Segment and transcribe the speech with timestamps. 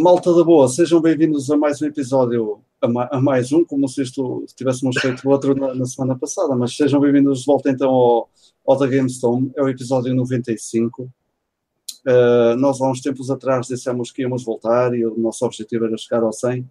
[0.00, 3.88] Malta da boa, sejam bem-vindos a mais um episódio, a, ma a, mais um, como
[3.88, 7.90] se isto tivéssemos feito outro na, na semana passada, mas sejam bem-vindos de volta então
[7.90, 8.30] ao,
[8.64, 11.02] ao da GameStone, é o episódio 95.
[11.02, 11.10] Uh,
[12.06, 15.96] eh, nós há uns tempos atrás dissemos que íamos voltar e o nosso objetivo era
[15.96, 16.64] chegar ao 100,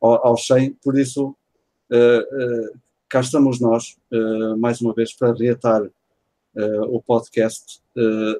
[0.00, 1.34] ao, ao 100, por isso
[1.90, 2.78] uh, uh,
[3.08, 3.96] cá estamos nós,
[4.58, 5.90] mais uma vez, para reatar
[6.88, 7.80] o podcast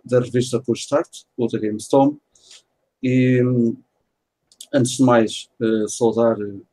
[0.04, 2.16] da revista Push Start, o da GameStone,
[3.02, 3.42] e
[4.72, 6.64] antes de mais, uh, saudar uh,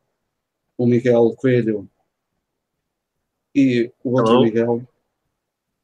[0.78, 1.90] o Miguel Coelho
[3.54, 4.44] e o outro Hello.
[4.44, 4.88] Miguel,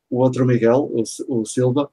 [0.10, 1.90] o outro Miguel, o, o Silva,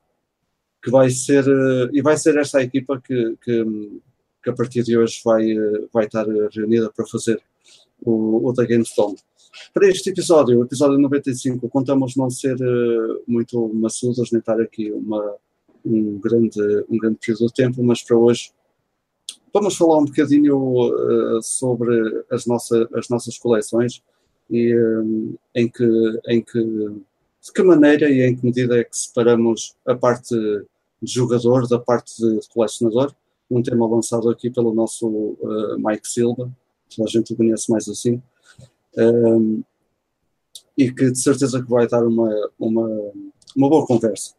[0.83, 3.65] que vai ser, uh, e vai ser esta equipa que, que,
[4.43, 5.47] que, a partir de hoje vai,
[5.93, 7.43] vai estar reunida para fazer
[8.03, 9.17] o, o da GameStone.
[9.75, 12.57] Para este episódio, o episódio 95, contamos não ser
[13.27, 15.35] muito maçudos, nem estar aqui uma,
[15.85, 18.53] um, grande, um grande período de tempo, mas para hoje
[19.53, 24.03] Vamos falar um bocadinho uh, sobre as, nossa, as nossas coleções
[24.49, 28.97] e um, em, que, em que, de que maneira e em que medida é que
[28.97, 33.13] separamos a parte de jogador da parte de colecionador.
[33.51, 36.51] Um tema lançado aqui pelo nosso uh, Mike Silva,
[36.89, 38.23] que a gente o conhece mais assim,
[38.97, 39.63] um,
[40.77, 42.89] e que de certeza que vai dar uma, uma,
[43.57, 44.35] uma boa conversa.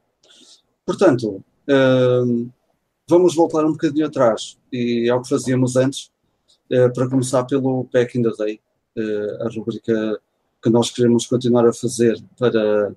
[0.85, 2.49] Portanto, um,
[3.11, 6.09] vamos voltar um bocadinho atrás e ao que fazíamos antes,
[6.71, 8.61] uh, para começar pelo Back in the Day,
[8.97, 10.21] uh, a rubrica
[10.63, 12.95] que nós queremos continuar a fazer para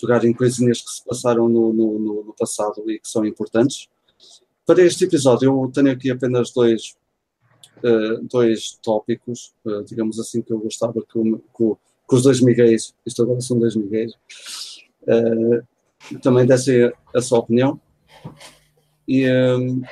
[0.00, 3.88] pegar em coisinhas que se passaram no, no, no, passado e que são importantes.
[4.66, 6.96] Para este episódio, eu tenho aqui apenas dois,
[7.84, 9.54] uh, dois tópicos,
[9.86, 13.60] digamos assim, que eu gostava que, o, que, que, os dois Miguéis, isto agora são
[13.60, 14.12] dois Miguéis,
[16.20, 17.80] também dessem a sua opinião.
[19.06, 19.82] E, um,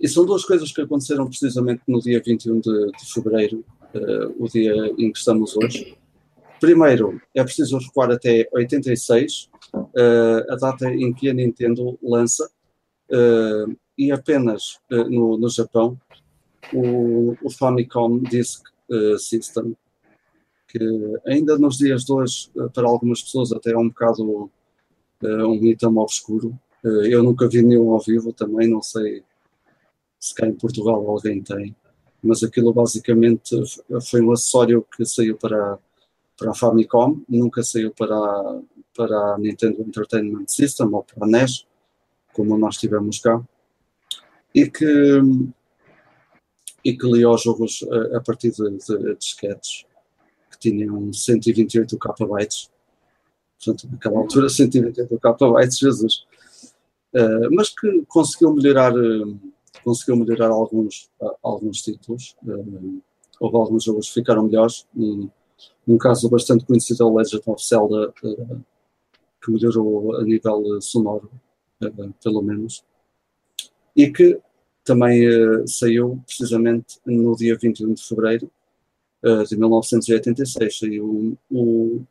[0.00, 4.48] e são duas coisas que aconteceram precisamente no dia 21 de, de fevereiro, uh, o
[4.48, 5.96] dia em que estamos hoje.
[6.60, 12.50] Primeiro, é preciso recuar até 86, uh, eh, a data em que a Nintendo lança,
[13.10, 16.00] uh, e apenas no, no Japão,
[16.72, 18.64] o, o Famicom Disk
[19.18, 19.76] System,
[20.68, 20.78] que
[21.26, 24.50] ainda nos dias de hoje, para algumas pessoas, até é um bocado
[25.22, 29.24] um item obscuro, eu nunca vi nenhum ao vivo também, não sei
[30.20, 31.74] se cá em Portugal alguém tem,
[32.22, 33.54] mas aquilo basicamente
[34.10, 35.78] foi um acessório que saiu para,
[36.38, 38.60] para a Famicom, nunca saiu para,
[38.96, 41.66] para a Nintendo Entertainment System ou para a NES,
[42.32, 43.42] como nós tivemos cá,
[44.54, 45.20] e que,
[46.84, 49.84] e que lia os jogos a, a partir de, de disquetes
[50.50, 52.48] que tinham 128 KB.
[53.58, 56.26] Portanto, naquela altura, 128 KB, Jesus.
[57.14, 59.38] Eh, mas que conseguiu melhorar, uh,
[59.84, 62.36] conseguiu melhorar alguns, uh, alguns títulos.
[63.40, 64.84] houve alguns jogos que ficaram melhores.
[64.96, 65.30] Um,
[65.86, 68.12] um caso bastante conhecido é o Legend of Zelda,
[69.42, 71.30] que melhorou a nível sonoro,
[72.22, 72.84] pelo menos.
[73.94, 74.40] E que
[74.82, 75.22] também
[75.66, 78.50] saiu precisamente no dia 21 de fevereiro
[79.48, 80.78] de 1986.
[80.78, 82.02] Saiu o,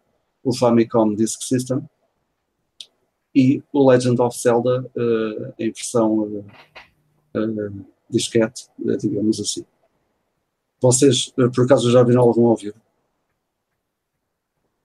[0.43, 1.81] o Famicom Disk System,
[3.35, 6.45] e o Legend of Zelda uh, em versão uh,
[7.35, 8.67] uh, disquete,
[8.99, 9.65] digamos assim.
[10.79, 12.75] Vocês, por acaso, já viram algum ao vivo?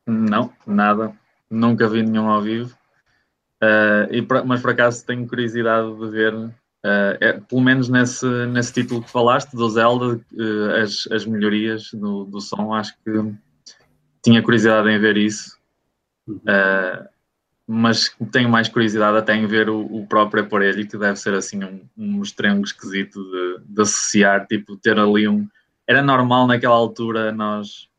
[0.06, 1.12] Não, nada.
[1.50, 2.74] Nunca vi nenhum ao vivo.
[4.10, 6.54] e mas por acaso tenho curiosidade de ver,
[6.84, 10.20] é, pelo menos nesse, nesse título que falaste, do Zelda,
[10.80, 12.72] as, as melhorias do, do som.
[12.72, 13.34] Acho que
[14.22, 15.58] tinha curiosidade em ver isso.
[16.28, 16.38] Uhum
[17.70, 21.62] mas tenho mais curiosidade até em ver o, o próprio aparelho, que deve ser assim
[21.62, 25.46] um, um estranho esquisito de, de, associar, tipo, ter ali um...
[25.86, 27.90] Era normal naquela altura nós,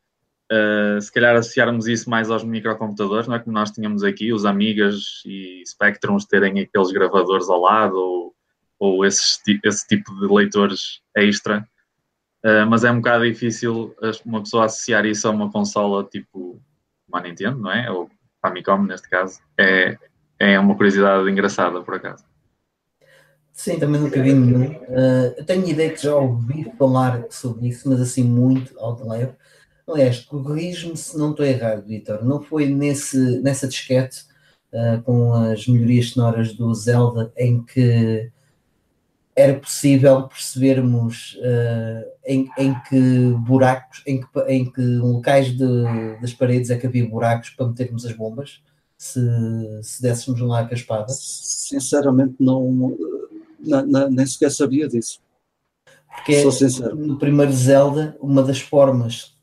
[0.50, 3.38] uh, se calhar, associarmos isso mais aos microcomputadores, não é?
[3.38, 8.34] Como nós tínhamos aqui, os Amigas e Spectrums terem aqueles gravadores ao lado, ou,
[8.76, 9.40] ou esse
[9.86, 11.64] tipo de leitores extra.
[12.44, 13.94] Uh, mas é um bocado difícil
[14.24, 16.60] uma pessoa associar isso a uma consola tipo
[17.06, 17.88] uma Nintendo, não é?
[17.88, 19.96] Ou Famicom neste caso, é,
[20.38, 22.24] é uma curiosidade engraçada por acaso.
[23.52, 24.72] Sim, também nunca vi nenhum.
[24.72, 29.32] Uh, tenho ideia que já ouvi falar sobre isso, mas assim muito de leve.
[29.86, 32.24] Aliás, corrijo-me se não estou errado, Vitor.
[32.24, 34.24] Não foi nesse, nessa disquete
[34.72, 38.30] uh, com as melhorias sonoras do Zelda em que
[39.40, 46.32] era possível percebermos uh, em, em, que buracos, em que, em que locais de, das
[46.34, 48.62] paredes é que havia buracos para metermos as bombas,
[48.98, 49.20] se,
[49.82, 51.06] se dessemos lá com a espada?
[51.08, 52.96] Sinceramente, não,
[54.10, 55.20] nem sequer sabia disso.
[56.06, 56.42] Porque
[56.94, 59.34] no primeiro Zelda, uma das formas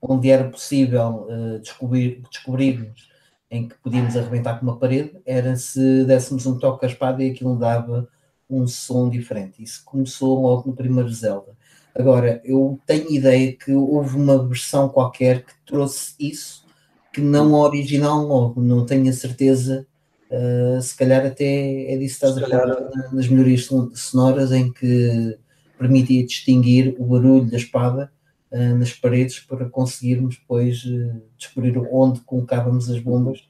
[0.00, 3.10] onde era possível uh, descobrir, descobrirmos
[3.50, 7.30] em que podíamos arrebentar com uma parede era se dessemos um toque à espada e
[7.30, 8.08] aquilo dava
[8.56, 9.62] um som diferente.
[9.62, 11.56] Isso começou logo no primeiro Zelda.
[11.94, 16.64] Agora, eu tenho ideia que houve uma versão qualquer que trouxe isso,
[17.12, 19.86] que não a original logo, não tenho a certeza.
[20.30, 25.36] Uh, se calhar até é disso que estás a falar nas melhorias sonoras em que
[25.78, 28.10] permitia distinguir o barulho da espada
[28.50, 33.46] uh, nas paredes para conseguirmos depois uh, descobrir onde colocávamos as bombas,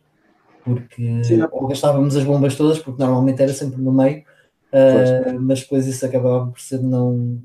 [0.64, 4.24] porque Sim, ou gastávamos as bombas todas, porque normalmente era sempre no meio,
[4.72, 7.42] uh, mas depois isso acabava por ser não,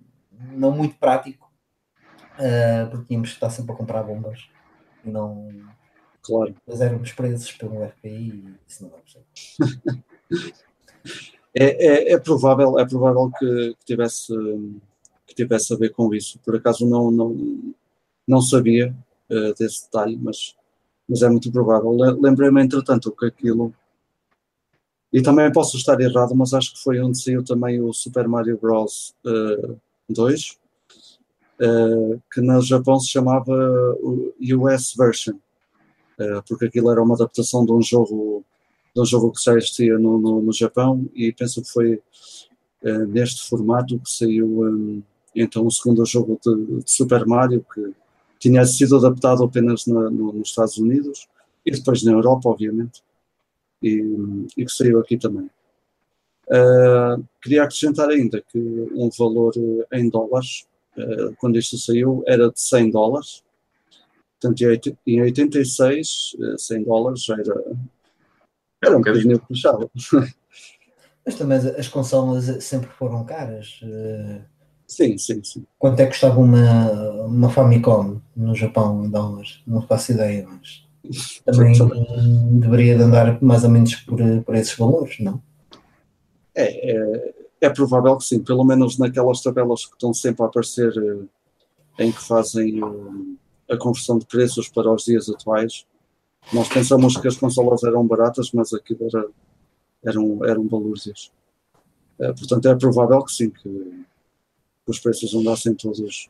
[0.52, 1.52] não muito prático,
[2.40, 4.50] uh, porque tínhamos que estar sempre a comprar bombas
[5.06, 5.50] e não.
[6.22, 6.56] Claro.
[6.68, 8.98] Mas éramos presos pelo FBI e isso não dá
[11.56, 14.34] é, é, é, provável, é provável que, que, tivesse,
[15.26, 16.38] que tivesse a ver com isso.
[16.40, 17.74] Por acaso não, não,
[18.28, 18.94] não sabia
[19.30, 20.54] uh, desse detalhe, mas,
[21.08, 21.92] mas é muito provável.
[22.20, 23.74] Lembrei-me, entretanto, que aquilo
[25.18, 28.58] e também posso estar errado, mas acho que foi onde saiu também o Super Mario
[28.62, 29.14] Bros.
[29.26, 29.78] Uh,
[30.10, 30.58] 2,
[31.62, 33.54] uh, que no Japão se chamava
[34.02, 35.36] US Version,
[36.20, 38.44] uh, porque aquilo era uma adaptação de um jogo,
[38.96, 41.96] de um jogo que já existia no, no, no Japão e penso que foi
[42.84, 45.04] uh, neste formato que saiu um,
[45.36, 47.94] então o segundo jogo de, de, Super Mario que
[48.40, 51.28] tinha sido adaptado apenas na, no, nos Estados Unidos
[51.66, 53.04] e depois na Europa, obviamente,
[53.82, 54.04] e,
[54.56, 55.50] e que saiu aqui também.
[56.48, 59.54] Uh, queria acrescentar ainda que um valor
[59.92, 60.66] em dólares,
[60.98, 63.44] uh, quando isto saiu, era de 100 dólares.
[64.40, 64.62] Portanto,
[65.06, 67.64] em 86, 100 dólares já era,
[68.84, 69.92] era um bocadinho puxado.
[71.26, 73.82] Mas também as consolas sempre foram caras.
[74.88, 75.66] Sim, sim, sim.
[75.78, 79.62] Quanto é que custava uma, uma Famicom no Japão em dólares?
[79.68, 80.87] Não faço ideia, mas
[81.46, 81.74] também
[82.60, 85.42] deveria de andar mais ou menos por, por esses valores, não?
[86.56, 90.92] É, é, é, provável que sim, pelo menos naquelas tabelas que estão sempre a aparecer
[90.98, 95.86] eh, em que fazem eh, a conversão de preços para os dias atuais.
[96.52, 99.28] Nós pensamos que as consolas eram baratas, mas aquilo era,
[100.04, 101.32] eram, eram valores.
[102.20, 106.30] É, portanto, é provável que sim, que, que os preços andassem todos.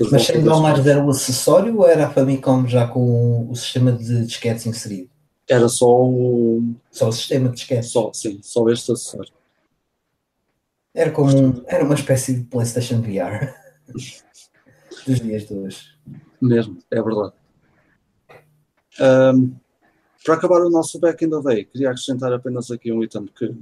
[0.00, 3.92] Uh, mas sem dólares era o acessório ou era a Famicom já com o sistema
[3.92, 5.10] de disquetes inserido?
[5.48, 6.74] Era só o.
[6.90, 7.86] Só o sistema de disquete.
[7.86, 9.32] Só, sim, só este acessório.
[10.94, 13.54] Era como um, era uma espécie de PlayStation VR
[15.06, 15.98] dos dias de hoje.
[16.40, 17.32] Mesmo, é verdade.
[19.00, 19.54] Um,
[20.24, 23.54] para acabar o nosso back in the day, queria acrescentar apenas aqui um item que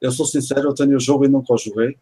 [0.00, 1.96] eu sou sincero, eu tenho o jogo e nunca o joguei.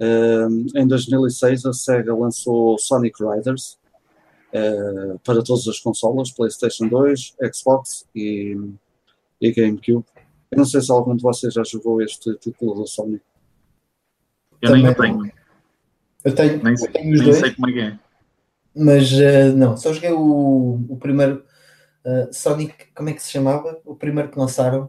[0.00, 3.78] Em 2006 a SEGA lançou Sonic Riders,
[4.52, 8.56] uh, para todas as consolas, PlayStation 2, Xbox e,
[9.40, 10.04] e GameCube.
[10.50, 13.24] Eu não sei se algum de vocês já jogou este título do Sonic.
[14.60, 15.32] Eu Também nem o tenho.
[16.24, 17.98] Eu tenho, nem, eu tenho os nem dois, sei como é que é.
[18.74, 21.44] Mas uh, não, só joguei o, o primeiro
[22.04, 23.80] uh, Sonic, como é que se chamava?
[23.84, 24.88] O primeiro que lançaram,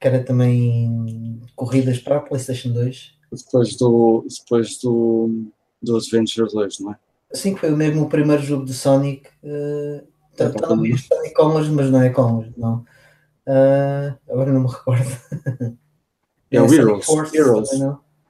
[0.00, 3.15] que era também corridas para a PlayStation 2.
[3.30, 5.46] Depois do, depois do,
[5.82, 6.96] do Adventure 2, não é?
[7.32, 9.28] Sim, que foi mesmo o primeiro jogo de Sonic.
[9.42, 10.06] Uh,
[10.36, 12.84] tá, tá no meio Sonic Colors, mas não é Colors, não.
[13.46, 15.08] Uh, agora não me recordo.
[16.50, 17.04] É, é o Heroes.
[17.04, 17.68] Force, Heroes.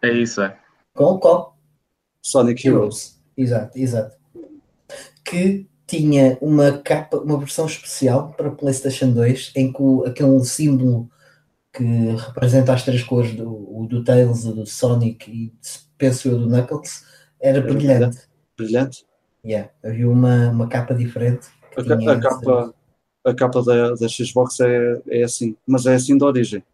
[0.02, 0.58] É isso, é.
[0.94, 1.18] Qual?
[1.20, 1.58] Qual?
[2.22, 3.20] Sonic Heroes.
[3.36, 4.16] Exato, exato.
[5.24, 11.08] Que tinha uma capa, uma versão especial para PlayStation 2 em que o, aquele símbolo
[11.76, 15.52] que representa as três cores do, o do Tails, o do Sonic e
[15.98, 17.04] penso eu do Knuckles
[17.40, 19.04] era brilhante brilhante.
[19.44, 21.48] Yeah, havia uma, uma capa diferente.
[21.76, 22.74] A, a capa,
[23.24, 26.64] a capa da, da Xbox é, é assim, mas é assim de origem.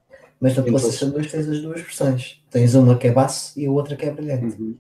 [0.41, 2.43] Mas na PlayStation 2 tens as duas versões.
[2.51, 4.61] Tens uma que é baço e a outra que é brilhante.
[4.61, 4.77] Uhum.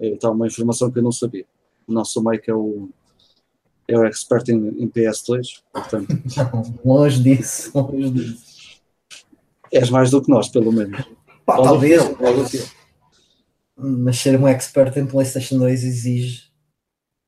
[0.00, 1.44] Então, uma informação que eu não sabia.
[1.86, 2.88] O nosso Mike é o,
[3.86, 6.08] é o expert em, em PS2, portanto.
[6.36, 8.45] Não, longe disso, longe disso.
[9.72, 11.00] És mais do que nós, pelo menos.
[11.44, 12.02] Pá, talvez.
[12.18, 12.74] talvez
[13.76, 16.46] mas ser um expert em PlayStation 2 exige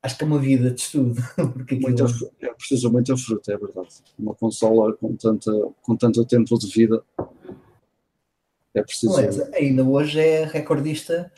[0.02, 1.20] acho que é uma vida de estudo.
[1.36, 1.90] Porque aquilo...
[1.90, 2.04] muita,
[2.40, 3.88] é preciso muita fruta, é verdade.
[4.18, 5.52] Uma consola com, tanta,
[5.82, 7.02] com tanto tempo de vida
[8.74, 9.14] é preciso.
[9.54, 11.30] Ainda hoje é recordista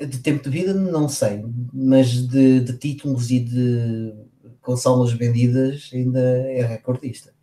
[0.00, 4.14] de tempo de vida, não sei, mas de, de títulos e de
[4.60, 7.34] consolas vendidas ainda é recordista.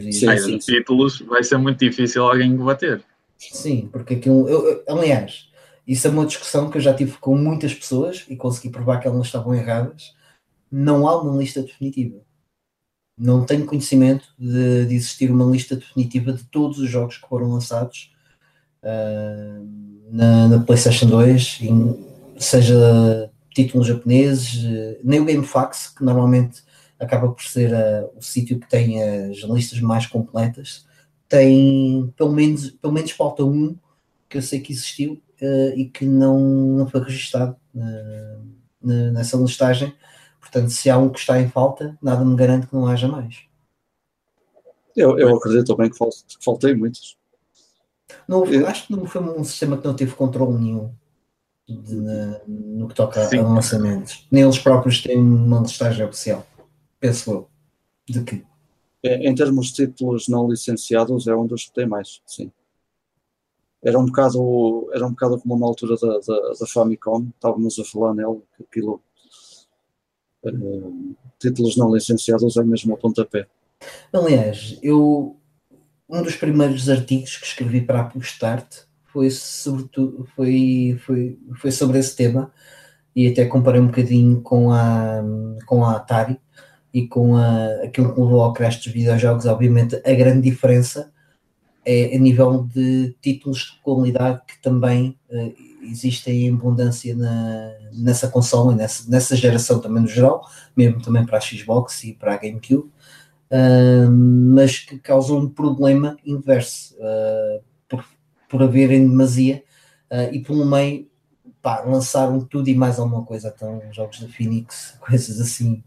[0.00, 3.02] Sim, sim, títulos vai ser muito difícil alguém bater.
[3.38, 4.48] Sim, porque aquilo.
[4.48, 5.48] Eu, eu, aliás,
[5.86, 9.06] isso é uma discussão que eu já tive com muitas pessoas e consegui provar que
[9.06, 10.14] elas estavam erradas.
[10.70, 12.20] Não há uma lista definitiva.
[13.18, 17.50] Não tenho conhecimento de, de existir uma lista definitiva de todos os jogos que foram
[17.50, 18.12] lançados
[18.82, 19.66] uh,
[20.10, 24.62] na, na, PlayStation 2, em, seja títulos japoneses,
[25.02, 26.62] nem o GameFAQs, que normalmente
[26.98, 30.86] acaba por ser uh, o sítio que tem as listas mais completas,
[31.28, 33.76] tem pelo menos, pelo menos falta um
[34.28, 37.56] que eu sei que existiu uh, e que não, não foi registado
[38.82, 39.94] nessa listagem.
[40.40, 43.42] Portanto, se há um que está em falta, nada me garante que não haja mais.
[44.94, 45.98] Eu, eu acredito também que
[46.40, 47.18] faltei muitos.
[48.26, 50.94] Não, acho que não foi um sistema que não teve controle nenhum
[51.68, 53.38] de, na, no que toca Sim.
[53.38, 54.26] a lançamentos.
[54.30, 56.46] Nem eles próprios têm uma listagem oficial,
[57.00, 57.50] penso eu.
[58.08, 58.44] De que?
[59.02, 62.50] É, em termos de títulos não licenciados, é um dos que tem mais, sim.
[63.82, 67.84] Era um bocado, era um bocado como na altura da, da, da Famicom, estávamos a
[67.84, 69.00] falar nele, que aquilo.
[70.44, 73.46] Uh, títulos não licenciados é mesmo a pontapé.
[74.12, 75.36] Aliás, eu
[76.08, 81.98] um dos primeiros artigos que escrevi para a Pustart foi, sobretudo, foi, foi, foi sobre
[81.98, 82.52] esse tema
[83.14, 85.22] e até comparei um bocadinho com a,
[85.66, 86.38] com a Atari
[86.96, 89.44] e com a, aquilo que levou ao crash dos videojogos.
[89.44, 91.12] Obviamente, a grande diferença
[91.84, 98.28] é a nível de títulos de qualidade que também uh, existem em abundância na, nessa
[98.28, 102.38] consola, nessa, nessa geração também no geral, mesmo também para a Xbox e para a
[102.38, 102.88] GameCube
[103.50, 108.06] uh, mas que causam um problema inverso uh, por,
[108.48, 109.62] por haver em demasia
[110.32, 111.10] e pelo meio
[111.60, 113.52] pá, lançaram tudo e mais alguma coisa.
[113.54, 115.82] Então, jogos da Phoenix, coisas assim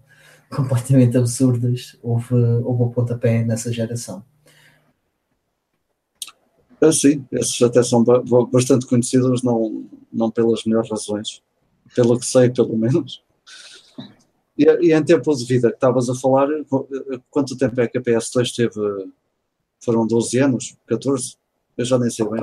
[0.56, 4.24] completamente absurdas, houve, houve o pontapé nessa geração.
[6.82, 8.04] Ah, sim, esses até são
[8.52, 11.44] bastante conhecidos, não, não pelas melhores razões,
[11.94, 13.22] pelo que sei, pelo menos.
[14.58, 16.48] E, e em tempo de vida que estavas a falar,
[17.30, 19.12] quanto tempo é que a PS2 teve?
[19.82, 20.78] Foram 12 anos?
[20.88, 21.38] 14?
[21.78, 22.42] Eu já nem sei bem.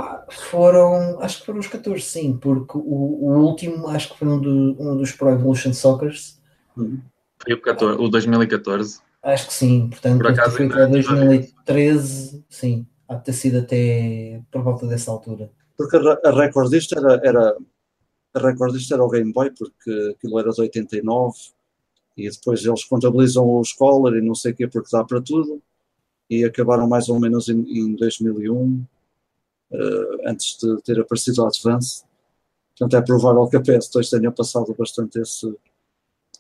[0.51, 4.41] Foram, acho que foram os 14, sim, porque o, o último acho que foi um,
[4.41, 6.41] do, um dos Pro Evolution Soccers.
[6.75, 7.01] Uhum.
[7.47, 8.99] Foi o, 14, o 2014.
[9.23, 14.43] Acho que sim, portanto, por acaso, foi para 2013, sim, há de ter sido até
[14.51, 15.51] por volta dessa altura.
[15.77, 17.57] Porque a, a recordista era, era
[18.35, 21.35] a recordista era o Game Boy, porque aquilo era de 89
[22.17, 25.63] e depois eles contabilizam o Scholar e não sei o quê, porque dá para tudo,
[26.31, 28.87] e acabaram mais ou menos em, em 2001, uh,
[29.71, 32.05] eh, antes de ter aparecido o Advance.
[32.77, 35.47] Portanto, é provável que a PS2 tenha passado bastante esse,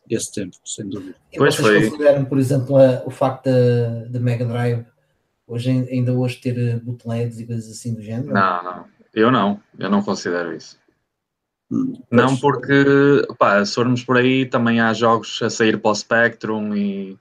[0.09, 1.17] esse tempo, sem dúvida.
[1.33, 1.91] E pois vocês foi.
[1.91, 3.51] consideram, por exemplo, a, o facto
[4.09, 4.85] da, Mega Drive
[5.47, 8.33] hoje, ainda hoje ter bootlegs e coisas assim do género?
[8.33, 8.85] Não, não.
[9.15, 9.61] Eu não.
[9.79, 10.79] Eu não considero isso.
[12.11, 16.75] Não, porque pá, se formos por aí, também há jogos a sair para o Spectrum
[16.77, 17.19] e,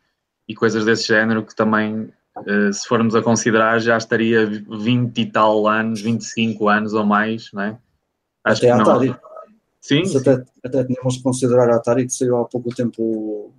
[0.47, 5.25] e coisas desse género que também, uh, se formos a considerar, já estaria 20 e
[5.25, 7.77] tal anos, 25 anos ou mais, não é?
[8.43, 9.15] Acho até que Atari.
[9.85, 10.01] Sim.
[10.17, 13.53] Até, até tínhamos que considerar a Atari que saiu há pouco tempo.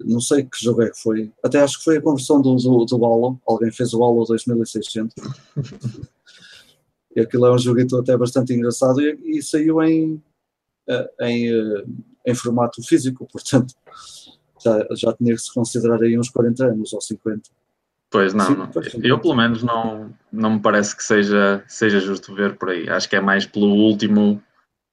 [0.00, 1.32] Não sei que jogo é que foi.
[1.40, 3.40] Até acho que foi a conversão do, do, do Halo.
[3.46, 5.14] Alguém fez o Halo 2600.
[7.14, 10.20] E aquilo é um joguito até bastante engraçado e, e saiu em,
[10.88, 11.84] eh, em, eh,
[12.26, 13.72] em formato físico, portanto
[14.62, 17.48] já, já tinha que se considerar aí uns 40 anos ou 50.
[18.10, 18.70] Pois não, Sim, não.
[19.02, 22.88] eu pelo menos não, não me parece que seja, seja justo ver por aí.
[22.88, 24.42] Acho que é mais pelo último,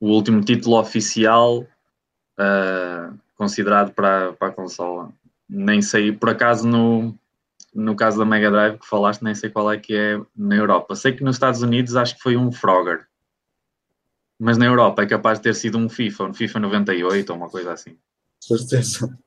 [0.04, 5.14] o último título oficial uh, considerado para, para a consola.
[5.48, 7.18] Nem sei, por acaso no,
[7.74, 10.94] no caso da Mega Drive que falaste, nem sei qual é que é na Europa.
[10.94, 13.08] Sei que nos Estados Unidos acho que foi um Frogger.
[14.38, 17.50] Mas na Europa é capaz de ter sido um FIFA, um FIFA 98 ou uma
[17.50, 17.98] coisa assim.
[18.42, 19.18] Certeza.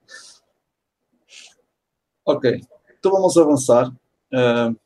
[2.26, 2.60] Ok,
[2.98, 3.88] então vamos avançar.
[4.30, 4.76] Uh,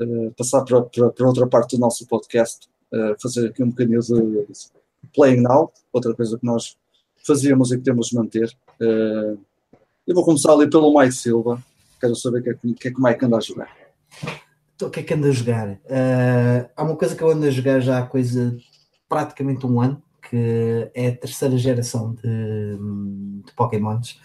[0.00, 4.00] uh, passar para, para, para, outra parte do nosso podcast, uh, fazer aqui um bocadinho
[4.00, 4.46] de
[5.14, 6.76] Playing Now, outra coisa que nós
[7.26, 8.54] fazíamos e que temos de manter.
[8.80, 11.62] eu vou começar ali pelo Mike Silva,
[12.04, 13.70] Quero saber o que, é que, que, é que o Mike anda a jogar.
[14.76, 15.68] Então, o que é que anda a jogar?
[15.70, 18.54] Uh, há uma coisa que eu ando a jogar já há coisa
[19.08, 22.76] praticamente um ano, que é a terceira geração de,
[23.46, 24.20] de Pokémons.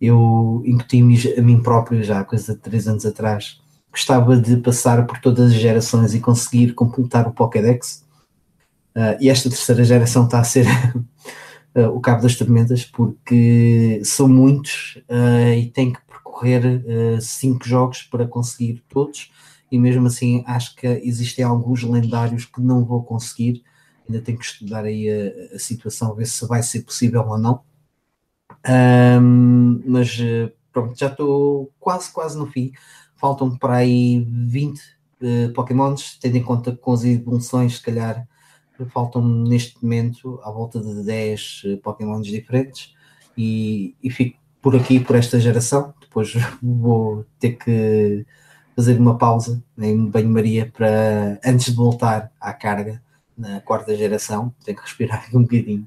[0.00, 3.60] Eu incuti-me a mim próprio já há coisa de três anos atrás.
[3.90, 8.05] Gostava de passar por todas as gerações e conseguir completar o Pokédex.
[8.96, 10.66] Uh, e esta terceira geração está a ser
[11.76, 16.82] uh, o cabo das tormentas, porque são muitos uh, e tem que percorrer
[17.20, 19.30] cinco jogos para conseguir todos
[19.70, 23.62] e mesmo assim acho que existem alguns lendários que não vou conseguir.
[24.06, 27.62] Ainda tenho que estudar aí a, a situação, ver se vai ser possível ou não.
[28.68, 30.18] Um, mas
[30.72, 32.72] pronto, já estou quase, quase no fim.
[33.16, 38.26] Faltam para aí 20 uh, Pokémons, tendo em conta que com as evoluções, se calhar,
[38.84, 42.94] faltam neste momento à volta de 10 uh, eh, Pokémons diferentes.
[43.36, 45.94] E, e fico por aqui, por esta geração.
[46.00, 48.26] Depois vou ter que
[48.74, 53.02] fazer uma pausa em banho-maria para antes de voltar à carga
[53.36, 54.54] na quarta geração.
[54.64, 55.86] Tenho que respirar um bocadinho.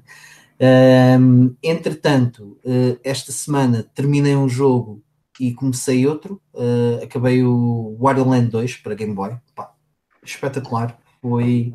[0.60, 5.02] Um, entretanto, uh, esta semana terminei um jogo
[5.38, 6.40] e comecei outro.
[6.52, 9.36] Uh, acabei o Wario Land 2 para Game Boy.
[9.54, 9.72] Pá,
[10.22, 10.98] espetacular.
[11.22, 11.74] Foi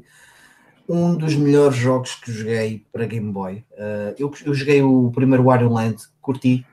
[0.88, 3.66] um dos melhores jogos que joguei para Game Boy.
[3.72, 6.66] Uh, eu, eu, joguei o primeiro Wario Land, curti.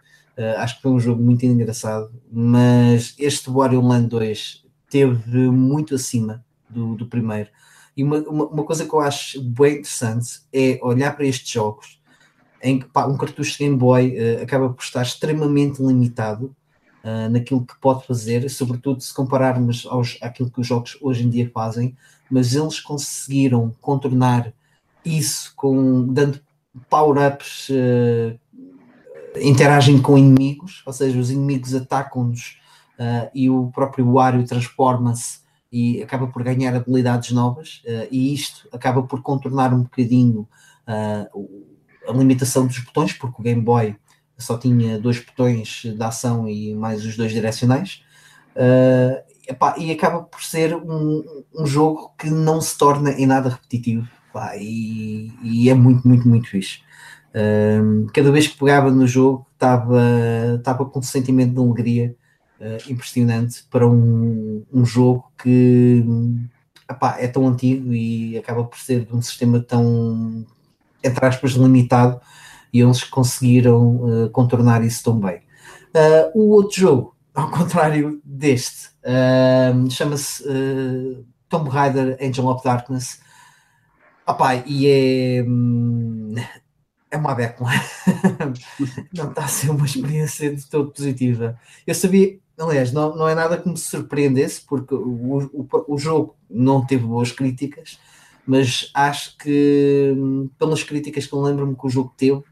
[0.59, 6.45] acho que foi um jogo muito engraçado, mas este Wario Land 2 teve muito acima
[6.69, 7.49] do, do primeiro.
[7.97, 12.01] E uma, uma, uma, coisa que eu acho bem interessante é olhar para estes jogos
[12.63, 16.55] em que pá, um cartucho Game Boy uh, acaba por estar extremamente limitado
[17.05, 21.31] uh, naquilo que pode fazer, sobretudo se compararmos aos, àquilo que os jogos hoje em
[21.31, 21.97] dia fazem,
[22.31, 24.53] mas eles conseguiram contornar
[25.05, 26.41] isso com dando
[26.89, 28.39] power-ups, uh,
[29.41, 32.61] interagem com inimigos, ou seja, os inimigos atacam-nos
[33.35, 35.41] e o próprio Wario transforma-se
[35.73, 37.83] e acaba por ganhar habilidades novas,
[38.13, 40.47] e isto acaba por contornar um bocadinho
[40.87, 41.73] uh,
[42.07, 43.97] a limitação dos botões, porque o Game Boy
[44.43, 48.03] só tinha dois botões de ação e mais os dois direcionais.
[48.55, 53.49] Uh, epá, e acaba por ser um, um, jogo que não se torna em nada
[53.49, 56.81] repetitivo epá, e, e, é muito, muito, muito fixe.
[57.31, 62.15] Uh, cada vez que pegava no jogo estava com um sentimento de alegria
[62.61, 66.05] uh, impressionante para um, um jogo que
[66.91, 70.45] epá, é tão antigo e acaba por ser de um sistema tão
[71.03, 72.21] entre aspas, limitado
[72.73, 75.43] e eles conseguiram uh, contornar isso tão bem.
[75.95, 80.45] Uh, o outro jogo, ao contrário deste, uh, chama-se
[81.49, 83.21] Tomb Raider Angel of Darkness.
[84.27, 86.35] Opá, e é, hum,
[87.11, 87.63] é uma beca,
[89.13, 91.59] não está a ser uma experiência de todo positiva.
[91.87, 96.37] Eu sabia, aliás, não, não é nada que me surpreendesse, porque o, o, o jogo
[96.49, 97.99] não teve boas críticas,
[98.47, 102.43] mas acho que hum, pelas críticas que eu lembro-me que o jogo teve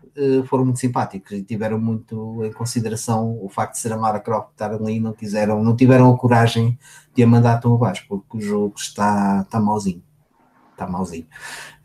[0.46, 4.50] foram muito simpáticos e tiveram muito em consideração o facto de ser a Lara Croft
[4.52, 6.78] estar ali não quiseram, não tiveram a coragem
[7.14, 10.02] de a mandar tão abaixo porque o jogo está, está mauzinho.
[10.72, 11.26] Está mauzinho.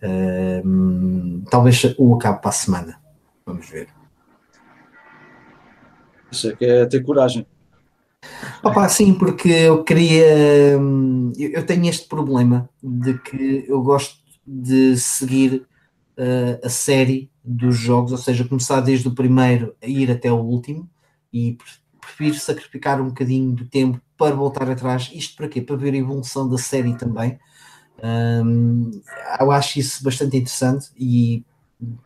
[0.01, 3.01] Uh, talvez o acabe para a semana.
[3.45, 3.89] Vamos ver.
[6.31, 7.45] Isso é que é ter coragem.
[8.63, 10.77] Opa, sim, porque eu queria.
[10.79, 15.67] Hum, eu tenho este problema de que eu gosto de seguir
[16.17, 20.37] uh, a série dos jogos, ou seja, começar desde o primeiro a ir até o
[20.37, 20.89] último
[21.31, 21.57] e
[21.99, 25.11] prefiro sacrificar um bocadinho do tempo para voltar atrás.
[25.13, 25.61] Isto para quê?
[25.61, 27.39] Para ver a evolução da série também.
[28.03, 28.91] Um,
[29.39, 31.45] eu acho isso bastante interessante e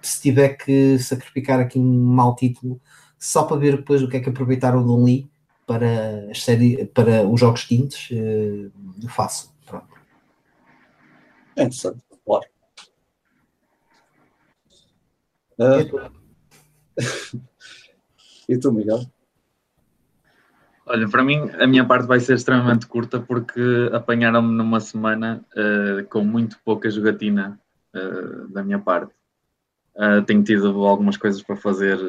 [0.02, 2.80] se tiver que sacrificar aqui um mau título
[3.18, 5.30] só para ver depois o que é que aproveitaram do Lee
[5.68, 9.54] para, as série, para os jogos quintos, uh, faço.
[9.66, 9.88] Pronto.
[11.56, 12.46] É interessante, claro.
[15.60, 16.10] Uh,
[18.48, 19.06] e tu, Miguel?
[20.86, 23.62] Olha, para mim a minha parte vai ser extremamente curta porque
[23.94, 27.60] apanharam-me numa semana uh, com muito pouca jogatina
[27.94, 29.14] uh, da minha parte.
[29.96, 32.00] Uh, tenho tido algumas coisas para fazer,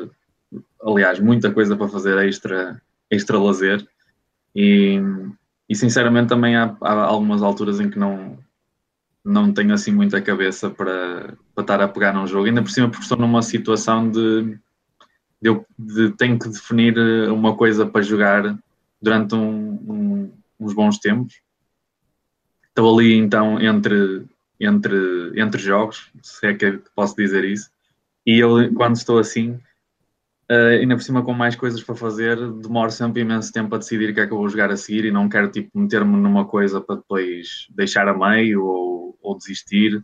[0.82, 3.86] aliás, muita coisa para fazer extra extra lazer
[4.54, 5.00] e,
[5.68, 8.38] e sinceramente também há, há, algumas alturas em que não
[9.24, 12.88] não tenho assim muita cabeça para, para estar a pegar num jogo, ainda por cima
[12.88, 14.58] porque estou numa situação de,
[15.40, 16.98] de eu de, tenho que definir
[17.30, 18.58] uma coisa para jogar
[19.00, 21.40] durante um, um, uns bons tempos.
[22.68, 24.24] Estou ali então entre,
[24.58, 27.70] entre, entre jogos, se é que posso dizer isso,
[28.26, 29.60] e eu quando estou assim
[30.50, 34.10] Uh, ainda por cima com mais coisas para fazer, demoro sempre imenso tempo a decidir
[34.10, 36.44] o que é que eu vou jogar a seguir e não quero tipo meter-me numa
[36.44, 40.02] coisa para depois deixar a meio ou, ou desistir.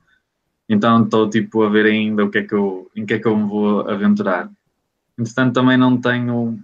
[0.69, 3.27] Então estou tipo a ver ainda o que é que eu, em que é que
[3.27, 4.51] eu me vou aventurar.
[5.19, 6.59] Entretanto também não tenho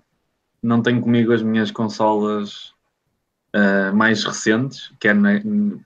[0.63, 2.73] não tenho comigo as minhas consolas
[3.55, 5.41] uh, mais recentes, que é na,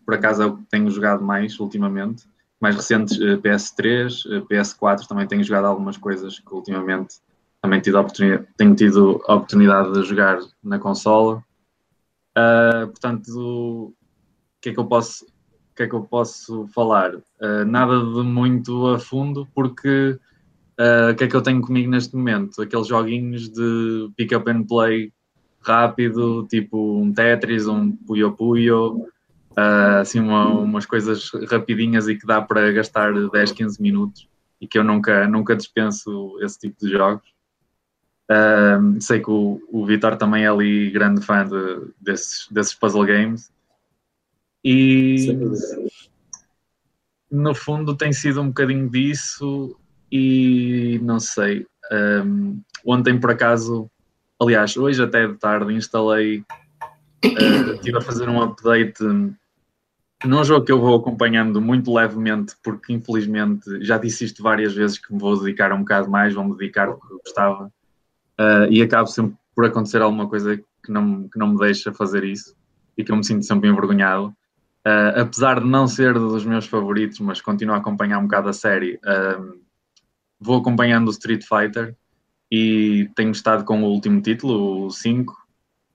[0.04, 2.24] por acaso é o que tenho jogado mais ultimamente.
[2.60, 7.16] Mais recentes uh, PS3, PS4 também tenho jogado algumas coisas que ultimamente
[7.62, 8.04] também tido
[8.56, 11.42] tenho tido a oportunidade de jogar na consola.
[12.36, 13.94] Uh, portanto,
[14.66, 15.24] que é que eu posso,
[15.76, 17.14] que é que eu posso falar?
[17.14, 20.18] Uh, nada de muito a fundo, porque
[20.80, 22.62] uh, o que é que eu tenho comigo neste momento?
[22.62, 25.12] Aqueles joguinhos de pick up and play
[25.60, 29.06] rápido, tipo um Tetris, um Puyo Puyo,
[29.52, 34.26] uh, assim uma, umas coisas rapidinhas e que dá para gastar 10, 15 minutos
[34.58, 37.36] e que eu nunca, nunca dispenso esse tipo de jogos.
[38.30, 43.04] Uh, sei que o, o Vitor também é ali grande fã de, desses, desses puzzle
[43.04, 43.54] games
[44.68, 45.38] e
[47.30, 49.78] no fundo tem sido um bocadinho disso
[50.10, 51.64] e não sei.
[51.92, 53.88] Um, ontem por acaso,
[54.40, 56.40] aliás, hoje até de tarde instalei,
[57.24, 59.04] uh, estive a fazer um update
[60.24, 64.98] num jogo que eu vou acompanhando muito levemente, porque infelizmente já disse isto várias vezes
[64.98, 68.82] que me vou dedicar um bocado mais, vou-me dedicar o que eu gostava, uh, e
[68.82, 72.56] acabo sempre por acontecer alguma coisa que não, que não me deixa fazer isso
[72.98, 74.34] e que eu me sinto sempre envergonhado.
[74.86, 78.52] Uh, apesar de não ser dos meus favoritos, mas continuo a acompanhar um bocado a
[78.52, 79.60] série, uh,
[80.38, 81.96] vou acompanhando o Street Fighter
[82.48, 85.32] e tenho estado com o último título, o 5.
[85.32, 85.36] Uh,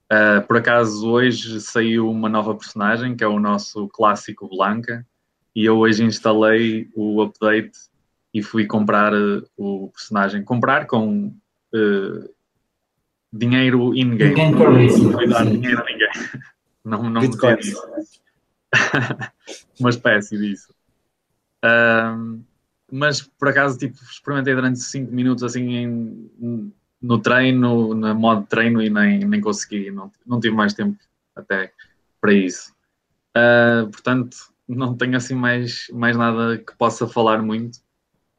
[0.09, 5.07] ah, por acaso, hoje saiu uma nova personagem, que é o nosso clássico Blanca,
[5.55, 7.71] e eu hoje instalei o update
[8.33, 9.13] e fui comprar
[9.55, 10.43] o personagem.
[10.43, 11.33] Comprar com
[13.31, 14.51] dinheiro in-game.
[14.51, 16.09] Não fui dar dinheiro a ninguém.
[16.83, 17.55] Não, não Bitcoin
[19.79, 20.73] uma espécie disso.
[21.63, 22.43] Um,
[22.91, 28.81] mas por acaso tipo, experimentei durante 5 minutos assim em, no treino, na modo treino
[28.81, 30.97] e nem, nem consegui, não, não tive mais tempo
[31.35, 31.71] até
[32.19, 32.73] para isso.
[33.35, 37.77] Uh, portanto, não tenho assim mais, mais nada que possa falar muito.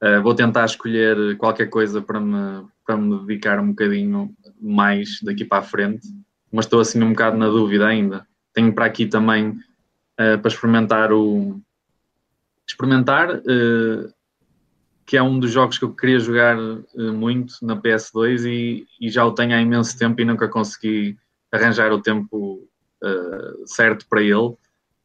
[0.03, 5.45] Uh, vou tentar escolher qualquer coisa para me, para me dedicar um bocadinho mais daqui
[5.45, 6.07] para a frente,
[6.53, 8.27] mas estou assim um bocado na dúvida ainda.
[8.53, 9.59] Tenho para aqui também
[10.21, 11.61] uh, para experimentar o.
[12.67, 14.13] Experimentar, uh,
[15.05, 19.11] que é um dos jogos que eu queria jogar uh, muito na PS2 e, e,
[19.11, 21.19] já o tenho há imenso tempo e nunca consegui
[21.51, 22.69] arranjar o tempo
[23.67, 24.55] certo para ele.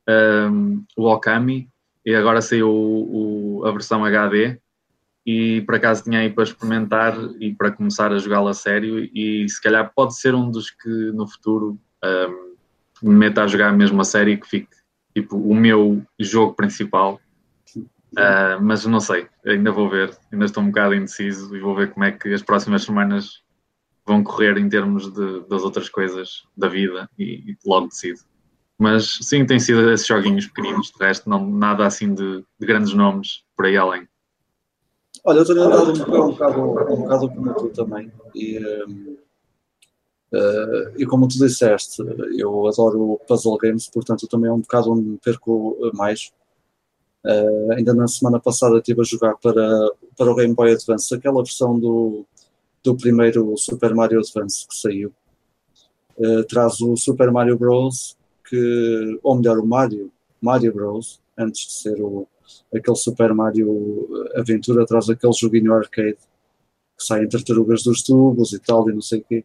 [0.07, 1.67] Um, o Okami,
[2.05, 4.57] e agora saiu o, o, a versão HD
[5.25, 9.45] e por acaso tinha aí para experimentar e para começar a jogá-lo a sério e
[9.49, 13.99] se calhar pode ser um dos que no futuro um, me meta a jogar mesmo
[13.99, 14.76] a série e que fique
[15.17, 17.19] tipo o meu jogo principal.
[17.75, 21.91] Uh, mas não sei, ainda vou ver, ainda estou um bocado indeciso e vou ver
[21.91, 23.43] como é que as próximas semanas
[24.05, 28.19] vão correr em termos de, das outras coisas da vida e, e logo decido.
[28.79, 32.93] Mas sim, tem sido esses joguinhos pequeninos, de resto, não, nada assim de, de grandes
[32.93, 34.07] nomes por aí além.
[35.25, 38.11] Olha, eu tenho andado um, um, bocado, um bocado como tu também.
[38.33, 39.17] E, um,
[40.37, 42.03] Uh, e como tu disseste,
[42.37, 46.31] eu adoro puzzle games, portanto também é um bocado onde me perco mais.
[47.25, 51.41] Uh, ainda na semana passada estive a jogar para, para o Game Boy Advance aquela
[51.41, 52.23] versão do,
[52.83, 55.11] do primeiro Super Mario Advance que saiu.
[56.15, 58.15] Uh, traz o Super Mario Bros.
[58.47, 61.19] que, ou melhor, o Mario, Mario Bros.
[61.35, 62.27] antes de ser o,
[62.71, 66.19] aquele Super Mario Aventura, traz aquele joguinho arcade
[66.95, 69.43] que sai entre tartarugas dos tubos e tal, e não sei o quê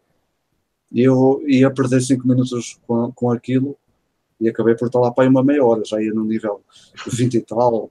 [0.93, 3.75] e eu ia perder 5 minutos com, com aquilo
[4.39, 6.61] e acabei por estar lá para aí uma meia hora, já ia no nível
[7.07, 7.89] 20 e tal.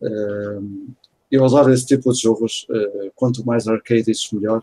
[0.00, 0.88] Uh,
[1.30, 4.62] eu adoro esse tipo de jogos, uh, quanto mais arcade, isso melhor.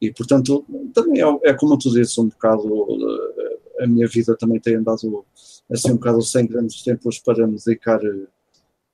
[0.00, 2.66] E portanto, também é, é como tu dizes, um bocado.
[2.66, 5.24] Uh, a minha vida também tem andado
[5.70, 8.00] assim um bocado sem grandes tempos para me dedicar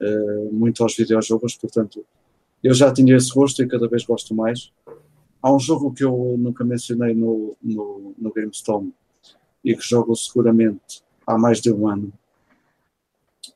[0.01, 2.05] eh, muito aos videojogos, portanto,
[2.63, 4.73] eu já tinha esse gosto e cada vez gosto mais.
[5.45, 8.95] Há um jogo que eu nunca mencionei no, no, no GameStone
[9.63, 12.11] e que jogo seguramente há mais de um ano,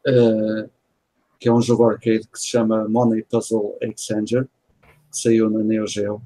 [0.07, 0.69] uh,
[1.41, 4.47] que é um jogo arcade que se chama Money Puzzle Exchanger,
[4.83, 6.21] que saiu na Neo Geo.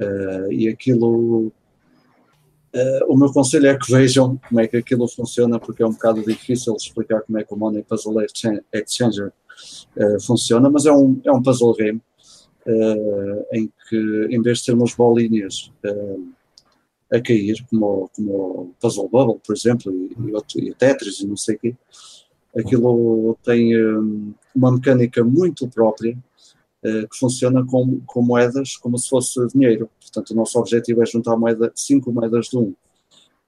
[0.00, 1.52] Uh, e aquilo.
[2.74, 5.92] Uh, o meu conselho é que vejam como é que aquilo funciona, porque é um
[5.92, 8.16] bocado difícil explicar como é que o Money Puzzle
[8.72, 9.32] Exchanger
[10.26, 12.02] funciona, mas é um, é um puzzle game
[12.66, 16.32] uh, em que, em vez de ter umas bolinhas uh,
[17.12, 21.36] a cair, como, como Puzzle Bubble, por exemplo, e, e, outro, e Tetris e não
[21.36, 21.76] sei o quê,
[22.56, 26.16] aquilo tem um, uma mecânica muito própria
[26.84, 29.90] uh, que funciona com, com moedas como se fosse dinheiro.
[30.00, 32.74] Portanto, o nosso objetivo é juntar moeda, 5 moedas de 1 um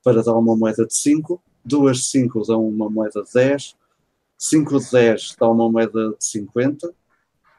[0.02, 3.74] para dar uma moeda de 5, duas de 5 dão uma moeda de 10,
[4.36, 6.92] 5 de 10 dá uma moeda de 50,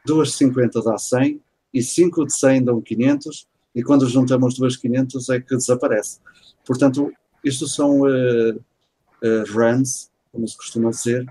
[0.06, 1.42] duas de 50 dá 100
[1.76, 6.20] e 5 de 100 dão 500, e quando juntamos duas 500 é que desaparece.
[6.64, 7.12] Portanto,
[7.44, 11.26] isto são uh, uh, runs, como se costuma dizer,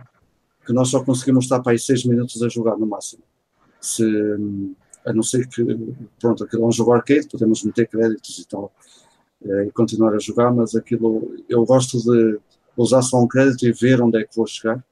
[0.63, 3.23] que nós só conseguimos estar para aí seis minutos a jogar no máximo.
[3.81, 4.05] Se,
[5.03, 5.63] a não ser que,
[6.19, 8.71] pronto, aquilo é um jogo arcade, podemos meter créditos e tal,
[9.43, 12.39] eh, e continuar a jogar, mas aquilo, eu gosto de
[12.77, 14.83] usar só um crédito e ver onde é que vou chegar.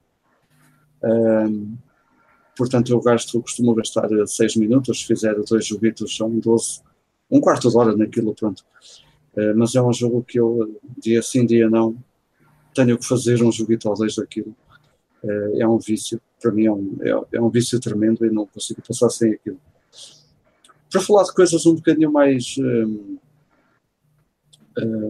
[2.56, 6.80] Portanto, eu gasto, costumo gastar 6 minutos, se fizer dois joguitos são 12,
[7.30, 8.64] um quarto de hora naquilo, pronto.
[9.36, 11.96] Uh, mas é um jogo que eu, dia sim, dia não,
[12.74, 14.54] tenho que fazer um joguito ou dois daquilo.
[15.22, 18.46] Uh, é um vício, para mim é um, é, é, um vício tremendo e não
[18.46, 19.58] consigo passar sem aquilo.
[20.90, 23.18] Para falar de coisas um bocadinho mais, uh,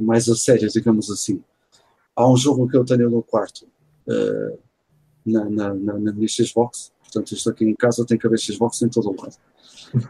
[0.02, 1.42] mais a sério, digamos assim,
[2.16, 3.66] há um jogo que eu tenho no quarto,
[5.26, 8.88] na, na, na, na minha Xbox, portanto isto aqui em casa tem haver Xbox em
[8.88, 9.37] todo o lado.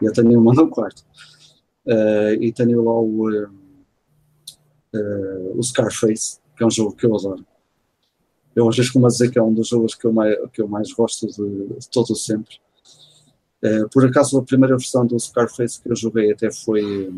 [0.01, 1.05] Eu tenho uma no quarto.
[1.87, 3.51] Uh, e tenho lá o, uh,
[4.95, 7.45] uh, o Scarface, que é um jogo que eu adoro.
[8.57, 10.69] Eu vezes como a dizer que é um dos jogos que eu mais, que eu
[10.69, 12.57] mais gosto de, de todo sempre.
[13.93, 17.12] por acaso a primeira versão do Scarface que eu joguei até foi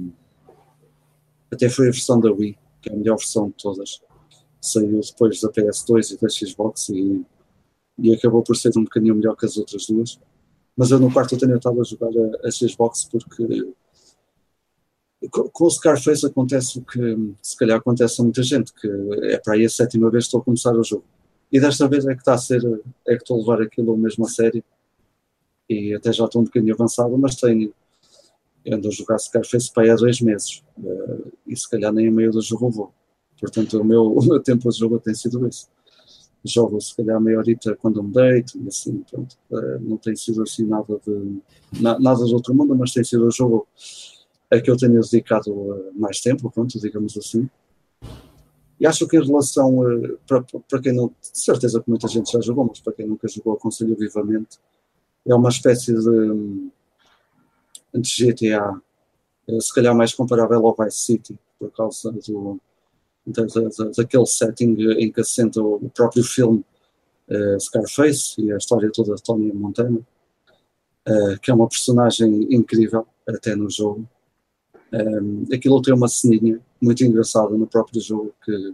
[1.52, 4.00] até foi a versão da Wii, que é a melhor versão de todas.
[4.62, 7.26] Saiu depois da PS2 e da Xbox e
[7.98, 10.18] e acabou por ser um bocadinho melhor que as outras duas.
[10.76, 12.10] Mas eu no quarto tenho estado a jogar
[12.44, 13.72] a, Xbox porque
[15.30, 18.88] com o Scarface acontece o que se calhar acontece a muita gente, que
[19.24, 21.04] é para aí a sétima vez que estou a começar o jogo.
[21.50, 22.62] E desta vez é que está a ser,
[23.06, 24.62] é que estou a levar aquilo mesmo a sério.
[25.68, 27.72] E até já estou um bocadinho avançado, mas tenho.
[28.68, 30.62] Ando a jogar Scarface para aí há dois meses.
[30.76, 32.92] Uh, e se calhar nem a meio do jogo vou.
[33.40, 35.66] Portanto, o meu, o meu tempo de jogo tem sido esse
[36.44, 40.42] jogo se calhar meia horita quando me deito e assim, pronto, uh, não tem sido
[40.42, 41.40] assim nada de
[41.80, 43.66] na, nada de outro mundo, mas tem sido o jogo
[44.50, 47.48] a que eu tenho dedicado uh, mais tempo, pronto, digamos assim.
[48.78, 52.30] E acho que em relação, uh, para, para quem não, de certeza que muita gente
[52.30, 54.58] já jogou, mas para quem nunca jogou, aconselho vivamente,
[55.26, 56.70] é uma espécie de,
[57.94, 58.80] de GTA,
[59.60, 62.60] se calhar mais comparável ao Vice City, por causa do,
[63.26, 66.64] da, da, daquele setting em que assenta o próprio filme
[67.28, 73.06] uh, Scarface e a história toda de Tony Montana, uh, que é uma personagem incrível
[73.26, 74.08] até no jogo.
[74.92, 78.68] Um, eh, aquilo tem uma ceninha muito engraçada no próprio jogo que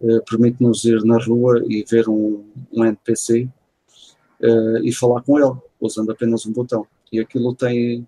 [0.00, 3.48] uh, permite-nos ir na rua e ver um, um NPC
[4.82, 6.86] e falar com ele, usando apenas um botão.
[7.10, 8.06] E aquilo tem,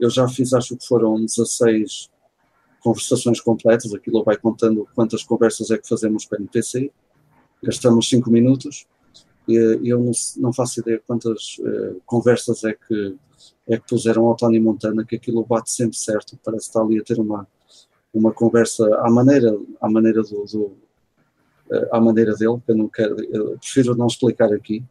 [0.00, 2.08] eu já fiz, acho que foram 16
[2.80, 6.90] conversações completas, aquilo vai contando quantas conversas é que fazemos com o NPC,
[7.62, 8.86] gastamos 5 minutos
[9.48, 13.16] e eu não, faço ideia quantas uh, conversas é que,
[13.66, 17.02] é que puseram ao Tony Montana, que aquilo bate sempre certo, parece estar ali a
[17.02, 17.48] ter uma,
[18.12, 20.62] uma conversa à maneira, à maneira do, do
[21.70, 24.84] uh, à maneira dele, que eu não quero, eu prefiro não explicar aqui,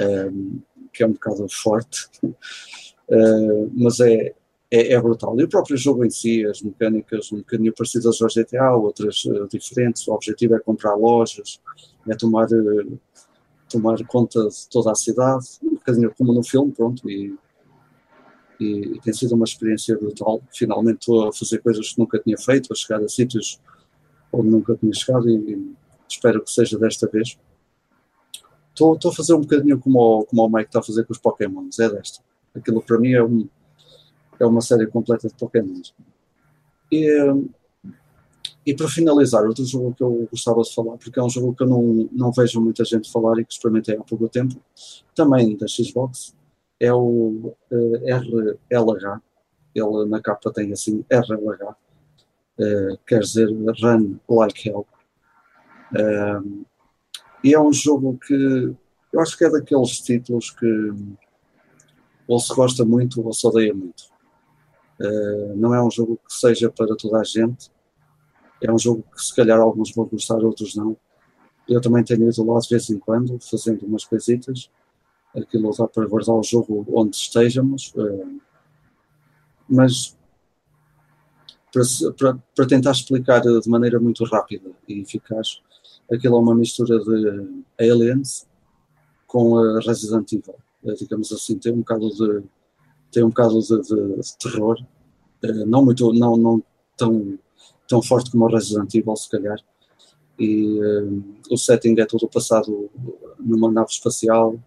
[0.00, 4.34] um, eh, que é um bocado forte, uh, mas é,
[4.72, 5.38] é, é, brutal.
[5.38, 9.46] E o próprio jogo em si, as mecânicas um bocadinho parecidas ao GTA, outras uh,
[9.46, 10.08] diferentes.
[10.08, 11.60] O objetivo é comprar lojas,
[12.08, 12.98] é tomar, uh,
[13.68, 17.08] tomar conta de toda a cidade, um bocadinho como no filme, pronto.
[17.10, 17.36] E,
[18.58, 20.42] e, e, tem sido uma experiência brutal.
[20.50, 23.60] Finalmente estou a fazer coisas que nunca tinha feito, a chegar a sítios
[24.32, 25.72] onde nunca tinha chegado e, e
[26.08, 27.38] espero que seja desta vez.
[28.70, 31.18] Estou, a fazer um bocadinho como o, como o Mike está a fazer com os
[31.18, 32.24] Pokémons, é desta.
[32.54, 33.46] Aquilo para mim é um
[34.42, 35.80] é uma série completa de Pokémon.
[36.90, 37.06] E,
[38.64, 41.62] e para finalizar, outro jogo que eu gostava de falar, porque é um jogo que
[41.62, 44.54] eu não, não vejo muita gente falar e que experimentei há pouco tempo,
[45.14, 46.34] também da Xbox,
[46.78, 48.20] é o uh, eh,
[48.70, 49.20] RLH.
[49.74, 51.74] Ele na capa tem assim RLH, uh,
[52.58, 54.86] eh, quer dizer Run Like Hell.
[55.92, 56.64] Uh,
[57.42, 58.74] e é um jogo que
[59.12, 60.92] eu acho que é daqueles títulos que
[62.26, 64.11] ou se gosta muito ou se odeia muito.
[65.02, 67.70] Uh, não é um jogo que seja para toda a gente.
[68.60, 70.96] É um jogo que se calhar alguns vão gostar, outros não.
[71.68, 74.70] Eu também tenho ido lá de vez em quando, fazendo umas coisitas.
[75.34, 77.92] Aquilo dá para guardar o jogo onde estejamos.
[77.96, 78.40] Uh,
[79.68, 80.16] mas
[81.72, 81.82] para,
[82.16, 85.62] para, para, tentar explicar de maneira muito rápida e eficaz,
[86.12, 88.46] aquilo é uma mistura de Aliens
[89.26, 90.54] com a Resident Evil.
[90.84, 92.44] Uh, digamos assim, tem um bocado de
[93.12, 94.78] tem um bocado de, de, de terror,
[95.44, 96.62] uh, não muito, não, não
[96.96, 97.38] tão,
[97.86, 99.58] tão forte como o Resident Evil, se calhar.
[100.38, 102.90] E uh, o setting é todo passado
[103.38, 104.58] numa nave espacial,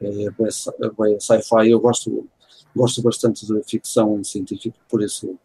[0.00, 1.70] é, é sci-fi.
[1.70, 2.26] Eu gosto,
[2.74, 5.38] gosto bastante de ficção científica, por isso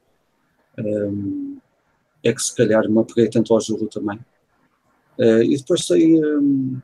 [0.80, 1.58] um,
[2.24, 4.20] é que se calhar me apeguei tanto ao jogo também.
[5.18, 6.80] Uh, e depois tem, um,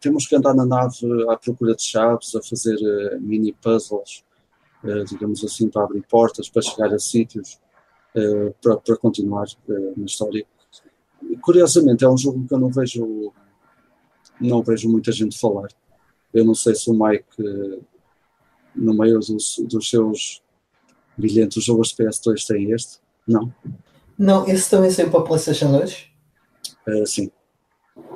[0.00, 0.96] temos que andar na nave
[1.28, 4.24] à procura de chaves, a fazer uh, mini puzzles,
[5.06, 7.60] digamos assim, para abrir portas, para chegar a sítios,
[8.16, 9.46] uh, para, para, continuar
[9.96, 10.44] na história.
[11.40, 13.32] Curiosamente, é um jogo que eu não vejo,
[14.40, 15.68] não vejo muita gente falar.
[16.34, 17.24] Eu não sei se o Mike,
[18.74, 20.42] no meio dos, dos seus
[21.16, 22.98] brilhantes jogos de PS2, tem este.
[23.26, 23.54] Não.
[24.18, 26.10] Não, esse também saiu para a PlayStation 2?
[27.06, 27.30] sim.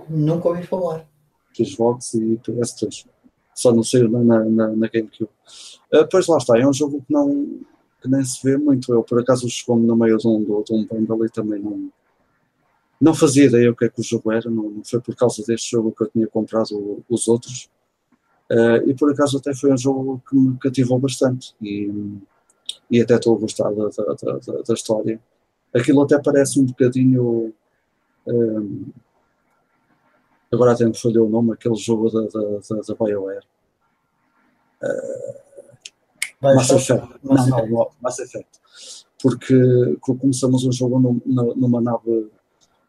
[0.08, 1.06] Nunca ouvi falar.
[1.54, 3.06] Xbox e PS3.
[3.56, 5.30] Só não saiu na, na, na GameCube.
[5.92, 7.58] Uh, pois lá está, é um jogo que não
[8.02, 8.92] que nem se vê muito.
[8.92, 11.90] Eu por acaso chegou-me no meio de um, de um bundle e também não,
[13.00, 14.50] não fazia ideia o que é que o jogo era.
[14.50, 17.70] Não, não foi por causa deste jogo que eu tinha comprado os outros.
[18.50, 21.90] Uh, e por acaso até foi um jogo que me cativou bastante e,
[22.90, 25.18] e até estou a gostar da, da, da, da história.
[25.74, 27.52] Aquilo até parece um bocadinho.
[28.28, 28.32] Ah,
[30.56, 33.46] agora até me falhou o nome, aquele jogo da, da, da, da BioWare.
[34.82, 35.46] Uh,
[36.40, 37.08] Mass Effect.
[37.22, 38.60] Mass, não, não, Mass Effect.
[39.22, 41.20] Porque começamos um jogo num,
[41.54, 42.30] numa nave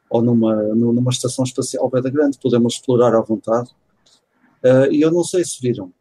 [0.09, 3.69] ou numa, numa estação espacial bem grande, podemos explorar à vontade.
[4.63, 5.91] Uh, e eu não sei se viram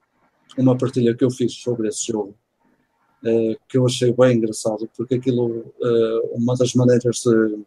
[0.57, 2.35] uma partilha que eu fiz sobre esse jogo,
[3.25, 7.59] uh, que eu achei bem engraçado, porque aquilo, uh, uma das maneiras de,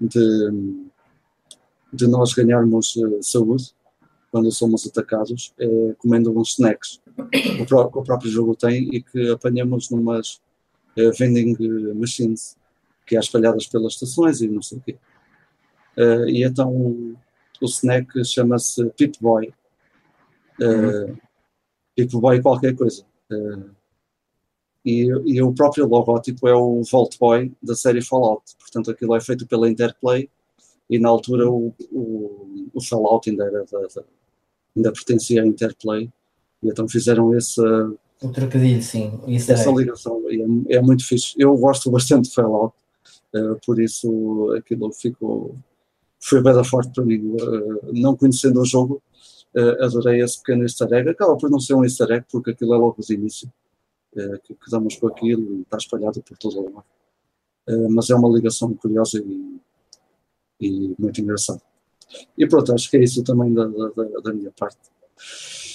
[0.00, 0.90] de
[1.92, 3.74] de nós ganharmos uh, saúde
[4.30, 7.00] quando somos atacados é comendo uns snacks
[7.30, 10.40] que o, pró o próprio jogo tem e que apanhamos numas
[10.96, 11.56] uh, vending
[11.94, 12.56] machines
[13.06, 14.96] que há espalhadas pelas estações e não sei o quê.
[15.96, 16.70] Uh, e então
[17.60, 19.52] o snack chama-se Pip Boy.
[20.60, 21.18] Uh,
[22.20, 23.04] Boy qualquer coisa.
[24.84, 28.56] E, e, o próprio logótipo é o Vault Boy da série Fallout.
[28.58, 30.30] Portanto, aquilo é feito pela Interplay
[30.90, 34.04] e na altura o, o, o Fallout ainda, era da, da,
[34.76, 36.10] ainda pertencia à Interplay
[36.62, 37.62] e então fizeram esse
[38.22, 39.18] o trocadilho, sim.
[39.26, 39.74] Isso essa é.
[39.74, 41.34] ligação é, é, muito fixe.
[41.38, 42.74] Eu gosto bastante de Fallout,
[43.34, 45.54] uh, por isso aquilo ficou
[46.22, 47.34] foi bem forte para mim.
[47.34, 49.02] Uh, não conhecendo o jogo,
[49.56, 51.08] uh, adorei esse pequeno easter egg.
[51.08, 53.50] Acaba por não ser um easter egg, porque aquilo é logo do início,
[54.44, 56.84] que, que, damos com aquilo e está espalhado por todo o lado.
[57.90, 59.60] mas é uma ligação curiosa e
[60.60, 61.60] e muito engraçado.
[62.36, 64.78] E pronto, acho que é isso também da, da, da minha parte.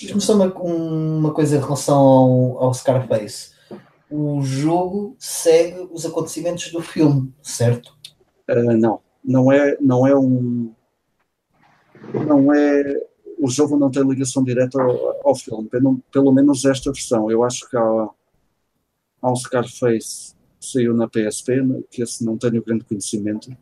[0.02, 3.52] Diz-me só uma, uma coisa em relação ao, ao Scarface.
[4.10, 7.96] O jogo segue os acontecimentos do filme, certo?
[8.50, 10.74] Uh, não, não é, não é um.
[12.14, 13.08] Não é.
[13.40, 17.30] O jogo não tem ligação direta ao, ao filme, pelo, pelo menos esta versão.
[17.30, 18.10] Eu acho que há,
[19.22, 23.56] há um Scarface que saiu na PSP, que esse não tenho grande conhecimento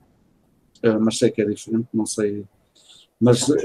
[1.02, 2.46] mas sei que é diferente, não sei.
[3.20, 3.56] Mas, uh,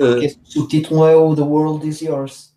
[0.56, 2.54] o título é o The World Is Yours.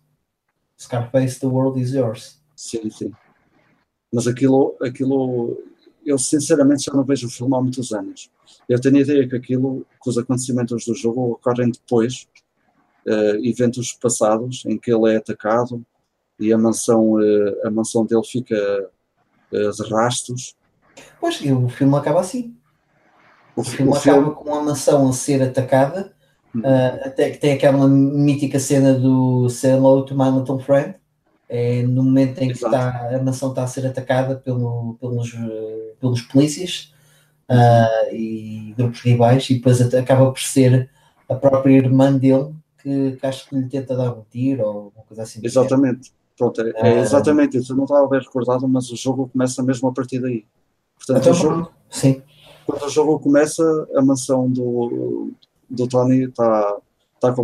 [0.78, 2.40] Scarface, The World Is Yours.
[2.56, 3.12] Sim, sim.
[4.12, 5.58] Mas aquilo, aquilo,
[6.04, 8.30] eu sinceramente já não vejo o filme há muitos anos.
[8.68, 12.28] Eu tenho a ideia que aquilo, que os acontecimentos do jogo ocorrem depois,
[13.06, 15.84] uh, eventos passados, em que ele é atacado
[16.38, 18.56] e a mansão, uh, a mansão dele fica
[19.52, 20.54] uh, de rastros.
[21.20, 22.56] Pois, e o filme acaba assim.
[23.54, 24.34] O filme o acaba filme...
[24.34, 26.12] com a mansão a ser atacada,
[26.56, 30.94] uh, até que tem aquela mítica cena do Say Hello to My Little Friend,
[31.48, 35.32] é no momento em que está, a mansão está a ser atacada pelo, pelos,
[36.00, 36.94] pelos polícias
[37.50, 40.88] uh, e grupos rivais, e depois acaba por ser
[41.28, 45.04] a própria irmã dele que, que acho que lhe tenta dar um tiro ou uma
[45.04, 45.40] coisa assim.
[45.42, 46.10] Exatamente.
[46.38, 47.72] Pronto, é, é exatamente isso.
[47.72, 50.46] Eu não estava bem recordado, mas o jogo começa mesmo a partir daí.
[50.96, 52.22] Portanto, então, o jogo, sim
[52.66, 53.62] quando o jogo começa,
[53.94, 55.30] a mansão do,
[55.68, 56.76] do Tony está
[57.20, 57.34] tá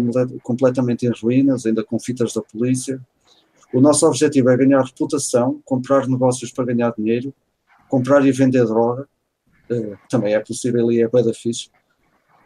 [0.42, 3.00] completamente em ruínas, ainda com fitas da polícia.
[3.72, 7.32] O nosso objetivo é ganhar reputação, comprar negócios para ganhar dinheiro,
[7.88, 9.06] comprar e vender droga,
[9.70, 11.70] uh, também é possível e é bem da fixe.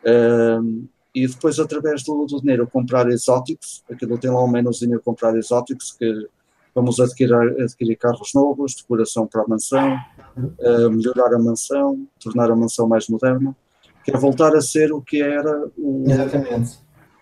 [0.05, 5.37] Uh, e depois, através do, do, dinheiro, comprar exóticos, aquilo tem lá um menuzinho comprar
[5.37, 6.29] exóticos, que
[6.75, 9.97] vamos adquirir, adquirir carros novos, decoração para a mansão,
[10.37, 13.57] uh, melhorar a mansão, tornar a mansão mais moderna,
[14.05, 16.05] que é voltar a ser o que era o,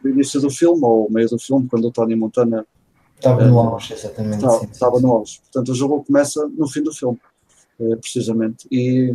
[0.02, 2.66] o início do filme, ou o meio do filme, quando o Tony Montana
[3.16, 4.36] estava no eh, auge, exatamente.
[4.36, 5.02] Estava, sim, estava sim.
[5.02, 5.40] no auge.
[5.40, 7.18] Portanto, o jogo começa no fim do filme,
[7.78, 8.66] uh, precisamente.
[8.70, 9.14] E,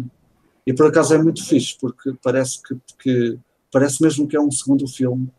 [0.65, 3.39] e por acaso é muito fixe, porque parece que, que
[3.71, 5.29] parece mesmo que é um segundo filme.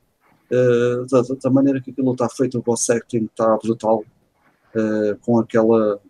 [0.51, 4.05] Uh, da, da, maneira que aquilo está feito, o boss acting está brutal,
[4.75, 6.01] uh, com aquela.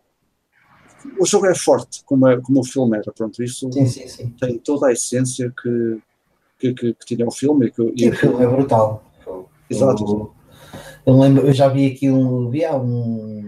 [1.19, 4.35] O jogo é forte, como, é, como o filme era, pronto, isso sim, sim, sim.
[4.41, 5.99] tem toda a essência que,
[6.59, 7.67] que, que, que tinha o filme.
[7.67, 9.03] E, que, e o filme é brutal.
[9.69, 10.33] Exato.
[11.05, 13.45] Eu lembro, eu já vi aqui um, vi há uns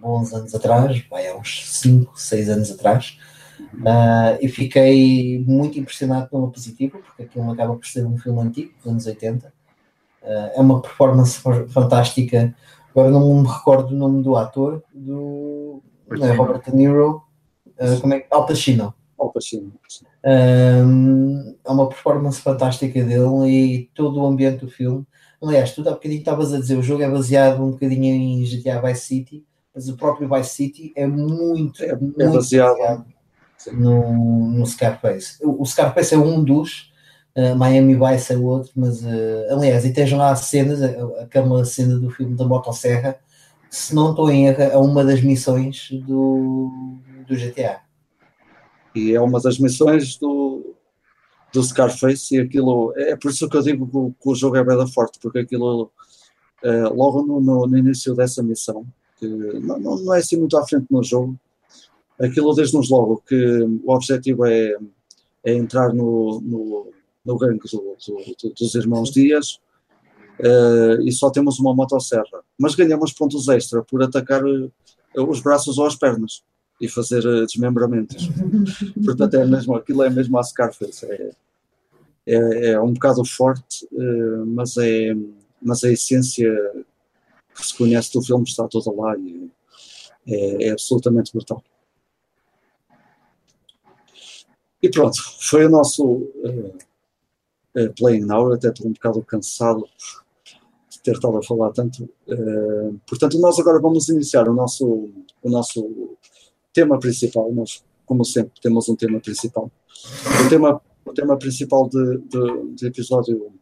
[0.00, 3.18] bons anos atrás, vai, há uns 5, 6 anos atrás,
[3.74, 8.72] uh, e fiquei muito impressionado pela positiva, porque aquilo acaba por ser um filme antigo,
[8.76, 9.52] dos anos 80.
[10.22, 12.54] Uh, é uma performance fantástica.
[12.90, 15.82] Agora não me recordo o nome do ator, do
[16.18, 17.22] não é Robert De Niro,
[17.78, 18.94] uh, como é Al Pacino.
[19.18, 19.72] Al Pacino.
[20.24, 25.06] Um, é uma performance fantástica dele e todo o ambiente do filme.
[25.42, 28.80] Aliás, tu há bocadinho estavas a dizer, o jogo é baseado um bocadinho em GTA
[28.82, 29.44] Vice City,
[29.74, 33.06] mas o próprio Vice City é muito, é, muito é baseado, baseado
[33.72, 35.38] no, no Scarface.
[35.42, 36.92] O, o, Scarface é um dos,
[37.36, 40.82] uh, Miami Vice é o outro, mas uh, aliás, e tens lá cenas,
[41.20, 43.18] aquela cena do filme da Motosserra,
[43.70, 47.80] se não estou em erro, é uma das missões do, do GTA.
[48.92, 50.74] E é uma das missões do,
[51.52, 54.56] do Scarface e aquilo, é por isso que eu digo que o, que o jogo
[54.56, 55.92] é bem forte, porque aquilo,
[56.64, 58.84] uh, logo no, no, no, início dessa missão,
[59.20, 61.38] que não, não, é assim muito à frente no jogo,
[62.20, 64.74] aquilo diz-nos logo que o objetivo é,
[65.44, 66.92] é entrar no, no,
[67.24, 69.60] no gangue do, do, dos irmãos Dias
[70.40, 74.70] uh, e só temos uma motosserra, mas ganhamos pontos extra por atacar uh,
[75.16, 76.42] os braços ou as pernas
[76.80, 78.28] e fazer uh, desmembramentos.
[79.04, 81.06] Portanto, é mesmo, aquilo é mesmo a Scarface.
[81.06, 81.30] É,
[82.26, 83.88] é, é um bocado forte,
[84.46, 85.16] mas, é,
[85.60, 86.50] mas a essência
[87.54, 89.50] que se conhece do filme está toda lá e
[90.26, 91.62] é, é absolutamente brutal.
[94.82, 96.78] E pronto, foi o nosso uh,
[97.76, 98.48] uh, Playing Now.
[98.48, 99.86] Eu até estou um bocado cansado
[101.02, 102.04] ter estado a falar tanto.
[102.28, 105.10] Uh, portanto, nós agora vamos iniciar o nosso,
[105.42, 106.16] o nosso
[106.72, 109.70] tema principal, nós, como sempre, temos um tema principal.
[110.44, 113.52] O tema, o tema principal de, de, de episódio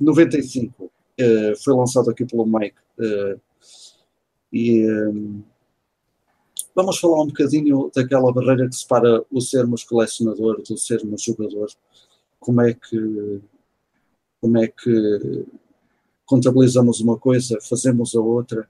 [0.00, 2.76] 95 eh, foi lançado aqui pelo Mike.
[2.98, 3.36] Eh,
[4.52, 5.42] e um,
[6.74, 11.68] vamos falar um bocadinho daquela barreira que separa o sermos colecionador do sermos jogador.
[12.40, 13.40] Como é que,
[14.40, 15.46] como é que
[16.32, 18.66] contabilizamos uma coisa, fazemos a outra,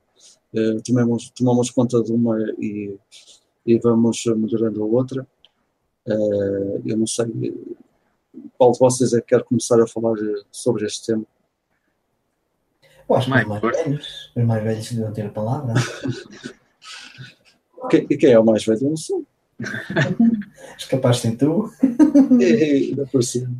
[0.53, 2.99] uh, tomamos, tomamos conta de uma e
[3.67, 5.27] e vamos melhorando a outra.
[6.07, 7.27] Uh, eu não sei
[8.59, 10.17] qual de vocês é que quer começar a falar
[10.51, 11.25] sobre este tema.
[13.09, 15.75] Eu acho que os mais velhos, os mais velhos deviam ter a palavra.
[17.91, 18.83] quem, quem é o mais velho?
[18.83, 19.25] Eu não sei.
[20.75, 21.71] És capaz de ser tu?
[22.41, 23.55] ainda por cima.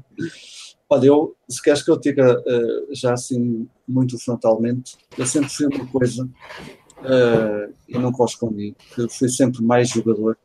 [0.93, 5.65] Olha, eu, se queres que eu diga uh, já assim muito frontalmente, eu sempre fui
[5.65, 10.37] uma coisa uh, e nunca o escondi, que fui sempre mais jogador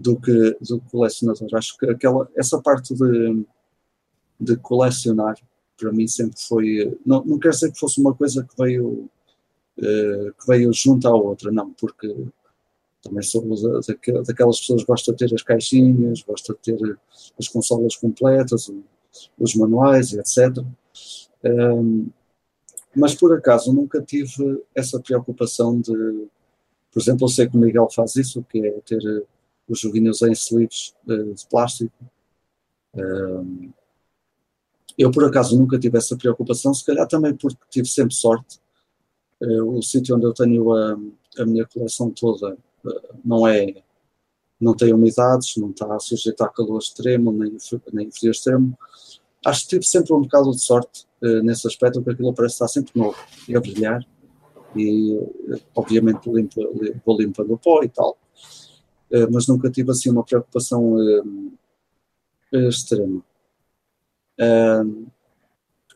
[0.00, 1.46] do que, do que colecionador.
[1.52, 3.44] Acho que aquela, essa parte de,
[4.40, 5.36] de colecionar,
[5.76, 6.98] para mim sempre foi.
[7.04, 9.10] Não, não quer dizer que fosse uma coisa que veio,
[9.76, 12.16] uh, que veio junto à outra, não, porque
[13.02, 13.44] também sou
[14.26, 16.98] daquelas pessoas que gostam de ter as caixinhas, gosta de ter
[17.38, 18.70] as consolas completas,
[19.38, 20.64] os manuais, etc.
[21.44, 22.08] Um,
[22.94, 25.92] mas por acaso nunca tive essa preocupação de,
[26.90, 29.22] por exemplo, eu sei que o Miguel faz isso, que é ter eh,
[29.68, 31.92] os joguinhos em sleeves de, de plástico.
[32.94, 33.70] Um,
[34.96, 38.58] eu por acaso nunca tive essa preocupação, se calhar também porque tive sempre sorte.
[39.42, 40.98] Uh, o sítio onde eu tenho a,
[41.38, 42.56] a minha coleção toda
[43.22, 43.74] não é
[44.60, 47.56] não tem umidades, não está sujeito a calor extremo, nem,
[47.92, 48.76] nem frio extremo.
[49.44, 52.68] Acho que tive sempre um bocado de sorte uh, nesse aspecto, porque aquilo parece estar
[52.68, 53.16] sempre novo
[53.48, 54.04] e a brilhar.
[54.74, 56.62] E, uh, obviamente, limpa,
[57.04, 58.18] vou limpando o pó e tal.
[59.10, 60.96] Uh, mas nunca tive assim uma preocupação
[62.52, 63.22] extrema.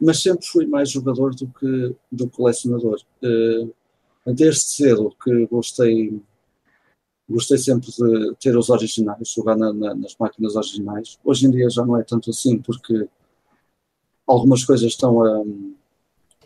[0.01, 3.01] mas sempre fui mais jogador do que do colecionador.
[4.27, 6.21] desde cedo que gostei
[7.31, 11.19] gostei sempre de ter os originais, jogar na, na, nas máquinas originais.
[11.25, 13.09] Hoje em dia já não é tanto assim, porque
[14.27, 15.43] algumas coisas estão a,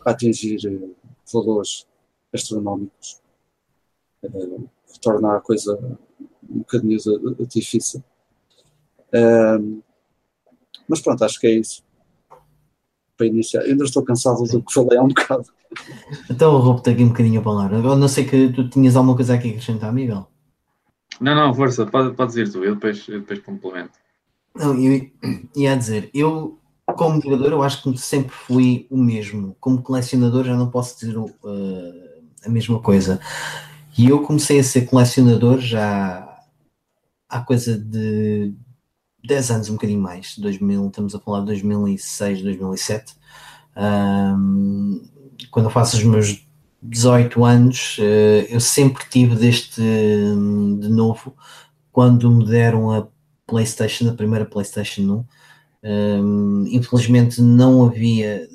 [0.05, 0.89] a atingir eh,
[1.31, 1.87] valores
[2.33, 3.21] astronómicos,
[4.21, 5.97] que torna a coisa
[6.49, 6.97] um bocadinho
[7.47, 8.03] difícil.
[9.09, 9.81] Uh,
[10.87, 11.83] mas pronto, acho que é isso.
[13.17, 13.61] Para iniciar.
[13.61, 15.45] Ainda estou cansado do que falei há um bocado.
[16.29, 17.77] Então eu roubo-te aqui um bocadinho a palavra.
[17.77, 20.27] Eu não sei que tu tinhas alguma coisa aqui a acrescentar, Miguel.
[21.19, 23.91] Não, não, força, pode, pode dizer tu, eu depois, eu depois complemento.
[24.55, 25.09] Não, eu
[25.55, 26.59] ia dizer, eu
[26.93, 29.55] como jogador, eu acho que sempre fui o mesmo.
[29.59, 31.33] Como colecionador, já não posso dizer uh,
[32.45, 33.19] a mesma coisa.
[33.97, 36.39] E eu comecei a ser colecionador já
[37.27, 38.53] há coisa de
[39.23, 40.37] 10 anos, um bocadinho mais.
[40.37, 43.13] 2000, estamos a falar de 2006, 2007.
[43.75, 45.01] Um,
[45.51, 46.44] quando eu faço os meus
[46.89, 51.35] 18 anos, uh, eu sempre tive deste de novo,
[51.91, 53.07] quando me deram a
[53.47, 55.05] PlayStation, a primeira PlayStation 1.
[55.07, 55.25] Um,
[55.83, 58.47] ehm, infelizmente não havia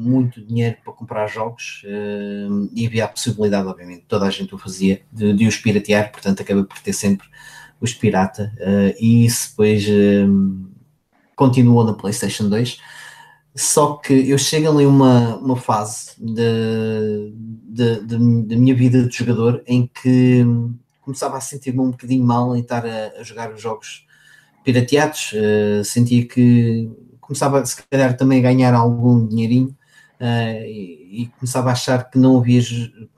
[0.00, 4.58] muito dinheiro para comprar jogos uh, e havia a possibilidade, obviamente, toda a gente o
[4.58, 7.28] fazia, de, de os piratear, portanto acabei por ter sempre
[7.80, 10.70] os pirata uh, e isso depois uh,
[11.36, 12.78] continuou na PlayStation 2.
[13.54, 16.12] Só que eu chego ali uma, uma fase
[18.00, 20.44] da minha vida de jogador em que
[21.00, 24.06] começava a sentir-me um bocadinho mal em estar a, a jogar os jogos
[24.64, 29.76] pirateados, uh, sentia que começava se calhar também a ganhar algum dinheirinho
[30.20, 32.60] uh, e, e, começava a achar que não havia,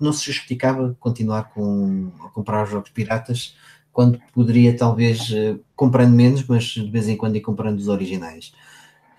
[0.00, 3.56] não se justificava continuar com, a comprar jogos piratas
[3.92, 8.52] quando poderia talvez uh, comprando menos, mas de vez em quando ir comprando os originais.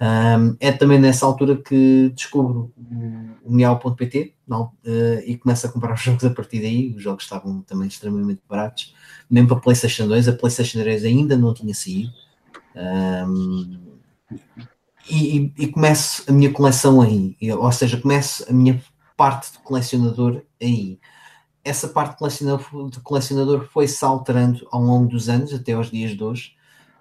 [0.04, 4.70] Um, é também nessa altura que descubro o, Miau.pt uh,
[5.26, 6.94] e começo a comprar os jogos a partir daí.
[6.94, 8.94] Os jogos estavam também extremamente baratos,
[9.30, 10.28] mesmo para a PlayStation 2.
[10.28, 12.12] A PlayStation 3 ainda não tinha saído.
[12.76, 13.80] Um,
[15.10, 18.82] e, e, começo a minha coleção aí, ou seja, começo a minha
[19.16, 21.00] parte de colecionador aí.
[21.64, 26.12] Essa parte de colecionador, de colecionador foi-se alterando ao longo dos anos, até aos dias
[26.12, 26.56] de hoje.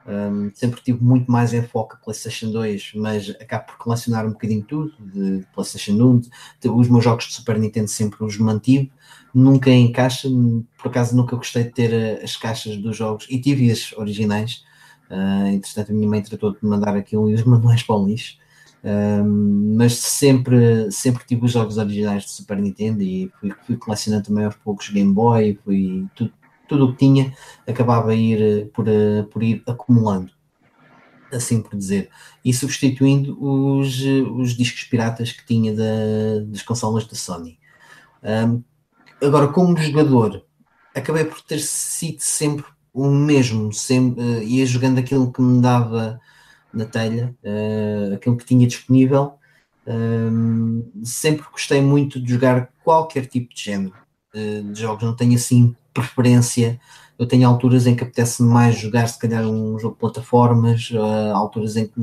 [0.06, 4.92] Um, sempre tive muito mais a PlayStation 2, mas acabo por colecionar um bocadinho tudo,
[5.00, 6.18] de PlayStation 1,
[6.60, 8.90] de, os meus jogos de Super Nintendo sempre os mantive,
[9.32, 10.28] nunca em caixa,
[10.76, 14.64] por acaso nunca gostei de ter eh, as caixas dos jogos e tive as originais,
[15.12, 18.38] Uh, entretanto, a minha mãe tratou de mandar aquilo e os manuais para o lixo.
[18.82, 19.24] Uh,
[19.76, 24.44] mas sempre, sempre tive os jogos originais de Super Nintendo e fui, fui colecionando também
[24.44, 26.32] aos poucos Game Boy, fui, tudo,
[26.72, 27.34] tudo o que tinha
[27.66, 28.86] acabava ir por,
[29.30, 30.32] por ir acumulando,
[31.30, 32.08] assim por dizer,
[32.42, 34.00] e substituindo os,
[34.36, 37.58] os discos piratas que tinha da, das consolas da Sony.
[38.22, 38.62] Um,
[39.22, 40.46] agora, como jogador,
[40.94, 46.18] acabei por ter sido sempre o mesmo, sempre, uh, ia jogando aquilo que me dava
[46.72, 49.34] na telha, uh, aquilo que tinha disponível.
[49.86, 53.94] Um, sempre gostei muito de jogar qualquer tipo de género
[54.34, 56.80] uh, de jogos, não tenho assim preferência.
[57.18, 61.34] Eu tenho alturas em que apetece mais jogar, se calhar, um jogo de plataformas, uh,
[61.34, 62.00] alturas em que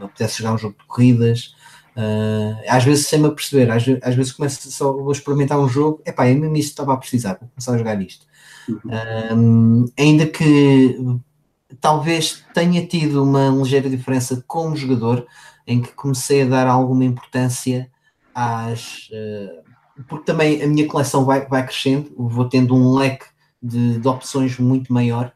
[0.00, 1.54] apetece jogar um jogo de corridas.
[1.96, 6.00] Uh, às vezes sem me aperceber, às, às vezes começo só vou experimentar um jogo,
[6.06, 8.26] epá, é mesmo isto estava a precisar, vou começar a jogar isto.
[9.34, 10.96] Um, ainda que
[11.80, 15.26] talvez tenha tido uma ligeira diferença como jogador,
[15.66, 17.90] em que comecei a dar alguma importância
[18.34, 19.08] às.
[19.10, 19.69] Uh,
[20.08, 23.26] porque também a minha coleção vai, vai crescendo, vou tendo um leque
[23.62, 25.32] de, de opções muito maior.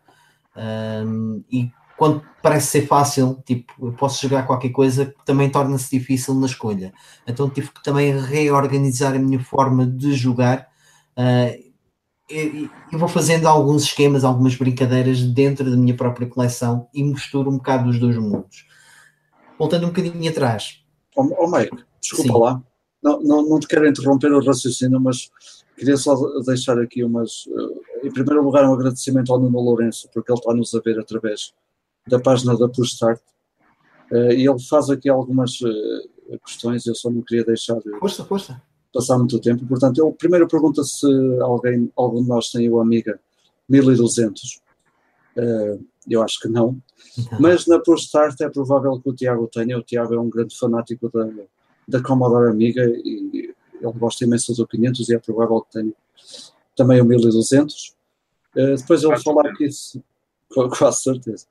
[0.57, 6.35] Um, e quando parece ser fácil, tipo, eu posso jogar qualquer coisa, também torna-se difícil
[6.35, 6.93] na escolha.
[7.27, 10.69] Então tive que também reorganizar a minha forma de jogar.
[11.17, 11.73] Uh,
[12.29, 17.59] eu vou fazendo alguns esquemas, algumas brincadeiras dentro da minha própria coleção e misturo um
[17.59, 18.67] bocado os dois mundos.
[19.59, 20.83] Voltando um bocadinho atrás.
[21.15, 22.39] Oh, oh Mike, desculpa Sim.
[22.41, 22.63] lá.
[23.05, 25.31] Não, não, não te quero interromper o raciocínio, mas
[25.77, 27.47] queria só deixar aqui umas.
[27.47, 31.53] Eh, em primeiro lugar, um agradecimento ao Nuno Lourenço, porque ele está-nos a ver através
[32.09, 33.21] da página da Push Start.
[34.11, 37.79] Uh, e ele faz aqui algumas uh, questões, eu só não queria deixar.
[38.01, 38.63] Força, força
[38.95, 39.67] passar muito tempo.
[39.67, 41.07] Portanto, ele primeiro pergunta se
[41.41, 43.19] alguém, algum de nós tem o Amiga
[43.69, 44.63] 1200.
[45.37, 46.81] Uh, eu acho que não.
[47.31, 47.41] não.
[47.41, 49.77] Mas na ProStart é provável que o Tiago tenha.
[49.77, 51.29] O Tiago é um grande fanático da,
[51.87, 55.93] da Commodore Amiga e ele gosta imenso do 500 e é provável que tenha
[56.77, 57.95] também o 1200.
[58.57, 59.69] Uh, depois ele fala aqui,
[60.55, 61.47] com quase certeza,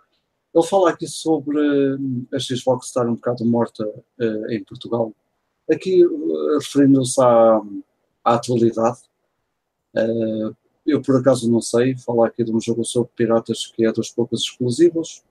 [0.53, 5.13] ele fala aqui sobre uh, a Xbox estar um bocado morta uh, em Portugal
[5.69, 7.61] Aqui, eh, referindo-se à,
[8.23, 8.99] à atualidade,
[9.95, 10.55] uh,
[10.85, 14.09] eu por acaso não sei, falar aqui de um jogo sobre piratas que é dos
[14.09, 15.23] poucos exclusivos.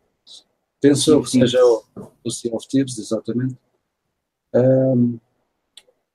[0.80, 1.84] Penso que seja o,
[2.24, 3.56] o Sea of Thieves, exatamente.
[4.54, 5.18] Um,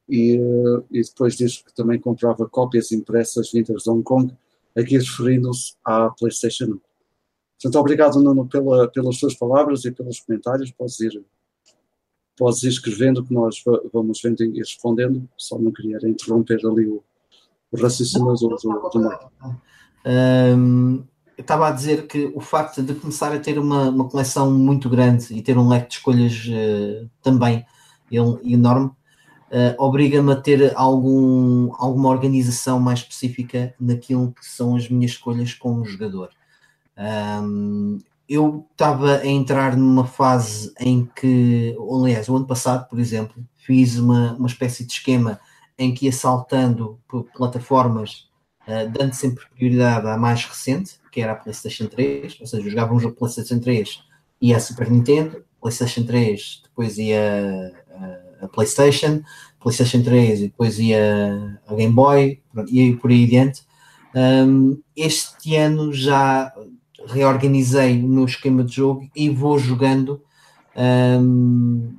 [0.08, 4.34] e, uh, e, depois diz que também comprava cópias impressas vindas de Hong Kong,
[4.76, 6.80] aqui referindo-se à PlayStation 1.
[7.60, 10.72] Portanto, obrigado, Nuno, pela, pelas suas palavras e pelos comentários.
[10.72, 11.26] Podes ir
[12.38, 17.04] podes ir escrevendo que nós vamos vendo e respondendo, só não queria interromper ali o,
[17.72, 19.00] o raciocínio do, do, do
[21.38, 25.34] estava a dizer que o facto de começar a ter uma, uma coleção muito grande
[25.34, 27.66] e ter um leque de escolhas uh, também
[28.12, 28.92] enorme,
[29.52, 35.54] uh, obriga-me a ter algum, alguma organização mais específica naquilo que são as minhas escolhas
[35.54, 36.30] como jogador.
[36.98, 43.42] Um, eu estava a entrar numa fase em que, aliás, o ano passado, por exemplo,
[43.56, 45.40] fiz uma, uma espécie de esquema
[45.78, 48.28] em que ia saltando por plataformas,
[48.68, 52.70] uh, dando sempre prioridade à mais recente, que era a PlayStation 3, ou seja, eu
[52.70, 54.04] jogava um jogo PlayStation 3
[54.42, 57.74] e a Super Nintendo, PlayStation 3, depois ia
[58.42, 59.22] a, a PlayStation,
[59.60, 63.64] PlayStation 3 e depois ia a Game Boy e por aí adiante.
[64.16, 66.54] Um, este ano já
[67.06, 70.22] reorganizei o meu esquema de jogo e vou jogando
[71.22, 71.98] um,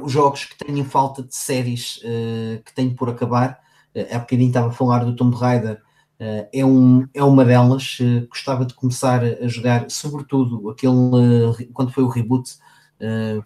[0.00, 3.60] os jogos que tenho falta de séries uh, que tenho por acabar.
[3.94, 5.74] Uh, há bocadinho estava a falar do Tomb Raider,
[6.20, 7.98] uh, é, um, é uma delas.
[8.00, 12.50] Uh, gostava de começar a jogar, sobretudo aquele quando foi o reboot.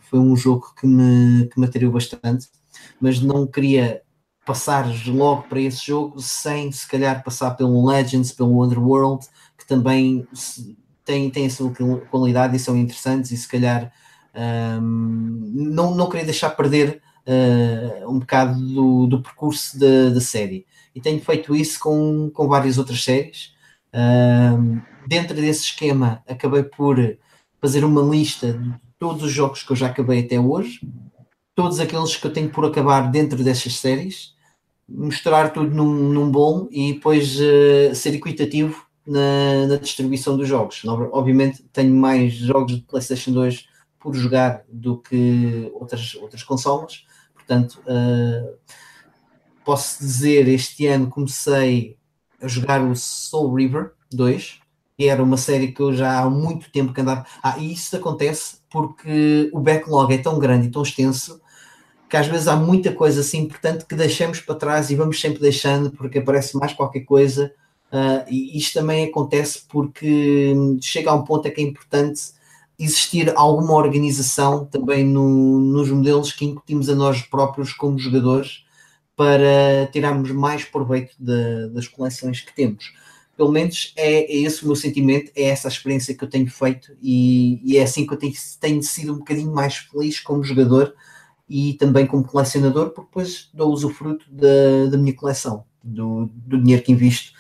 [0.03, 2.49] Foi um jogo que me, que me atraiu bastante,
[3.01, 4.03] mas não queria
[4.47, 9.27] passar logo para esse jogo sem se calhar passar pelo Legends, pelo Underworld,
[9.59, 10.27] que também
[11.05, 11.73] tem, tem a sua
[12.11, 13.93] qualidade e são interessantes e se calhar
[14.35, 20.67] um, não, não queria deixar perder uh, um bocado do, do percurso da, da, série.
[20.95, 23.53] E tenho feito isso com, com várias outras séries.
[23.93, 26.97] Um, dentro desse esquema, acabei por
[27.61, 28.59] fazer uma lista
[28.99, 30.81] todos os jogos que eu já acabei até hoje,
[31.55, 34.35] todos aqueles que eu tenho por acabar dentro destas séries,
[34.89, 40.83] mostrar tudo num, num bom e depois uh, ser equitativo na, na, distribuição dos jogos.
[40.85, 43.67] Obviamente tenho mais jogos de PlayStation 2
[43.99, 47.05] por jogar do que outras, outras consolas.
[47.35, 48.57] Portanto, uh,
[49.65, 51.97] posso dizer, este ano comecei
[52.41, 54.58] a jogar o Soul River 2, que
[55.07, 57.25] era uma série que eu já há muito tempo que andava.
[57.43, 61.41] Ah, e isso acontece porque o backlog é tão grande e tão extenso
[62.09, 65.41] que às vezes há muita coisa assim importante que deixamos para trás e vamos sempre
[65.41, 67.53] deixando porque aparece mais qualquer coisa.
[67.93, 72.21] Uh, e isto também acontece porque chega a um ponto é que é importante
[72.79, 78.65] existir alguma organização também no, nos modelos que incutimos a nós próprios como jogadores
[79.17, 82.93] para tirarmos mais proveito de, das coleções que temos.
[83.39, 86.51] Pelo menos é, é, esse o meu sentimento, é essa a experiência que eu tenho
[86.51, 90.45] feito e, e é assim que eu tenho, tenho, sido um bocadinho mais feliz como
[90.45, 90.95] jogador
[91.49, 96.83] e também como colecionador, porque depois dou usufruto da, da minha coleção, do, do dinheiro
[96.83, 97.33] que invisto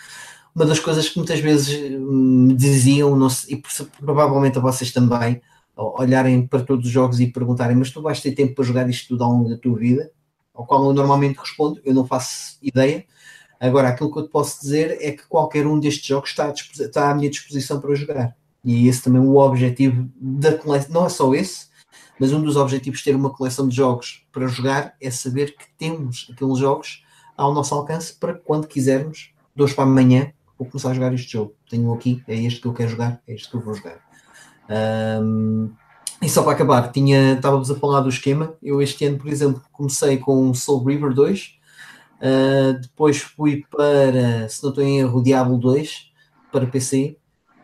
[0.54, 3.16] uma das coisas que muitas vezes hum, me diziam,
[3.48, 3.62] e
[4.00, 5.40] provavelmente a vocês também,
[5.76, 9.08] olharem para todos os jogos e perguntarem: Mas tu vais ter tempo para jogar isto
[9.08, 10.10] tudo ao longo da tua vida?
[10.52, 13.04] Ao qual eu normalmente respondo: Eu não faço ideia.
[13.60, 16.52] Agora, aquilo que eu te posso dizer é que qualquer um destes jogos está à,
[16.52, 18.36] está à minha disposição para jogar.
[18.64, 20.92] E esse também é o objetivo da coleção.
[20.92, 21.66] Não é só esse,
[22.18, 25.64] mas um dos objetivos de ter uma coleção de jogos para jogar é saber que
[25.76, 27.04] temos aqueles jogos
[27.36, 31.32] ao nosso alcance para quando quisermos, de hoje para amanhã, vou começar a jogar este
[31.32, 31.54] jogo.
[31.70, 34.00] Tenho aqui, é este que eu quero jogar, é este que eu vou jogar.
[34.68, 35.70] Um,
[36.20, 38.54] e só para acabar, tinha, estávamos a falar do esquema.
[38.60, 41.57] Eu este ano, por exemplo, comecei com Soul River 2,
[42.20, 46.10] uh, ah, depois fui para, se não estou em erro, o Diablo 2
[46.52, 47.16] para PC.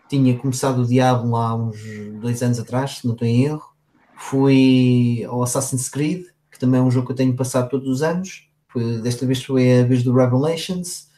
[0.09, 1.79] Tinha começado o Diablo há uns
[2.21, 3.75] dois anos atrás, se não estou em erro.
[4.17, 8.03] Fui ao Assassin's Creed, que também é um jogo que eu tenho passado todos os
[8.03, 8.49] anos.
[8.69, 11.09] Foi, desta vez foi a vez do Revelations.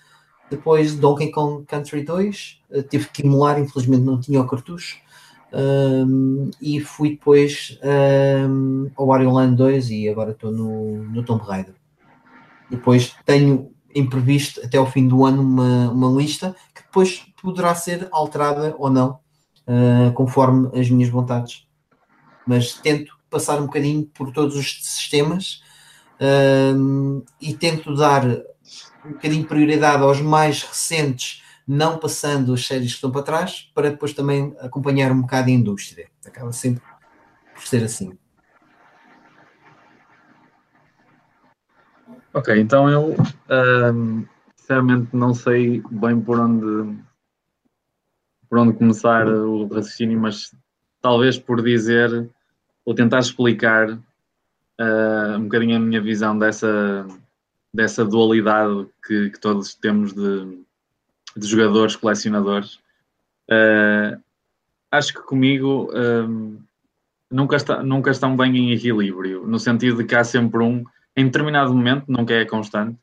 [0.50, 4.96] Depois Donkey Kong Country 2, uh, tive que emular, infelizmente não tinha o cartucho.
[5.52, 11.42] Um, e fui depois um, ao Wario Land 2 e agora estou no, no Tomb
[11.44, 11.74] Raider.
[12.70, 18.08] Depois tenho imprevisto até ao fim do ano uma, uma lista que depois poderá ser
[18.12, 19.18] alterada ou não,
[19.66, 21.66] uh, conforme as minhas vontades.
[22.46, 25.62] Mas tento passar um bocadinho por todos os sistemas
[26.20, 28.24] um, e tento dar
[29.04, 33.70] um bocadinho de prioridade aos mais recentes, não passando as séries que estão para trás,
[33.74, 36.08] para depois também acompanhar um bocado a indústria.
[36.24, 36.82] Acaba sempre
[37.54, 38.16] por ser assim.
[42.36, 43.16] Ok, então eu
[43.94, 46.94] um, sinceramente não sei bem por onde
[48.46, 50.54] por onde começar o raciocínio, mas
[51.00, 52.28] talvez por dizer
[52.84, 57.06] ou tentar explicar uh, um bocadinho a minha visão dessa
[57.72, 60.62] dessa dualidade que, que todos temos de,
[61.34, 62.74] de jogadores, colecionadores.
[63.50, 64.20] Uh,
[64.90, 66.58] acho que comigo um,
[67.30, 70.84] nunca, está, nunca estão bem em equilíbrio, no sentido de que há sempre um,
[71.16, 72.98] em determinado momento, nunca é constante,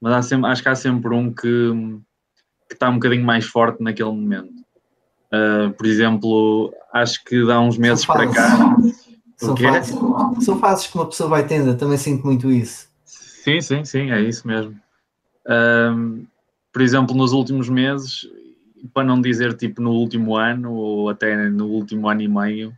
[0.00, 1.72] mas sempre, acho que há sempre um que,
[2.68, 4.54] que está um bocadinho mais forte naquele momento.
[5.32, 8.76] Uh, por exemplo, acho que dá uns meses para cá.
[9.36, 9.98] São fases,
[10.44, 12.88] são fases que uma pessoa vai tendo, também sinto muito isso.
[13.04, 14.74] Sim, sim, sim, é isso mesmo.
[15.46, 16.26] Um,
[16.72, 18.26] por exemplo, nos últimos meses,
[18.94, 22.72] para não dizer tipo no último ano ou até no último ano e meio,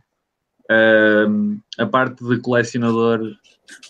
[0.69, 3.21] Uh, a parte de colecionador,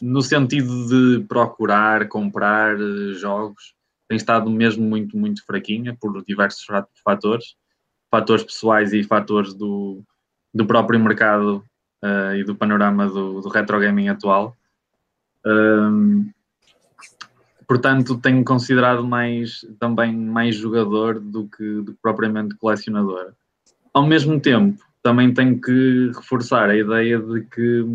[0.01, 3.73] no sentido de procurar, comprar uh, jogos,
[4.07, 6.65] tem estado mesmo muito, muito fraquinha por diversos
[7.03, 7.55] fatores,
[8.09, 10.03] fatores pessoais e fatores do,
[10.53, 11.63] do próprio mercado
[12.03, 14.57] uh, e do panorama do, do retro gaming atual.
[17.67, 23.33] portanto, tenho considerado mais também mais jogador do que, do que propriamente colecionador.
[23.93, 27.85] Ao mesmo tempo, também tenho que reforçar a ideia de que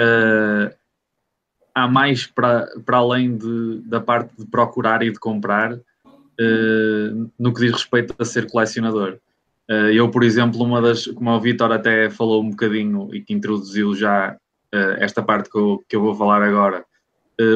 [0.00, 0.74] uh,
[1.74, 7.52] há mais para, para além de, da parte de procurar e de comprar uh, no
[7.52, 9.18] que diz respeito a ser colecionador.
[9.70, 13.34] Uh, eu, por exemplo, uma das, como o Vitor até falou um bocadinho e que
[13.34, 14.36] introduziu já
[14.98, 16.84] esta parte que eu, que eu vou falar agora,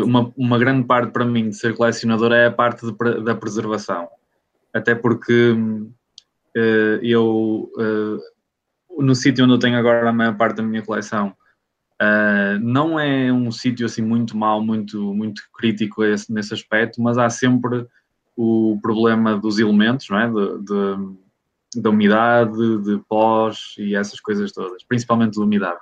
[0.04, 4.08] uma, uma grande parte para mim de ser colecionador é a parte de, da preservação.
[4.72, 5.54] Até porque
[7.00, 7.70] eu
[8.98, 11.32] no sítio onde eu tenho agora a maior parte da minha coleção,
[12.00, 17.18] uh, não é um sítio assim muito mau, muito, muito crítico esse, nesse aspecto, mas
[17.18, 17.86] há sempre
[18.36, 20.28] o problema dos elementos, não é?
[20.28, 25.80] De, de, da umidade, de pós e essas coisas todas, principalmente da umidade.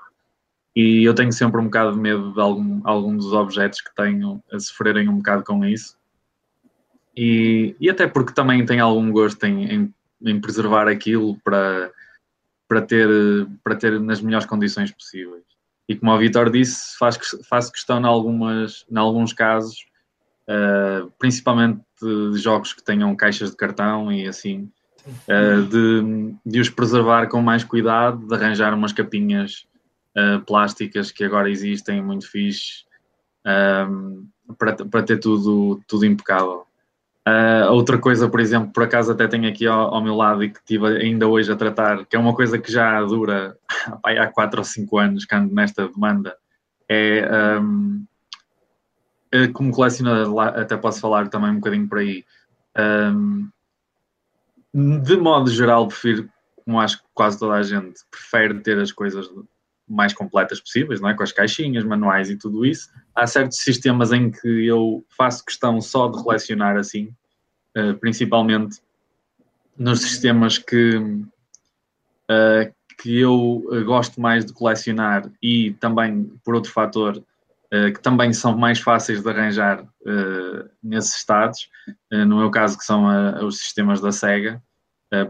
[0.75, 4.43] E eu tenho sempre um bocado de medo de algum, algum dos objetos que tenho
[4.51, 5.99] a sofrerem um bocado com isso.
[7.15, 11.91] E, e até porque também tenho algum gosto em, em, em preservar aquilo para
[12.73, 13.07] para ter,
[13.63, 15.45] para ter nas melhores condições possíveis.
[15.89, 17.19] E como o Vitor disse, faz,
[17.49, 19.85] faz questão em, algumas, em alguns casos,
[20.49, 24.71] uh, principalmente de jogos que tenham caixas de cartão e assim,
[25.07, 29.67] uh, de, de os preservar com mais cuidado, de arranjar umas capinhas
[30.17, 32.85] uh, plásticas que agora existem, muito fixe,
[34.57, 36.65] para, para ter tudo, tudo impecável.
[37.29, 40.51] Uh, outra coisa, por exemplo, por acaso até tenho aqui ao, ao, meu lado e
[40.51, 43.57] que estive ainda hoje a tratar, que é uma coisa que já dura
[44.03, 46.37] há 4 ou 5 anos que ando nesta demanda,
[46.89, 48.05] é um,
[49.53, 52.25] como colecionador, até posso falar também um bocadinho por aí.
[53.15, 53.49] Um,
[54.75, 56.29] de modo geral, prefiro,
[56.65, 59.29] como acho que quase toda a gente, prefere ter as coisas
[59.93, 61.15] mais completas possíveis, não é?
[61.15, 62.91] com as caixinhas, manuais e tudo isso.
[63.15, 67.15] Há certos sistemas em que eu faço questão só de relacionar assim,
[67.77, 68.81] uh, principalmente
[69.77, 77.23] nos sistemas que, uh, que eu gosto mais de colecionar e também, por outro fator,
[77.95, 79.83] que também são mais fáceis de arranjar
[80.83, 81.71] nesses estados,
[82.11, 83.07] no meu caso que são
[83.47, 84.63] os sistemas da SEGA,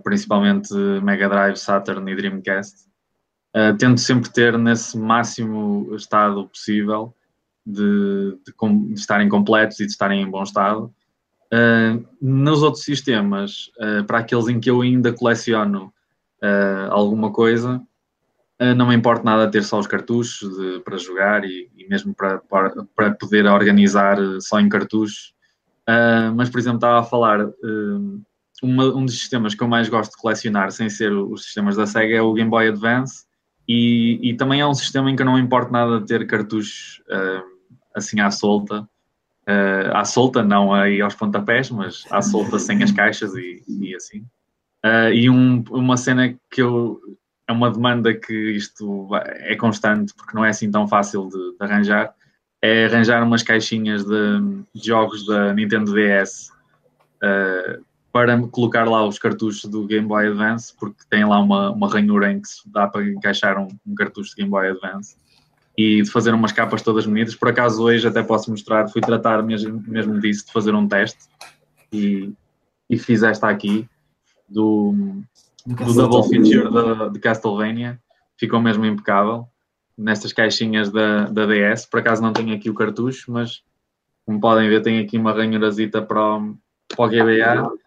[0.03, 2.92] principalmente Mega Drive, Saturn e Dreamcast,
[3.55, 7.15] uh, tento sempre ter nesse máximo estado possível
[7.65, 8.53] de, de,
[8.89, 10.93] de estarem completos e de estarem em bom estado.
[11.53, 15.93] Uh, nos outros sistemas, uh, para aqueles em que eu ainda coleciono
[16.91, 17.81] alguma coisa,
[18.77, 22.39] não me importa nada ter só os cartuchos de, para jogar e, e mesmo para,
[22.39, 25.33] para, para, poder organizar só em cartuchos.
[26.35, 27.49] mas, por exemplo, estava a falar
[28.61, 31.87] uma, um dos sistemas que eu mais gosto de colecionar, sem ser os sistemas da
[31.87, 33.25] SEGA, é o Game Boy Advance,
[33.69, 37.43] e, e, também é um sistema em que não importa nada ter cartuchos uh,
[37.95, 38.89] assim à solta.
[39.49, 43.95] Uh, à solta, não aí aos pontapés, mas à solta sem as caixas e, e
[43.95, 44.21] assim.
[44.85, 47.01] Uh, e um, uma cena que eu.
[47.49, 51.57] É uma demanda que isto é constante, porque não é assim tão fácil de, de
[51.59, 52.15] arranjar.
[52.63, 54.41] É arranjar umas caixinhas de,
[54.73, 56.53] de jogos da Nintendo DS
[58.13, 62.31] para colocar lá os cartuchos do Game Boy Advance, porque tem lá uma, uma ranhura
[62.31, 65.17] em que dá para encaixar um, um cartucho de Game Boy Advance
[65.77, 67.35] e de fazer umas capas todas bonitas.
[67.35, 71.21] Por acaso hoje até posso mostrar, fui tratar mesmo, mesmo disso, de fazer um teste
[71.91, 72.31] e,
[72.91, 73.89] e fiz esta aqui
[74.47, 75.23] do,
[75.67, 77.99] do Double Feature da, de Castlevania,
[78.37, 79.49] ficou mesmo impecável
[79.97, 81.87] nestas caixinhas da, da DS.
[81.87, 83.63] Por acaso não tenho aqui o cartucho, mas
[84.27, 86.55] como podem ver, tem aqui uma ranhurazita para o,
[86.95, 87.82] para o GBA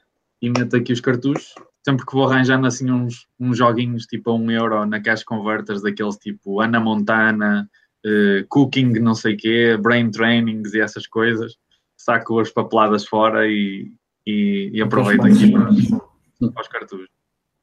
[0.45, 1.55] e meto aqui os cartuchos.
[1.83, 5.81] Sempre que vou arranjando assim uns, uns joguinhos tipo a um euro na Cash Converters,
[5.81, 7.69] daqueles tipo Ana Montana,
[8.05, 11.55] uh, Cooking, não sei quê, Brain Trainings e essas coisas,
[11.97, 13.91] saco as papeladas fora e,
[14.25, 17.14] e, e aproveito aqui para, para os cartuchos.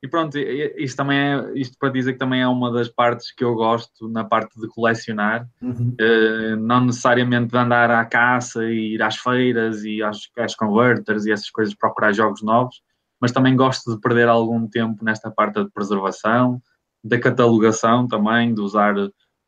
[0.02, 3.44] E pronto, isto também é, isto para dizer que também é uma das partes que
[3.44, 5.94] eu gosto na parte de colecionar, uhum.
[6.00, 11.24] uh, não necessariamente de andar à caça e ir às feiras e às, às converters
[11.24, 12.82] e essas coisas, procurar jogos novos,
[13.20, 16.60] mas também gosto de perder algum tempo nesta parte de preservação,
[17.04, 18.96] da catalogação também, de usar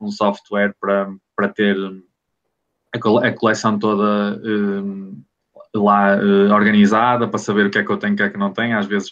[0.00, 1.76] um software para, para ter
[2.92, 5.24] a, coleção toda uh,
[5.74, 8.30] lá uh, organizada, para saber o que é que eu tenho e o que é
[8.30, 8.78] que não tenho.
[8.78, 9.10] Às vezes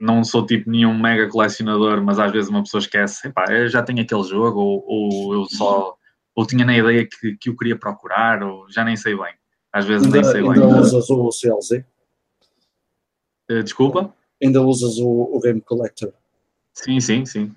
[0.00, 3.82] não sou tipo nenhum mega colecionador, mas às vezes uma pessoa esquece, epá, eu já
[3.82, 5.96] tenho aquele jogo, ou, ou eu só,
[6.34, 9.34] ou tinha na ideia que, que o queria procurar, ou já nem sei bem.
[9.72, 10.80] Às vezes ainda, nem sei ainda bem.
[10.80, 11.84] usas o CLZ?
[13.50, 14.14] Uh, desculpa?
[14.42, 16.12] Ainda usas o, o Game Collector?
[16.72, 17.54] Sim, sim, sim.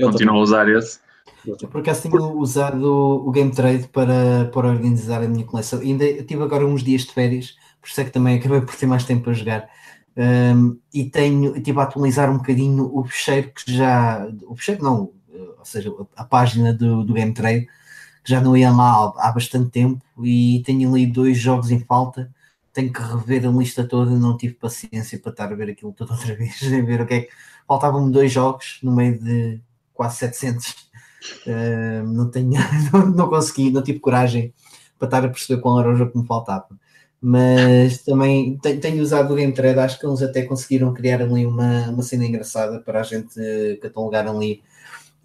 [0.00, 1.00] continuo a usar esse.
[1.46, 5.80] Eu por acaso tenho usado o Game Trade para, para organizar a minha coleção.
[5.80, 8.86] Ainda tive agora uns dias de férias, por isso é que também acabei por ter
[8.86, 9.68] mais tempo a jogar.
[10.16, 14.26] Um, e tenho, estive a atualizar um bocadinho o fecheiro que já.
[14.46, 15.12] O fecheiro não,
[15.58, 17.66] ou seja, a página do, do Game Trade,
[18.24, 21.80] que já não ia lá há, há bastante tempo e tenho ali dois jogos em
[21.80, 22.32] falta.
[22.72, 26.12] Tenho que rever a lista toda, não tive paciência para estar a ver aquilo tudo
[26.14, 27.30] outra vez, ver o que é que.
[27.68, 29.60] Faltavam-me dois jogos no meio de
[29.92, 30.70] quase 700.
[31.46, 32.52] Uh, não tenho,
[32.92, 34.54] não, não consegui, não tive coragem
[34.98, 36.68] para estar a perceber qual era o jogo que me faltava
[37.28, 42.02] mas também tenho usado o Game acho que eles até conseguiram criar ali uma, uma
[42.04, 43.34] cena engraçada para a gente
[43.82, 44.62] catalogar ali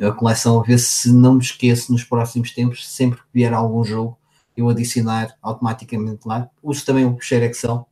[0.02, 3.84] a coleção, a ver se não me esqueço nos próximos tempos, sempre que vier algum
[3.84, 4.18] jogo,
[4.58, 6.49] eu adicionar automaticamente lá.
[6.64, 7.88] Uso também o Share Excel.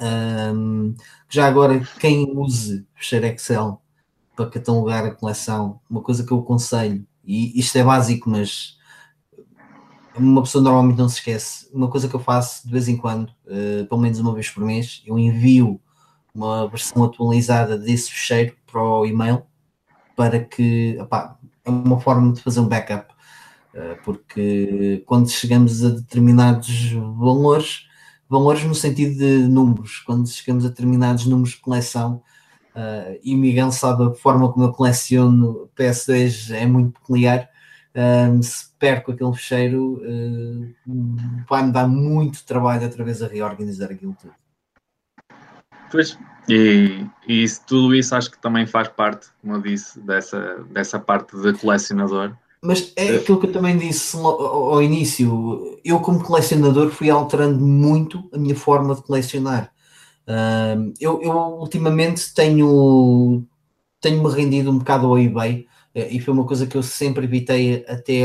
[0.00, 0.92] Um,
[1.30, 3.80] já agora, quem use Share Excel
[4.34, 8.78] para catalogar a coleção, uma coisa que eu aconselho, e isto é básico, mas
[10.16, 11.68] uma pessoa normalmente não se esquece.
[11.72, 14.64] Uma coisa que eu faço de vez em quando, uh, pelo menos uma vez por
[14.64, 15.80] mês, eu envio
[16.34, 19.42] uma versão atualizada desse fecheiro para o e-mail
[20.16, 23.12] para que opá, é uma forma de fazer um backup.
[23.74, 27.86] Uh, porque quando chegamos a determinados valores,
[28.28, 32.22] valores no sentido de números, quando chegamos a determinados números de coleção,
[32.74, 37.51] uh, e Miguel sabe a forma como eu coleciono PS2 é muito peculiar
[37.94, 40.74] um, se perco aquele fecheiro, uh,
[41.48, 44.34] vai-me dar muito trabalho outra vez a reorganizar aquilo tudo.
[45.90, 46.18] Pois,
[46.48, 50.98] e, e isso, tudo isso acho que também faz parte, como eu disse, dessa, dessa
[50.98, 52.34] parte de colecionador.
[52.64, 55.78] Mas é aquilo que eu também disse ao início.
[55.84, 59.72] Eu, como colecionador, fui alterando muito a minha forma de colecionar.
[61.00, 63.44] eu, eu, ultimamente tenho
[64.00, 68.22] tenho-me rendido um bocado ao eBay e foi uma coisa que eu sempre evitei até,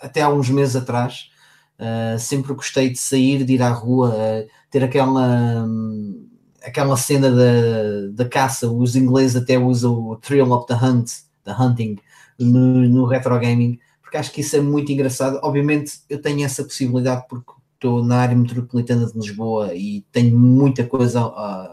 [0.00, 1.30] até há uns meses atrás.
[1.78, 6.28] Uh, sempre gostei de sair, de ir à rua, uh, ter aquela, um,
[6.62, 8.68] aquela cena da, da caça.
[8.70, 11.10] Os ingleses até usam o thrill of the hunt,
[11.44, 11.98] the hunting,
[12.38, 15.38] no, no retro gaming, porque acho que isso é muito engraçado.
[15.42, 20.84] Obviamente, eu tenho essa possibilidade porque estou na área metropolitana de Lisboa e tenho muita
[20.84, 21.68] coisa uh,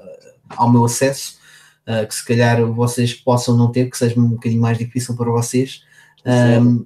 [0.50, 1.41] ao meu acesso
[1.88, 5.32] uh, que se calhar vocês possam não ter, que seja um bocadinho mais difícil para
[5.32, 5.84] vocês.
[6.26, 6.86] Um,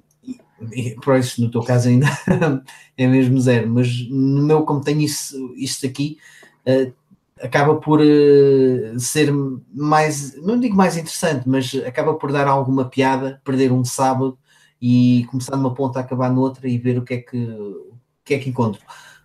[0.72, 2.06] e, por isso, no teu caso ainda
[2.96, 6.18] é mesmo zero, mas no meu, como tenho isso, isto aqui,
[6.66, 6.92] uh,
[7.40, 9.32] acaba por uh, ser
[9.72, 14.38] mais, não digo mais interessante, mas acaba por dar alguma piada, perder um sábado
[14.80, 18.34] e começar numa ponta a acabar noutra e ver o que é que, o que,
[18.34, 18.80] é que encontro.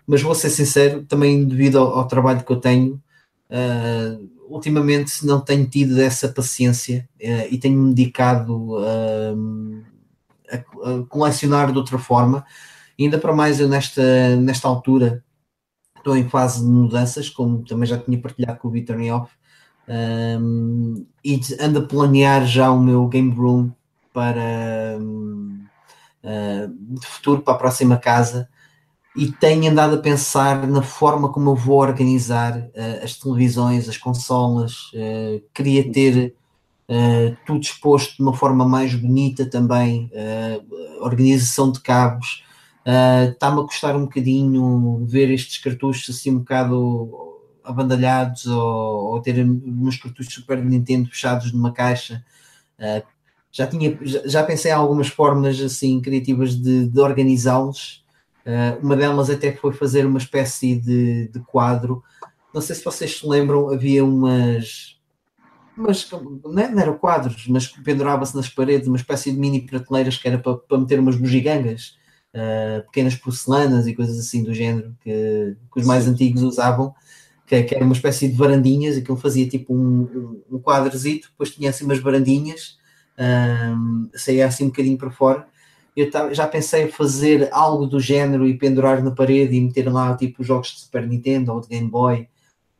[0.05, 3.01] Mas vou ser sincero, também devido ao, ao trabalho que eu tenho,
[3.49, 9.83] uh, ultimamente não tenho tido essa paciência uh, e tenho-me dedicado uh,
[10.51, 12.45] a, a, colecionar de outra forma.
[12.99, 15.23] Ainda para mais, eu nesta, nesta altura
[15.97, 19.31] estou em fase de mudanças, como também já tinha partilhado com o Vitor Nioff,
[19.87, 23.71] um, e ando a planear já o meu game room
[24.13, 25.63] para um,
[26.23, 28.49] uh, de futuro para a próxima casa
[29.15, 33.97] e tenho andado a pensar na forma como eu vou organizar uh, as televisões, as
[33.97, 36.33] consolas, uh, queria ter
[36.89, 40.09] uh, tudo exposto de uma forma mais bonita também,
[41.01, 42.43] organização de cabos.
[43.31, 49.45] Está-me a custar um bocadinho ver estes cartuchos assim um bocado abandalhados ou, ou ter
[49.45, 52.23] uns cartuchos Super Nintendo fechados numa caixa.
[53.51, 58.00] já, tinha, já, pensei em algumas formas assim criativas de, de organizá-los
[58.81, 62.03] uma delas até foi fazer uma espécie de, de, quadro.
[62.53, 64.99] Não sei se vocês se lembram, havia umas.
[65.77, 70.17] umas não, é, não eram quadros, mas pendurava-se nas paredes uma espécie de mini prateleiras
[70.17, 71.97] que era para, para meter umas bugigangas,
[72.35, 76.11] uh, pequenas porcelanas e coisas assim do género que, que os mais Sim.
[76.11, 76.93] antigos usavam,
[77.45, 81.69] que, que, era uma espécie de varandinhas, aquilo fazia tipo um, um, quadrozito, depois tinha
[81.69, 82.77] assim umas varandinhas,
[83.19, 85.51] um, ah, saía assim um bocadinho para fora
[85.95, 90.15] eu já pensei em fazer algo do género e pendurar na parede e meter lá
[90.15, 92.27] tipo jogos de Super Nintendo ou de Game Boy,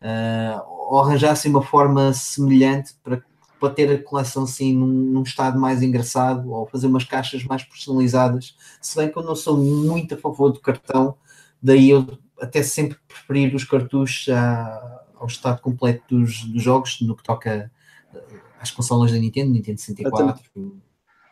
[0.01, 3.21] uh, ou arranjar assim uma forma semelhante para,
[3.59, 7.63] para ter a coleção assim num, num, estado mais engraçado ou fazer umas caixas mais
[7.63, 8.55] personalizadas.
[8.81, 11.15] Se bem que eu não sou muito a favor do cartão,
[11.61, 12.07] daí eu
[12.39, 17.69] até sempre preferir os cartuchos à, ao estado completo dos, dos, jogos no que toca
[18.59, 20.43] às consolas da Nintendo, Nintendo 64.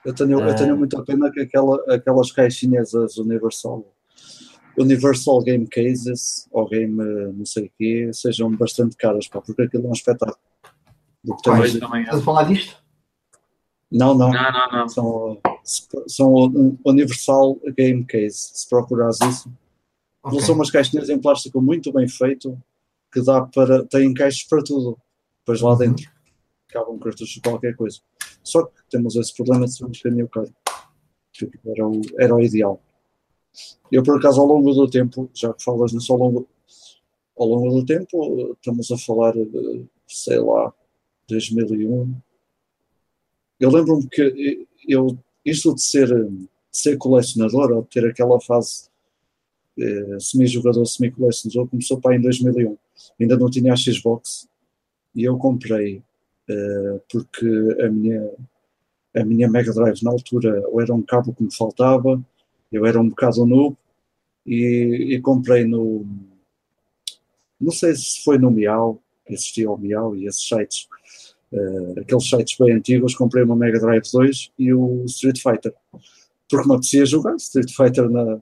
[0.05, 3.85] Eu tenho, eu tenho, muita pena que aquela, aquelas caixinhas as Universal
[4.77, 6.95] Universal Game Cases ou Game
[7.33, 10.37] não sei o quê sejam bastante caras, pá, porque aquilo é um espetáculo.
[11.21, 12.81] Do que Estás a falar disto?
[13.91, 14.31] Não, não.
[14.31, 14.87] Não, não, não.
[14.87, 15.41] São,
[16.07, 16.33] são
[16.85, 18.51] Universal Game Case.
[18.53, 19.51] Se procurares isso,
[20.23, 20.41] okay.
[20.41, 22.57] são umas caixinhas em plástico muito bem feito
[23.11, 23.85] que dá para.
[23.85, 24.97] tem caixas para tudo.
[25.39, 25.77] Depois lá uhum.
[25.77, 26.09] dentro
[26.69, 27.99] cabam cartuchos de qualquer coisa.
[28.49, 30.53] Só que temos esse problema de bocadinho caro.
[31.65, 32.81] Era o, era o ideal.
[33.91, 36.47] Eu, por acaso, ao longo do tempo, já que falas nisso, ao longo,
[37.37, 40.73] ao longo do tempo, estamos a falar de, sei lá,
[41.27, 42.15] 2001.
[43.59, 48.89] Eu lembro-me que eu, isto de ser, de ser colecionador, ou de ter aquela fase
[49.77, 52.77] eh, semi-jogador, semi-colecionador, começou para em 2001.
[53.19, 54.47] Ainda não tinha a Xbox
[55.15, 56.03] e eu comprei
[57.11, 58.29] porque a minha,
[59.15, 62.23] a minha Mega Drive na altura ou era um cabo que me faltava
[62.71, 63.75] eu era um bocado noob
[64.45, 66.05] e, e comprei no.
[67.59, 70.87] Não sei se foi no Miau, existia o Miau e esses sites,
[71.51, 73.15] uh, aqueles sites bem antigos.
[73.15, 75.73] Comprei uma Mega Drive 2 e o Street Fighter,
[76.49, 78.39] porque me apetecia jogar Street Fighter na,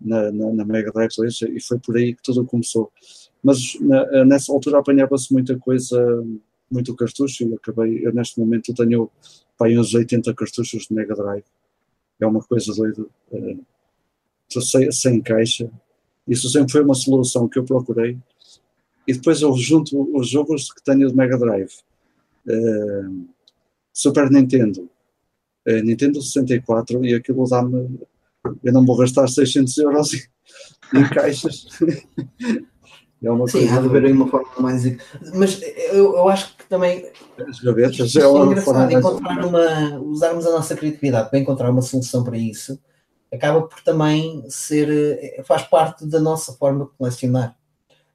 [0.00, 2.92] na, na, na Mega Drive 2 e foi por aí que tudo começou.
[3.42, 5.98] Mas na, nessa altura apanhava-se muita coisa,
[6.72, 9.10] muito cartucho e acabei, eu neste momento tenho
[9.58, 11.44] pai, uns 80 cartuchos de Mega Drive
[12.24, 13.06] é uma coisa doida.
[13.30, 13.64] Uh,
[14.60, 15.70] sem, sem caixa.
[16.28, 18.18] Isso sempre foi uma solução que eu procurei.
[19.06, 21.72] E depois eu junto os jogos que tenho de Mega Drive.
[22.46, 23.28] Uh,
[23.92, 24.88] Super Nintendo,
[25.68, 28.00] uh, Nintendo 64 e aquilo dá-me.
[28.62, 30.12] Eu não vou gastar 600 euros
[30.94, 31.66] em caixas.
[33.22, 34.82] É uma Sim, há de aí uma forma mais.
[35.32, 35.62] Mas
[35.92, 37.08] eu, eu acho que também.
[37.48, 39.46] As gavetas é uma forma encontrar mais...
[39.46, 40.00] uma.
[40.00, 42.80] Usarmos a nossa criatividade para encontrar uma solução para isso,
[43.32, 44.88] acaba por também ser.
[44.90, 47.56] Eh, faz parte da nossa forma de colecionar.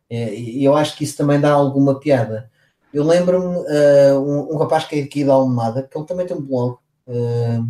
[0.09, 2.51] É, e eu acho que isso também dá alguma piada.
[2.93, 6.35] Eu lembro-me uh, um, um, rapaz que é aqui da Almada, que ele também tem
[6.35, 6.77] um blog.
[7.05, 7.67] Uh,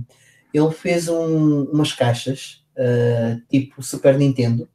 [0.54, 4.68] ele fez um, umas caixas uh, tipo Super Nintendo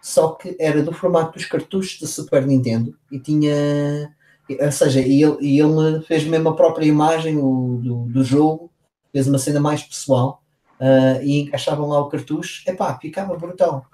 [0.00, 4.14] só que era do formato dos cartuchos do Super Nintendo e tinha.
[4.48, 8.70] Ou seja, e ele, e ele fez mesmo a própria imagem o, do, do jogo,
[9.12, 10.42] fez uma cena mais pessoal
[10.80, 12.68] uh, e encaixavam lá o cartucho.
[12.68, 13.86] Epá, ficava brutal.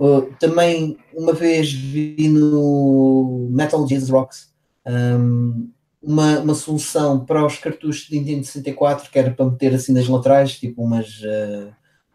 [0.00, 4.50] Uh, também uma vez vi no Metal Gear Rocks
[4.86, 5.68] um,
[6.02, 10.08] uma, uma solução para os cartuchos de Nintendo 64 que era para meter assim nas
[10.08, 11.70] laterais, tipo umas, uh,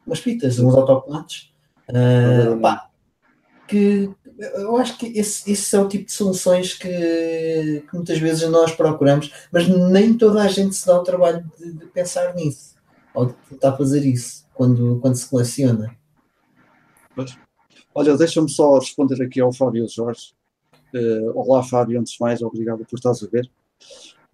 [0.05, 1.53] umas fitas, uns autocolantes.
[1.87, 2.89] Uh, pá,
[3.67, 8.49] que eu acho que esse, esse é o tipo de soluções que, que, muitas vezes
[8.49, 12.75] nós procuramos, mas nem toda a gente se dá o trabalho de, de pensar nisso
[13.13, 15.95] ou de tentar fazer isso quando, quando se coleciona.
[17.93, 20.33] Olha, deixa-me só responder aqui ao Fábio Jorge.
[20.93, 23.49] Uh, olá, Fábio, antes de mais, obrigado por estás a ver.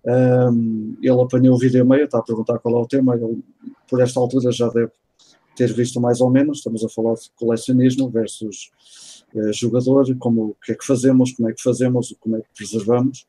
[0.04, 3.16] Um, ele apanhou o vídeo meio, está a perguntar qual é o tema.
[3.16, 3.44] Ele,
[3.88, 4.92] por esta altura, já deve
[5.56, 6.58] ter visto mais ou menos.
[6.58, 8.72] Estamos a falar de colecionismo versus
[9.52, 13.26] jogador, como o que é que fazemos, como é que fazemos, como é que preservamos.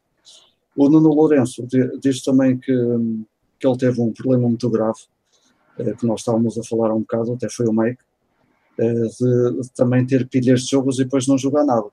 [0.76, 1.66] O Nuno Lourenço
[2.00, 2.72] diz também que,
[3.58, 5.00] que ele teve um problema muito grave,
[5.78, 8.02] eh, que nós estávamos a falar há um bocado, até foi o Mike,
[8.78, 11.88] eh, de, também ter pilhas de jogos e depois não jogar nada.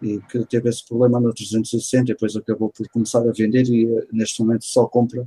[0.00, 4.06] E que teve esse problema no 360 e depois acabou por começar a vender e
[4.12, 5.26] neste momento só compra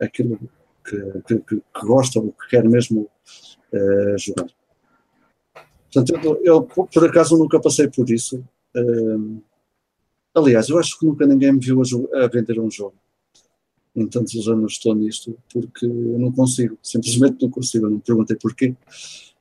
[0.00, 0.38] aquilo
[0.84, 3.08] que, que, que, gosta ou que quer mesmo
[4.18, 4.48] jogar.
[5.92, 8.42] Portanto, eu, eu, por acaso nunca passei por isso.
[10.34, 12.94] Aliás, eu acho que nunca ninguém me viu a, a, vender um jogo.
[13.94, 17.86] Em tantos anos estou nisto, porque eu não consigo, simplesmente não consigo.
[17.86, 18.74] Eu não perguntei porquê.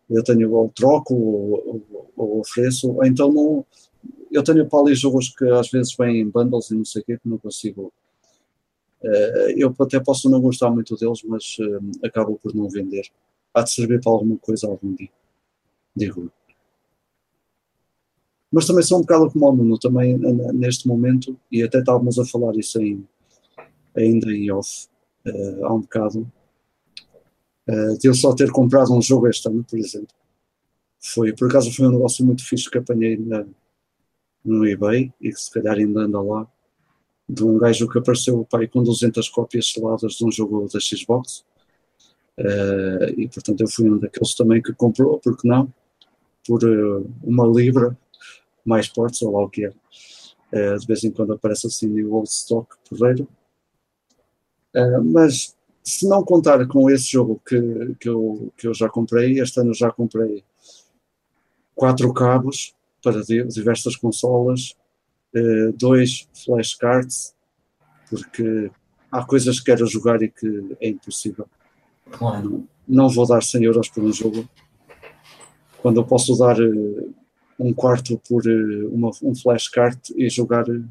[0.10, 3.66] Eu tenho ou troco ou, ou, ou ofereço, ou então não.
[4.30, 7.06] Eu tenho para ali jogos que às vezes vêm em bundles e não sei o
[7.06, 7.94] quê, que não consigo.
[9.02, 13.04] Uh, eu até posso não gostar muito deles, mas uh, acabo por não vender.
[13.54, 15.10] Há de servir para alguma coisa algum dia,
[15.96, 16.32] digo
[18.52, 20.18] mas também sou um bocado como o Nuno, também
[20.54, 23.08] neste momento, e até estávamos a falar isso em,
[23.96, 24.88] ainda em off,
[25.26, 26.30] uh, há um bocado,
[27.70, 30.14] uh, de eu só ter comprado um jogo este ano, por exemplo.
[31.00, 33.46] Foi, por acaso foi um negócio muito fixe que apanhei na,
[34.44, 36.46] no eBay, e que se calhar ainda anda lá,
[37.30, 41.46] de um gajo que apareceu pai, com 200 cópias seladas de um jogo da Xbox,
[42.38, 45.74] uh, e portanto eu fui um daqueles também que comprou, porque não,
[46.46, 46.60] por
[47.24, 47.98] uma libra
[48.66, 49.70] mais portos, ou lá o que é.
[50.54, 53.28] Uh, de vez em quando aparece assim o Old Stock porreiro.
[54.76, 59.40] Uh, mas se não contar com esse jogo que, que, eu, que eu já comprei,
[59.40, 60.44] este ano já comprei
[61.74, 64.76] quatro cabos para diversas consolas,
[65.36, 67.34] uh, dois flashcards,
[68.10, 68.70] porque
[69.12, 71.48] há coisas que quero jogar e que é impossível.
[72.12, 72.50] Claro.
[72.88, 74.48] Não, não vou dar 100 euros por um jogo
[75.82, 77.16] quando eu posso dar uh,
[77.60, 80.84] um quarto por uh, uma, um flashcard e jogar uh,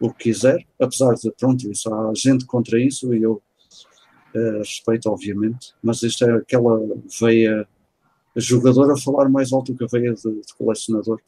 [0.00, 3.42] o que quiser, apesar de, pronto, isso, há gente contra isso e eu
[4.60, 6.78] respeito, obviamente, mas isto é aquela
[7.20, 7.66] veia
[8.36, 11.20] jogador a falar mais alto que a veia de, de colecionador.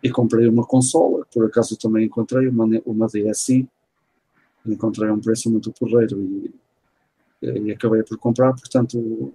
[0.00, 3.68] e comprei uma consola, por acaso também encontrei uma, uma DSi,
[4.64, 6.54] encontrei um preço muito porreiro e
[7.52, 9.32] e acabei por comprar, portanto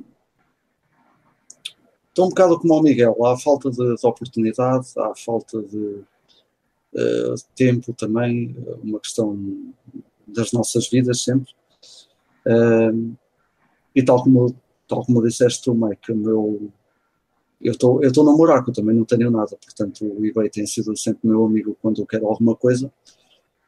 [2.19, 7.35] estou um bocado como o Miguel, há falta de, de oportunidade, há falta de uh,
[7.55, 9.73] tempo também, uma questão
[10.27, 11.53] das nossas vidas sempre.
[12.45, 13.15] Uh,
[13.95, 14.53] e tal como,
[14.87, 16.69] tal como disseste tu, Mike, meu,
[17.61, 21.27] eu estou eu no buraco, também não tenho nada, portanto o eBay tem sido sempre
[21.27, 22.91] meu amigo quando eu quero alguma coisa.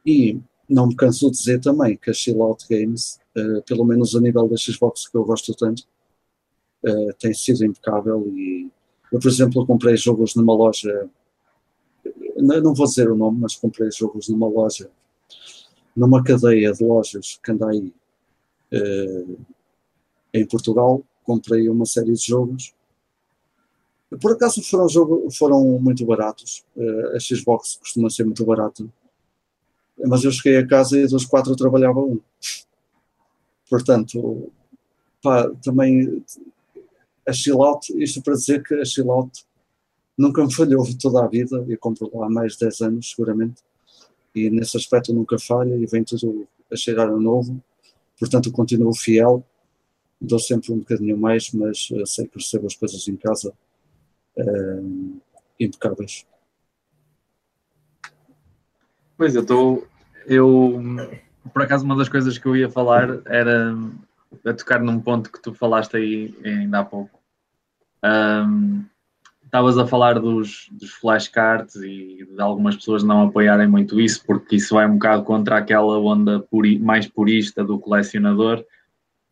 [0.06, 4.14] E não me canso de dizer também que a Chill Out Games uh, pelo menos
[4.14, 5.84] a nível da Xbox que eu gosto tanto,
[6.86, 8.70] uh, tem sido impecável e
[9.12, 11.10] eu, por exemplo, comprei jogos numa loja,
[12.38, 14.90] não vou dizer o nome, mas comprei jogos numa loja,
[15.96, 17.94] numa cadeia de lojas que anda aí
[18.74, 19.38] uh,
[20.34, 22.74] em Portugal, comprei uma série de jogos
[24.20, 26.66] por acaso foram, jogo, foram muito baratos.
[27.16, 28.86] a Xbox costuma ser muito barata.
[30.06, 32.20] Mas eu cheguei a casa e dos quatro trabalhava um.
[33.70, 34.52] Portanto,
[35.22, 36.24] pá, também
[37.28, 39.46] a Chillout, isto para dizer que a Chillout
[40.18, 43.62] nunca me falhou toda a vida, eu compro há mais de 10 anos seguramente,
[44.34, 47.62] e nesse aspecto nunca falha e vem tudo a cheirar a novo,
[48.20, 49.44] portanto continuo fiel,
[50.20, 53.54] dou sempre um bocadinho mais, mas uh, sei que recebo as coisas em casa
[54.38, 55.22] uh,
[55.60, 56.26] impecáveis.
[59.18, 59.88] Pois eu estou,
[60.26, 60.82] eu
[61.54, 63.76] por acaso, uma das coisas que eu ia falar era
[64.46, 67.20] a tocar num ponto que tu falaste aí ainda há pouco.
[69.44, 74.24] Estavas um, a falar dos, dos flashcards e de algumas pessoas não apoiarem muito isso,
[74.26, 78.64] porque isso vai um bocado contra aquela onda puri, mais purista do colecionador,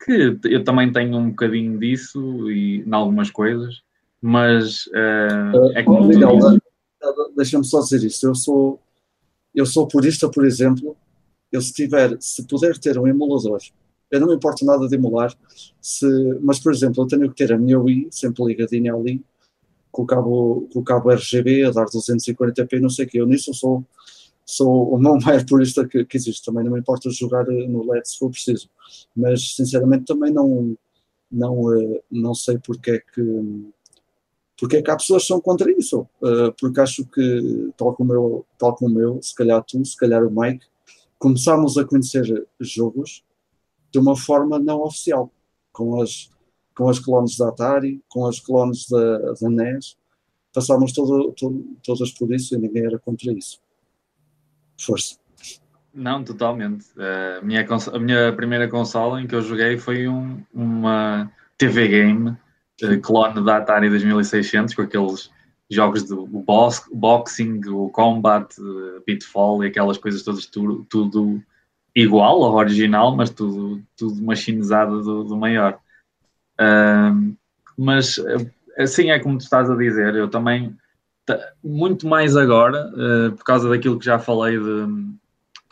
[0.04, 3.82] que eu também tenho um bocadinho disso e em algumas coisas,
[4.22, 6.10] mas uh, é como
[7.36, 8.80] Deixa-me só dizer isto, eu sou,
[9.56, 10.98] eu sou purista, por exemplo,
[11.50, 13.60] eu se tiver, se puder ter um emulador,
[14.12, 15.34] eu não me importo nada de emular,
[15.82, 16.06] se,
[16.42, 19.24] mas por exemplo, eu tenho que ter a minha Wii sempre ligadinha ali,
[19.92, 23.26] com o cabo, com o cabo RGB a dar 240p, não sei o que, eu
[23.26, 23.84] nisso sou,
[24.46, 28.10] sou o meu maior purista que, que existe, também não me importa jogar no LED
[28.10, 28.70] se for preciso,
[29.16, 30.76] mas sinceramente também não,
[31.32, 33.72] não, eh, não sei porque é que
[34.60, 38.14] porque é que há pessoas que são contra isso, eh, porque acho que, tal como
[38.14, 40.66] eu, tal como eu se calhar tu, se calhar o Mike,
[41.18, 43.24] começámos a conhecer jogos
[43.92, 45.32] de uma forma não oficial,
[45.72, 46.30] com as,
[46.76, 49.98] com as clones da Atari, com as clones da, da NES,
[50.54, 53.60] passámos todo, todo, todas por isso e ninguém era contra isso.
[54.80, 55.18] Força.
[55.94, 56.86] Não, totalmente.
[56.98, 62.38] A minha, a minha primeira consola em que eu joguei foi um, uma TV Game,
[62.82, 65.30] eh, clone da Atari 2600, com aqueles
[65.70, 68.56] jogos do box, boxing, o combat,
[69.06, 71.44] pitfall e aquelas coisas todas, tudo, tudo
[71.96, 75.80] igual ao original, mas tudo, tudo machinizado do, do maior.
[76.60, 77.36] Um,
[77.78, 78.16] mas
[78.78, 80.76] assim é como tu estás a dizer, eu também,
[81.64, 84.86] muito mais agora, uh, por causa daquilo que já falei de,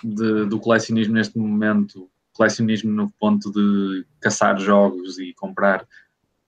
[0.04, 5.86] de, do colecionismo neste momento, colecionismo no ponto de caçar jogos e comprar,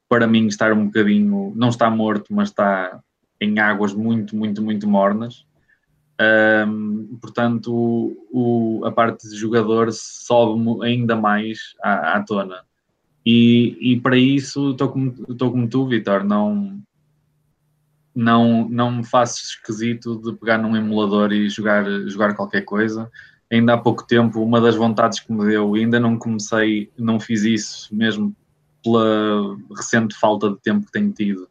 [0.07, 2.99] para mim estar um bocadinho, não está morto, mas está
[3.41, 5.45] em águas muito, muito, muito mornas.
[6.19, 7.71] Um, portanto,
[8.31, 12.65] o, a parte de jogador sobe ainda mais à, à tona.
[13.25, 16.81] E, e, para isso estou como, como tu, Vitor, não,
[18.13, 23.09] não, não me faço esquisito de pegar num emulador e jogar, jogar qualquer coisa.
[23.51, 27.43] Ainda há pouco tempo, uma das vontades que me deu, ainda não comecei, não fiz
[27.43, 28.35] isso mesmo
[28.83, 31.47] pela recente falta de tempo que tenho tido,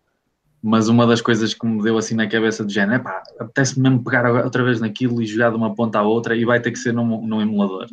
[0.62, 3.80] mas uma das coisas que me deu assim na cabeça do género é pá, apetece
[3.80, 6.72] mesmo pegar outra vez naquilo e jogar de uma ponta à outra e vai ter
[6.72, 7.86] que ser num, num emulador.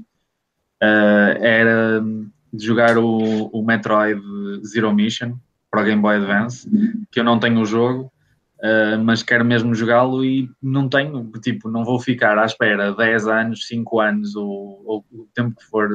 [0.84, 2.04] Uh, era
[2.52, 4.22] de jogar o, o Metroid
[4.66, 5.36] Zero Mission
[5.70, 6.70] para o Game Boy Advance,
[7.12, 8.12] que eu não tenho o jogo,
[8.58, 13.28] Uh, mas quero mesmo jogá-lo e não tenho, tipo, não vou ficar à espera 10
[13.28, 15.90] anos, 5 anos ou, ou o tempo que for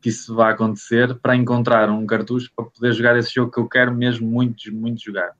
[0.00, 3.68] que isso vá acontecer para encontrar um cartucho para poder jogar esse jogo que eu
[3.68, 5.32] quero mesmo muito, muito jogar.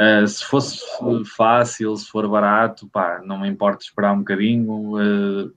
[0.00, 0.82] Uh, se fosse
[1.36, 5.52] fácil, se for barato, pá, não me importa esperar um bocadinho, uh,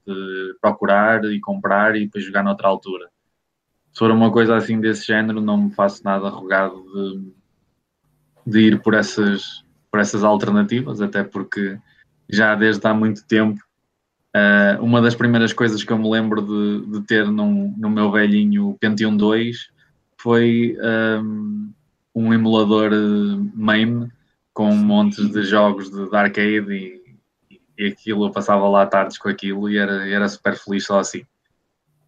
[0.60, 3.08] procurar e comprar e depois jogar noutra altura.
[3.94, 7.32] Se for uma coisa assim desse género, não me faço nada rogado de,
[8.46, 11.80] de ir por essas, por essas alternativas, até porque
[12.30, 13.62] já desde há muito tempo,
[14.36, 18.12] uh, uma das primeiras coisas que eu me lembro de, de ter num, no meu
[18.12, 19.72] velhinho Pentium 2
[20.18, 20.76] foi
[21.24, 21.72] um,
[22.14, 22.92] um emulador
[23.56, 24.12] MAME
[24.54, 27.18] com montes de jogos de, de arcade e,
[27.78, 31.22] e aquilo, eu passava lá tardes com aquilo e era, era super feliz só assim.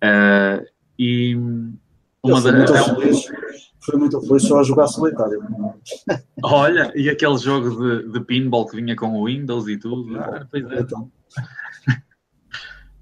[0.04, 0.66] Uh,
[0.98, 1.36] e
[2.24, 3.26] uma das.
[3.86, 5.44] Foi muito feliz só a jogar solitário.
[6.44, 10.20] Olha, e aquele jogo de, de pinball que vinha com o Windows e tudo.
[10.20, 10.80] Ah, pois é.
[10.80, 11.12] Então.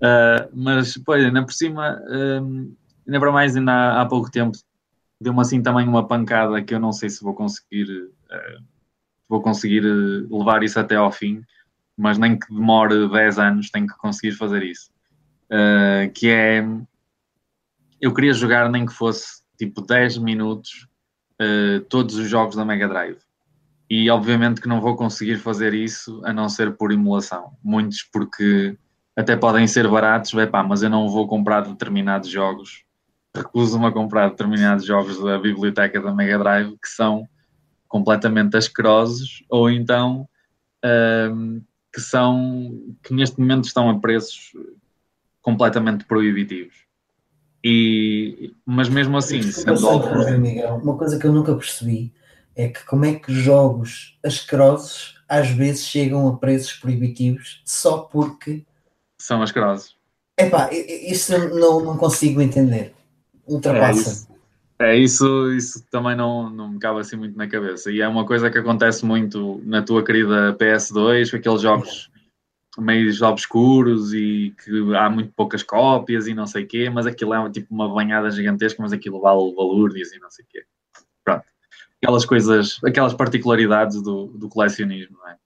[0.01, 2.75] uh, mas, pois, ainda por cima, um,
[3.07, 4.57] ainda para mais, ainda há, há pouco tempo,
[5.21, 8.63] deu-me assim também uma pancada que eu não sei se vou conseguir, uh,
[9.33, 9.81] vou conseguir
[10.29, 11.41] levar isso até ao fim,
[11.97, 14.91] mas nem que demore 10 anos, tenho que conseguir fazer isso.
[15.45, 16.63] Uh, que é,
[17.99, 20.87] eu queria jogar nem que fosse tipo 10 minutos
[21.41, 23.17] uh, todos os jogos da Mega Drive.
[23.89, 27.57] E obviamente que não vou conseguir fazer isso a não ser por emulação.
[27.63, 28.77] Muitos porque
[29.15, 32.83] até podem ser baratos, vai pá, mas eu não vou comprar determinados jogos.
[33.35, 37.27] Recuso-me a comprar determinados jogos da biblioteca da Mega Drive que são
[37.93, 40.27] completamente asquerosos ou então
[41.31, 41.61] um,
[41.93, 42.71] que são
[43.03, 44.51] que neste momento estão a preços
[45.43, 46.73] completamente proibitivos.
[47.63, 50.07] E, mas mesmo assim, sendo algo...
[50.39, 52.11] Miguel, uma coisa que eu nunca percebi
[52.55, 58.65] é que como é que jogos asquerosos às vezes chegam a preços proibitivos só porque
[59.19, 59.95] são asquerosos.
[60.35, 62.95] Epá, isso não, não consigo entender.
[63.45, 64.09] Ultrapassa.
[64.09, 64.27] É, isso,
[64.83, 67.91] é, isso, isso também não, não me cabe assim muito na cabeça.
[67.91, 72.11] E é uma coisa que acontece muito na tua querida PS2, com aqueles jogos
[72.77, 77.33] meios obscuros e que há muito poucas cópias e não sei o quê, mas aquilo
[77.33, 80.65] é tipo uma banhada gigantesca, mas aquilo vale valores e não sei o quê.
[81.23, 81.43] Pronto.
[82.01, 85.37] Aquelas coisas, aquelas particularidades do, do colecionismo, não é?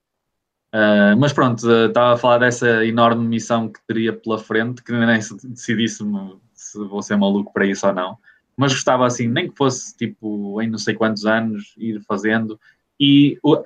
[0.74, 4.92] Uh, mas pronto, uh, estava a falar dessa enorme missão que teria pela frente, que
[4.92, 8.18] nem decidisse-me se vou ser maluco para isso ou não.
[8.58, 12.58] Mas gostava assim, nem que fosse tipo em não sei quantos anos, ir fazendo.
[12.98, 13.56] E uh,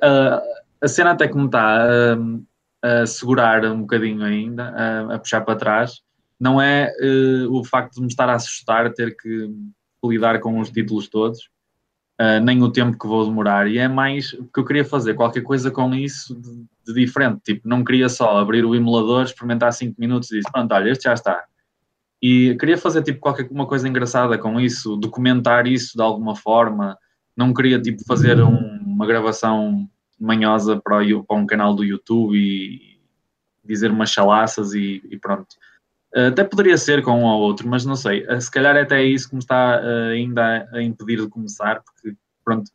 [0.83, 1.89] a cena até como está,
[2.83, 6.03] a segurar um bocadinho ainda, a, a puxar para trás,
[6.39, 9.49] não é uh, o facto de me estar a assustar ter que
[10.05, 11.49] lidar com os títulos todos,
[12.21, 15.43] uh, nem o tempo que vou demorar, e é mais porque eu queria fazer qualquer
[15.43, 19.95] coisa com isso de, de diferente, tipo, não queria só abrir o emulador, experimentar 5
[19.99, 21.45] minutos e dizer, pronto, olha, este já está.
[22.23, 26.97] E queria fazer tipo qualquer uma coisa engraçada com isso, documentar isso de alguma forma.
[27.37, 29.89] Não queria tipo fazer um, uma gravação
[30.21, 33.01] manhosa para, o, para um canal do YouTube e
[33.65, 35.49] dizer umas chalaças e, e, pronto.
[36.15, 38.25] Até poderia ser com um ou outro, mas não sei.
[38.41, 42.15] Se calhar é até isso que me está eh, ainda a impedir de começar, porque
[42.45, 42.71] pronto,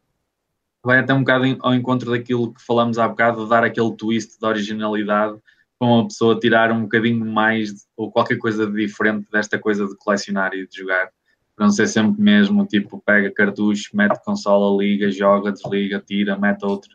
[0.83, 4.39] vai até um bocado ao encontro daquilo que falamos há bocado, de dar aquele twist
[4.39, 5.37] de originalidade
[5.79, 9.95] com a pessoa tirar um bocadinho mais ou qualquer coisa de diferente desta coisa de
[9.97, 11.09] colecionar e de jogar.
[11.55, 16.63] Para não ser sempre mesmo, tipo, pega cartucho, mete consola, liga, joga, desliga, tira, mete
[16.63, 16.91] outro.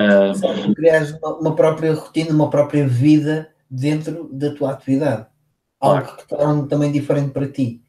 [0.00, 5.26] Uh, criar uma, uma, própria rotina, uma própria vida dentro da tua atividade.
[5.80, 6.16] Algo claro.
[6.16, 7.82] que torna também diferente para ti.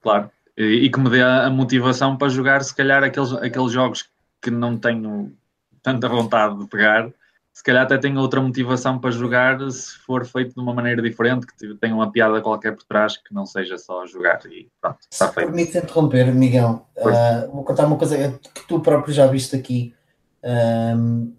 [0.00, 0.30] Claro.
[0.56, 4.08] E, e, que me dê a motivação para jogar, se calhar, aqueles, aqueles jogos
[4.40, 5.36] que não tenho
[5.82, 7.12] tanta vontade de pegar,
[7.54, 11.46] se calhar até tenho outra motivação para jogar se for feito de uma maneira diferente,
[11.46, 15.28] que tenha uma piada qualquer por trás, que não seja só jogar e pronto, está
[15.32, 15.46] feito.
[15.46, 16.84] Permite interromper, Miguel.
[16.96, 18.16] Uh, vou contar uma coisa
[18.52, 19.94] que tu próprio já viste aqui.
[20.42, 21.32] Um,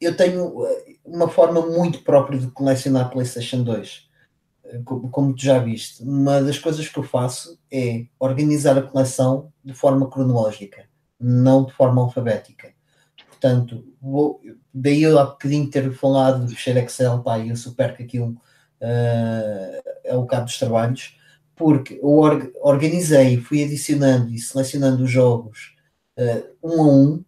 [0.00, 4.08] eu tenho eh, uma forma muito própria de colecionar PlayStation 2.
[4.64, 9.52] Eh, como tu já viste, uma das coisas que eu faço é organizar a coleção
[9.64, 10.84] de forma cronológica,
[11.18, 12.72] não de forma alfabética.
[13.40, 14.38] Portanto, vou,
[14.72, 18.32] daí eu há bocadinho ter falado do fecheiro Excel, pá, eu super que aquilo
[18.82, 21.16] uh, é o cabo dos trabalhos,
[21.56, 25.74] porque eu or, organizei, fui adicionando e selecionando os jogos
[26.18, 27.24] uh, um a um,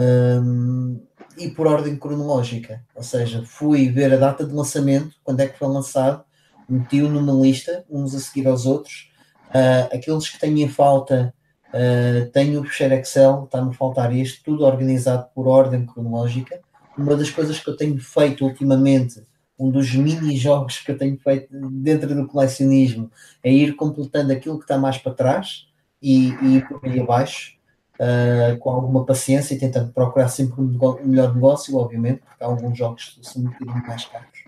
[0.00, 1.06] um
[1.38, 5.58] e por ordem cronológica, ou seja, fui ver a data de lançamento, quando é que
[5.58, 6.24] foi lançado,
[6.68, 9.10] meti-o numa lista, uns a seguir aos outros.
[9.48, 11.32] Uh, aqueles que têm falta,
[11.72, 16.60] uh, tenho o fecheiro Excel, está-me a faltar este, tudo organizado por ordem cronológica,
[16.96, 19.22] uma das coisas que eu tenho feito ultimamente,
[19.58, 23.10] um dos mini-jogos que eu tenho feito dentro do colecionismo,
[23.42, 25.66] é ir completando aquilo que está mais para trás
[26.00, 27.56] e, e ir por aí abaixo,
[27.94, 32.46] uh, com alguma paciência e tentando procurar sempre um, um, melhor negócio, obviamente, porque há
[32.46, 34.44] alguns jogos que são bocadinho mais caros.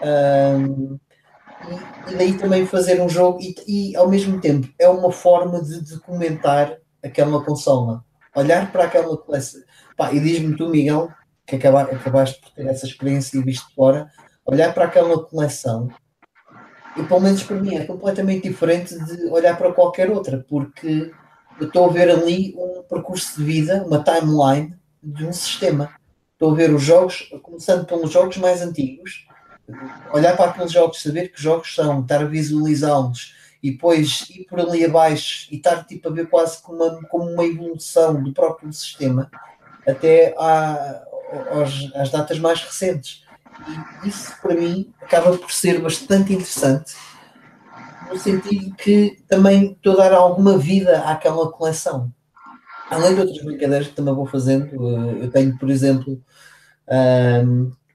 [0.00, 1.00] Uh,
[1.66, 5.62] e, e, daí também fazer um jogo e, e, ao mesmo tempo é uma forma
[5.62, 8.04] de documentar aquela consola.
[8.34, 9.60] Olhar para aquela coleção.
[10.12, 11.10] E diz-me tu Miguel
[11.46, 14.10] que acabaste por ter essa experiência e visto fora
[14.44, 15.88] olhar para aquela coleção
[16.96, 21.10] e pelo menos para mim é completamente diferente de olhar para qualquer outra porque
[21.58, 25.90] eu estou a ver ali um percurso de vida uma timeline de um sistema.
[26.32, 29.26] Estou a ver os jogos começando pelos jogos mais antigos
[30.12, 34.60] olhar para aqueles jogos, saber que jogos são, estar a visualizá-los e depois ir por
[34.60, 38.72] ali abaixo e estar tipo, a ver quase como uma, como uma evolução do próprio
[38.72, 39.30] sistema
[39.86, 41.02] até à,
[41.52, 43.24] aos, às datas mais recentes.
[44.04, 46.94] E isso para mim acaba por ser bastante interessante
[48.08, 52.12] no sentido que também estou a dar alguma vida àquela coleção.
[52.90, 56.22] Além de outras brincadeiras que também vou fazendo, eh, eu tenho, por exemplo,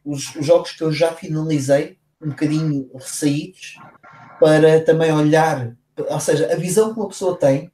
[0.03, 3.77] os, os, jogos que eu já finalizei, um bocadinho ressaídos,
[4.39, 7.71] para também olhar, ou seja, a visão que uma pessoa tem,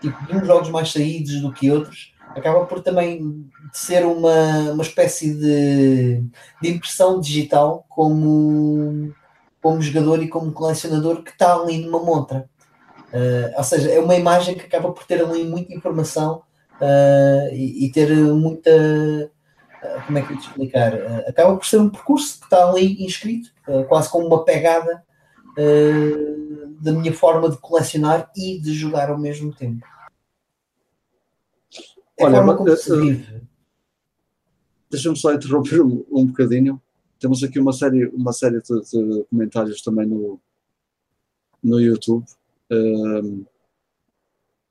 [0.00, 4.82] tipo, de uns jogos mais saídos do que outros, acaba por também ser uma, uma
[4.82, 6.22] espécie de,
[6.60, 9.12] de impressão digital como,
[9.60, 12.48] como jogador e como colecionador que está ali numa montra.
[13.12, 16.42] Uh, ou seja, é uma imagem que acaba por ter ali muita informação
[16.80, 19.30] uh, e, e, ter muita
[20.06, 20.94] como é que eu te explicar?
[20.94, 25.04] Uh, acaba por ser um percurso que está ali inscrito, uh, quase como uma pegada
[26.80, 29.86] da minha forma de colecionar e de jogar ao mesmo tempo.
[32.16, 33.42] É Olha, forma como se vive.
[34.90, 36.80] Deixa-me só interromper um, um bocadinho.
[37.18, 40.40] Temos aqui uma série, uma série de, de comentários também no,
[41.62, 42.24] no YouTube.
[42.70, 43.44] Um,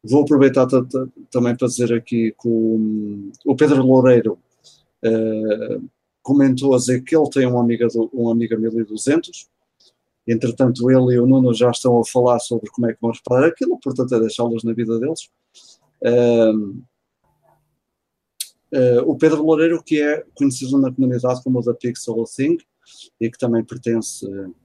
[0.04, 0.68] vou aproveitar
[1.30, 4.40] também para dizer aqui que o, o Pedro Loureiro
[5.06, 5.90] uh,
[6.22, 9.50] comentou a dizer que ele tem um Amiga, do, um Amiga 1200.
[10.28, 13.48] Entretanto, ele e o Nuno já estão a falar sobre como é que vão reparar
[13.48, 15.30] aquilo, portanto, é deixá-los na vida deles.
[16.02, 16.78] Uh,
[18.74, 22.58] uh, o Pedro Loureiro, que é conhecido na comunidade como o da Pixel Thing
[23.20, 24.56] e que também pertence uh,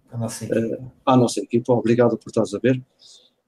[1.04, 1.72] à nossa equipa.
[1.72, 2.82] Obrigado por estás a ver.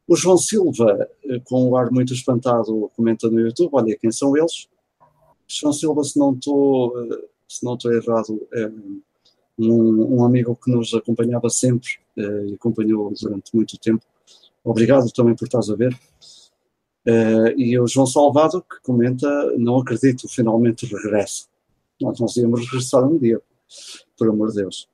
[0.07, 1.07] O João Silva,
[1.45, 4.67] com um ar muito espantado, comenta no YouTube: Olha, quem são eles?
[5.49, 6.95] João Silva, se não estou,
[7.49, 8.71] se não estou errado, é
[9.59, 14.05] um, um, amigo que nos acompanhava sempre uh, e acompanhou durante muito tempo.
[14.63, 15.93] Obrigado também por estás a ver.
[17.07, 19.27] Uh, e o João Salvado que comenta:
[19.57, 21.49] Não acredito, finalmente regresso.
[22.01, 23.41] Nós, nós íamos regressar um dia,
[24.17, 24.89] por amor de Deus.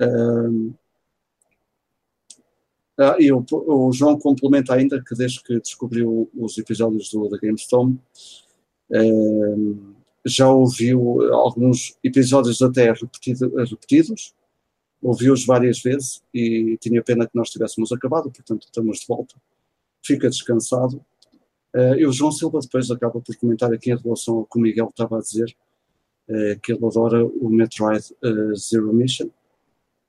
[0.00, 0.74] Uh,
[2.98, 7.38] ah, e o, o, João complementa ainda que desde que descobriu os episódios do da
[7.38, 7.96] GameStorm,
[10.24, 14.34] já ouviu alguns episódios até repetido, repetidos,
[15.02, 19.34] ouviu-os várias vezes e tinha pena que nós tivéssemos acabado, portanto estamos de volta.
[20.02, 21.04] Fica descansado.
[21.74, 24.60] Uh, e o João Silva depois acaba por comentar aqui em relação ao que o
[24.60, 25.54] Miguel estava a dizer,
[26.28, 29.28] uh, que ele adora o Metroid uh, Zero Mission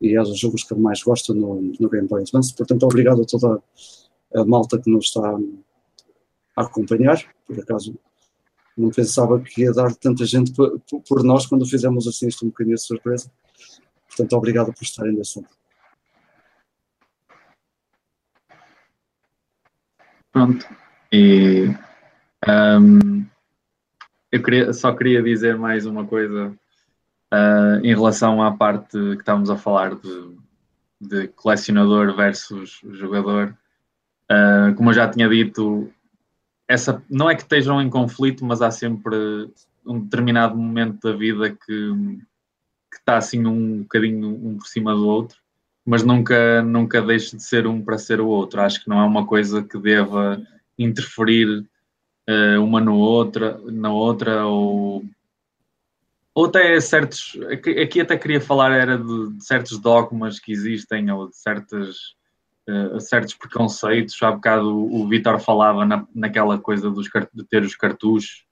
[0.02, 2.56] e é dos jogos que ele mais gosta no, no Game Boy Advance.
[2.56, 3.62] Portanto, obrigado a toda
[4.34, 5.38] a malta que nos está
[6.56, 7.22] a acompanhar.
[7.46, 7.94] Por acaso,
[8.80, 12.76] não pensava que ia dar tanta gente por, nós quando fizemos assim isto um bocadinho
[12.76, 13.30] de surpresa.
[14.08, 15.60] Portanto, obrigado por estarem nesse assunto.
[20.32, 20.66] Pronto.
[21.12, 21.76] E
[22.48, 23.26] um,
[24.32, 26.56] eu queria, só queria dizer mais uma coisa
[27.34, 30.38] uh, em relação à parte que estávamos a falar de,
[31.02, 33.56] de colecionador versus jogador.
[34.32, 35.92] Uh, como eu já tinha dito,
[36.70, 39.50] essa não é que estejam em conflito, mas há sempre
[39.84, 45.08] um determinado momento da vida que, que está assim um bocadinho um por cima do
[45.08, 45.40] outro,
[45.84, 48.62] mas nunca, nunca deixe de ser um para ser o outro.
[48.62, 50.40] Acho que não é uma coisa que deva
[50.78, 51.66] interferir
[52.30, 55.04] uh, uma no outra, na outra ou
[56.36, 57.38] ou até certos
[57.82, 62.16] aqui até queria falar era de, de certos dogmas que existem ou de certas
[62.70, 64.22] uh, certos preconceitos.
[64.22, 68.46] Há bocado o, o Vitor falava na, naquela coisa dos, de ter os cartuchos.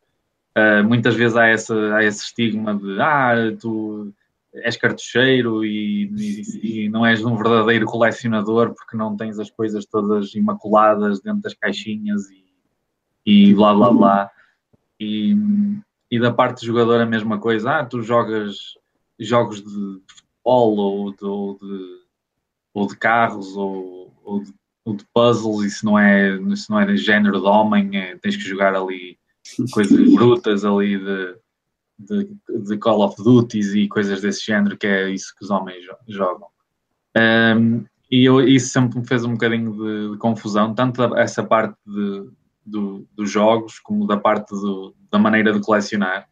[0.57, 4.11] Uh, muitas vezes há, essa, há esse estigma de ah, tu
[4.53, 9.85] és cartucheiro e, e, e, não és um verdadeiro colecionador porque não tens as coisas
[9.85, 12.43] todas imaculadas dentro das caixinhas e,
[13.25, 14.31] e blá blá blá.
[14.99, 15.35] E,
[16.09, 17.79] e da parte do jogador a mesma coisa.
[17.79, 18.57] Ah, tu jogas
[19.19, 22.01] jogos de futebol ou de, ou de,
[22.73, 24.53] ou de carros ou, ou, de,
[24.85, 28.35] ou, de, puzzles, isso não é, isso não é de género de homem, é, tens
[28.35, 29.17] que jogar ali
[29.71, 31.35] coisas brutas ali de,
[31.97, 35.83] de, de, Call of Duties e coisas desse género, que é isso que os homens
[36.07, 36.47] jogam.
[37.15, 41.77] Um, e eu, isso sempre me fez um bocadinho de, de confusão, tanto essa parte
[41.85, 42.29] de,
[42.65, 46.27] do, dos jogos como da parte do, da maneira de colecionar.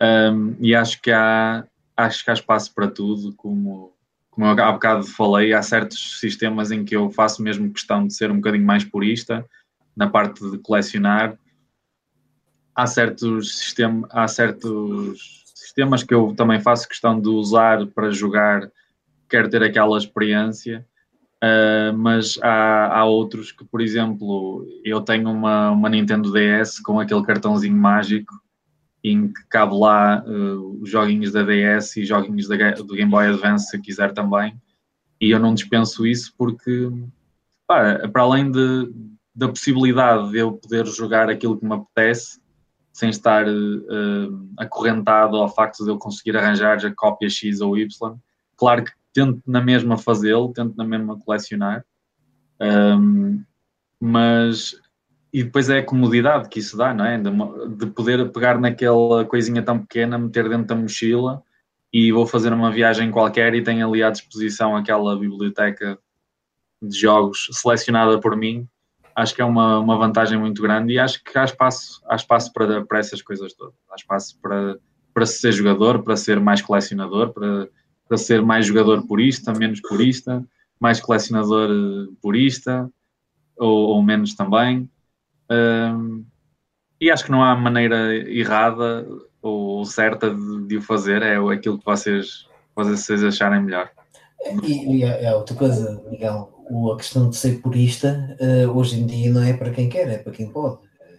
[0.00, 1.66] Um, e acho que há
[1.96, 3.92] acho que há espaço para tudo, como,
[4.38, 8.14] como eu há bocado falei, há certos sistemas em que eu faço mesmo questão de
[8.14, 9.44] ser um bocadinho mais purista
[9.96, 11.36] na parte de colecionar.
[12.72, 18.70] Há certos, sistema, há certos sistemas que eu também faço questão de usar para jogar,
[19.28, 20.86] quero ter aquela experiência.
[21.42, 27.00] Uh, mas há, há, outros que, por exemplo, eu tenho uma, uma Nintendo DS com
[27.00, 28.32] aquele cartãozinho mágico
[29.02, 33.26] em que cabe lá uh, os joguinhos da DS e joguinhos da, do Game Boy
[33.26, 34.60] Advance, se quiser também.
[35.20, 36.90] E eu não dispenso isso porque,
[37.66, 38.92] pá, para além de,
[39.34, 42.40] da possibilidade de eu poder jogar aquilo que me apetece,
[42.92, 48.16] sem estar uh, acorrentado ao facto de eu conseguir arranjar a cópia X ou Y,
[48.56, 51.84] claro que tento na mesma fazê-lo, tento na mesma colecionar,
[52.60, 53.42] um,
[54.00, 54.74] mas
[55.32, 57.18] e depois é a comodidade que isso dá, não é?
[57.18, 57.30] De,
[57.76, 61.42] de, poder pegar naquela coisinha tão pequena, meter dentro da mochila
[61.92, 65.98] e vou fazer uma viagem qualquer e tenho ali à disposição aquela biblioteca
[66.80, 68.66] de jogos selecionada por mim.
[69.14, 72.52] Acho que é uma, uma vantagem muito grande e acho que há espaço, há espaço
[72.52, 73.74] para, para essas coisas todas.
[73.90, 74.78] Há espaço para,
[75.12, 77.68] para ser jogador, para ser mais colecionador, para,
[78.06, 80.42] para ser mais jogador purista, menos purista,
[80.80, 82.88] mais colecionador eh, purista
[83.56, 84.88] ou, ou menos também
[85.50, 86.24] um,
[87.00, 89.06] e acho que não há maneira errada
[89.40, 93.90] ou certa de, de, o fazer, é aquilo que vocês, vocês acharem melhor.
[94.62, 96.52] E, e é, é outra coisa, Miguel,
[96.92, 100.18] a questão de ser purista uh, hoje em dia não é para quem quer, é
[100.18, 100.78] para quem pode.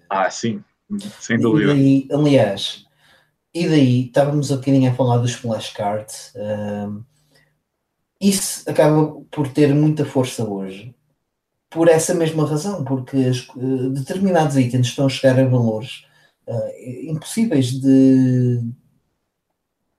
[0.09, 0.63] Ah, sim,
[1.19, 1.73] sem dúvida.
[1.73, 2.85] E daí, aliás,
[3.53, 6.33] e daí estávamos um bocadinho a falar dos flashcards.
[6.35, 7.03] Uh,
[8.21, 10.93] isso acaba por ter muita força hoje
[11.69, 16.03] por essa mesma razão, porque uh, determinados itens estão a chegar a valores
[16.47, 18.59] uh, impossíveis de,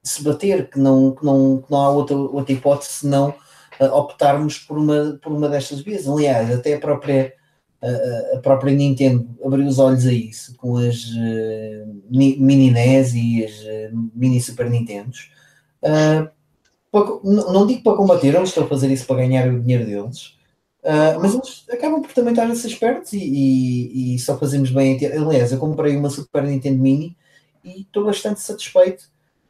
[0.02, 3.34] se bater, que não, que não, que não há outra, outra hipótese senão
[3.80, 6.08] uh, optarmos por uma, por uma destas vias.
[6.08, 7.32] Aliás, até a própria,
[8.34, 11.06] a própria Nintendo abriu os olhos a isso com as
[12.10, 13.52] mini NES e as
[14.14, 15.30] mini Super Nintendos.
[15.80, 16.32] Para,
[17.24, 20.36] não digo para combater, eles estão a fazer isso para ganhar o dinheiro deles,
[20.82, 24.70] Uh, mas eles acabam por também estar a ser espertos e, e, e, só fazemos
[24.70, 24.98] bem.
[25.06, 27.16] Aliás, eu comprei uma Super Nintendo Mini
[27.62, 29.04] e estou bastante satisfeito.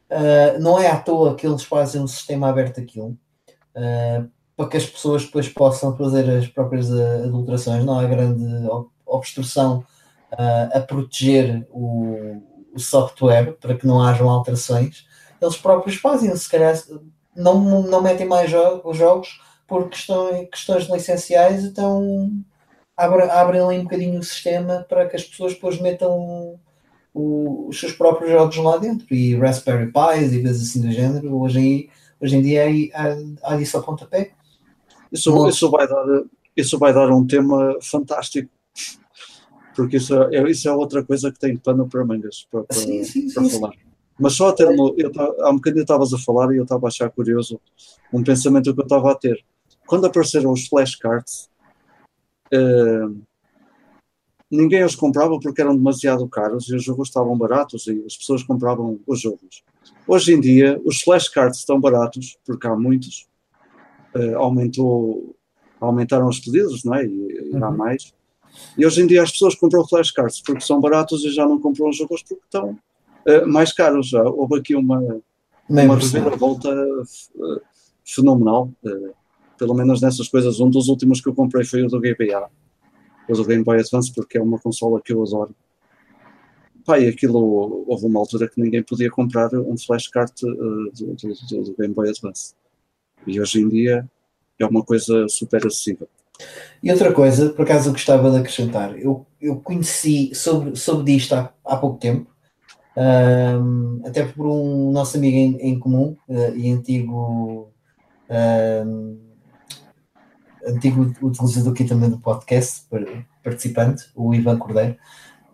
[0.09, 3.17] Uh, não é à toa que eles fazem um sistema aberto aquilo
[3.75, 7.85] uh, para que as pessoas depois possam fazer as próprias adulterações.
[7.85, 8.45] Não há grande
[9.05, 9.83] obstrução
[10.73, 12.41] a proteger o,
[12.73, 15.05] o, software para que não hajam alterações.
[15.41, 16.79] Eles próprios fazem, se calhar
[17.35, 19.39] não, não metem mais jo os jogos
[19.71, 22.29] por questões, questões licenciais, então
[22.97, 26.59] abrem abre ali um bocadinho o sistema para que as pessoas depois metam
[27.13, 31.39] o, os seus próprios jogos lá dentro e Raspberry Pis e coisas assim do género.
[31.39, 31.89] Hoje em,
[32.19, 34.31] hoje em dia há, há disso ao pontapé.
[35.09, 36.05] Isso, isso, vai dar,
[36.53, 38.49] isso vai dar um tema fantástico.
[39.73, 43.05] Porque isso é, isso é outra coisa que tem pano para mangas para, para, sim,
[43.05, 43.71] sim, para sim, falar.
[44.19, 47.09] Mas só a eu, há um bocadinho estavas a falar e eu estava a achar
[47.09, 47.57] curioso
[48.11, 49.41] um pensamento que eu estava a ter
[49.91, 51.49] quando apareceram os flashcards,
[52.53, 53.13] uh,
[54.49, 58.41] ninguém os comprava porque eram demasiado caros e os jogos estavam baratos e as pessoas
[58.41, 59.65] compravam os jogos.
[60.07, 63.27] Hoje em dia, os flashcards estão baratos porque há muitos,
[64.15, 65.35] uh, aumentou,
[65.77, 67.05] aumentaram os pedidos, não é?
[67.05, 67.75] E, e há uhum.
[67.75, 68.13] mais.
[68.77, 71.89] E hoje em dia as pessoas compram flashcards porque são baratos e já não compram
[71.89, 72.79] os jogos porque estão
[73.27, 74.07] uh, mais caros.
[74.07, 75.19] Já houve aqui uma,
[75.67, 77.61] uma reviravolta uh,
[78.05, 78.71] fenomenal.
[78.85, 79.19] Uh,
[79.61, 80.59] pelo menos nessas coisas.
[80.59, 82.49] Um dos últimos que eu comprei foi o do GBA,
[83.29, 85.55] o do Game Boy Advance, porque é uma consola que eu adoro.
[86.83, 91.63] Pá, e aquilo, houve uma altura que ninguém podia comprar um flashcard uh, do, do,
[91.63, 92.55] do, Game Boy Advance.
[93.27, 94.09] E hoje em dia
[94.57, 96.09] é uma coisa super acessível.
[96.81, 101.33] E outra coisa, por acaso eu gostava de acrescentar, eu, eu conheci sobre, sobre disto
[101.35, 102.31] há, há pouco tempo,
[102.97, 107.71] um, até por um nosso amigo em, em comum uh, e antigo
[108.27, 109.30] um,
[110.67, 112.85] antigo utilizador aqui também do podcast,
[113.43, 114.97] participante, o Ivan Cordeiro,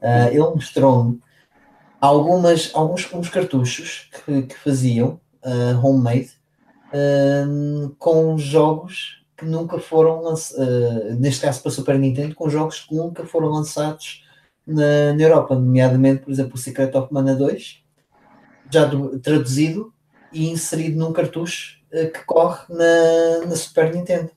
[0.01, 1.21] uh, ele mostrou-me
[1.99, 6.31] algumas, alguns, alguns cartuchos que, que faziam uh, homemade
[6.89, 10.65] uh, com jogos que nunca foram lançados,
[11.19, 14.25] neste caso para Super Nintendo, com jogos que nunca foram lançados
[14.65, 17.83] na, na Europa, nomeadamente, por exemplo, o Secret of Mana 2,
[18.71, 19.93] já do, traduzido
[20.33, 24.31] e inserido num cartucho que corre na, na Super Nintendo.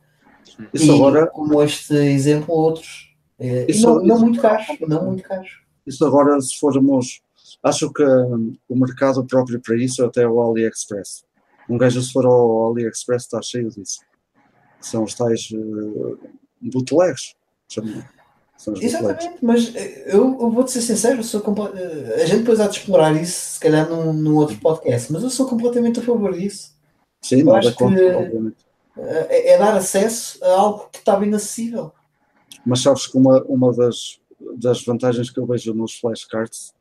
[0.72, 1.26] Isso e, agora...
[1.26, 3.14] como este exemplo, outros.
[3.38, 5.60] Uh, isso, não, não muito caros, não muito caros.
[5.86, 7.20] Isso agora, se formos
[7.62, 11.24] Acho que um, o mercado próprio para isso é até o AliExpress.
[11.68, 14.00] Um gajo, se for ao AliExpress, está cheio disso.
[14.80, 16.18] São os tais uh,
[16.60, 17.34] bootlegs.
[18.80, 21.42] Exatamente, mas eh, eu, eu vou-te ser sincero, sou
[21.74, 25.22] eh, a gente depois há de explorar isso, se calhar num, num outro podcast, mas
[25.22, 26.74] eu sou completamente a favor disso.
[27.22, 28.56] Sim, eu acho conta, que obviamente.
[28.96, 31.92] É, é dar acesso a algo que estava inacessível.
[32.64, 34.20] Mas sabes que uma, uma das,
[34.56, 36.74] das vantagens que eu vejo nos flashcards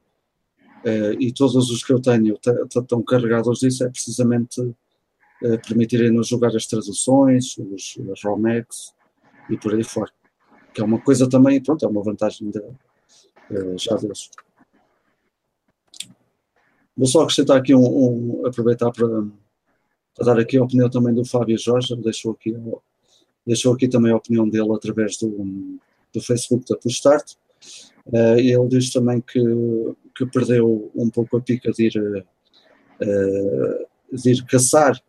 [0.84, 2.40] Uh, e todos os que eu tenho
[2.74, 8.94] estão carregados disso, é precisamente uh, permitirem-nos jogar as traduções, os, as ROMEX
[9.50, 10.12] e por aí fora.
[10.74, 14.30] Que é uma coisa também, pronto, é uma vantagem de, uh, já deles.
[16.96, 19.06] Vou só acrescentar aqui um, um aproveitar para,
[20.20, 22.56] para, dar aqui a opinião também do Fábio Jorge, deixou aqui,
[23.46, 25.80] deixou aqui também a opinião dele através do,
[26.14, 27.34] do Facebook da Postart.
[28.08, 29.40] Uh, ele diz também que
[30.20, 35.02] que perdeu um pouco a pica de ir, uh, de ir caçar,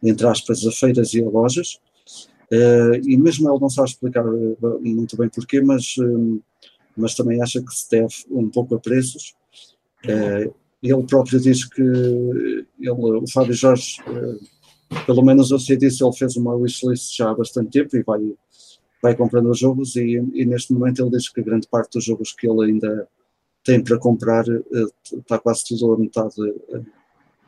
[0.00, 1.80] entre aspas, a feiras e a lojas.
[2.52, 4.24] Uh, e mesmo ele não sabe explicar
[4.80, 5.96] muito bem porquê, mas,
[6.96, 9.34] mas também acha que se deve um pouco a preços.
[10.04, 13.96] Uh, ele próprio diz que ele, o Fábio Jorge,
[15.06, 18.20] pelo menos eu sei disso, ele fez uma wishlist já há bastante tempo e vai,
[19.02, 22.32] vai comprando os jogos e, e, neste momento ele diz que grande parte dos jogos
[22.32, 23.08] que ele ainda
[23.64, 26.34] tem para comprar está eh, quase tudo a metade,
[26.70, 26.82] eh,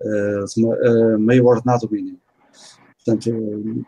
[0.04, 2.20] eh, meio ordenado mínimo.
[3.04, 3.84] Portanto,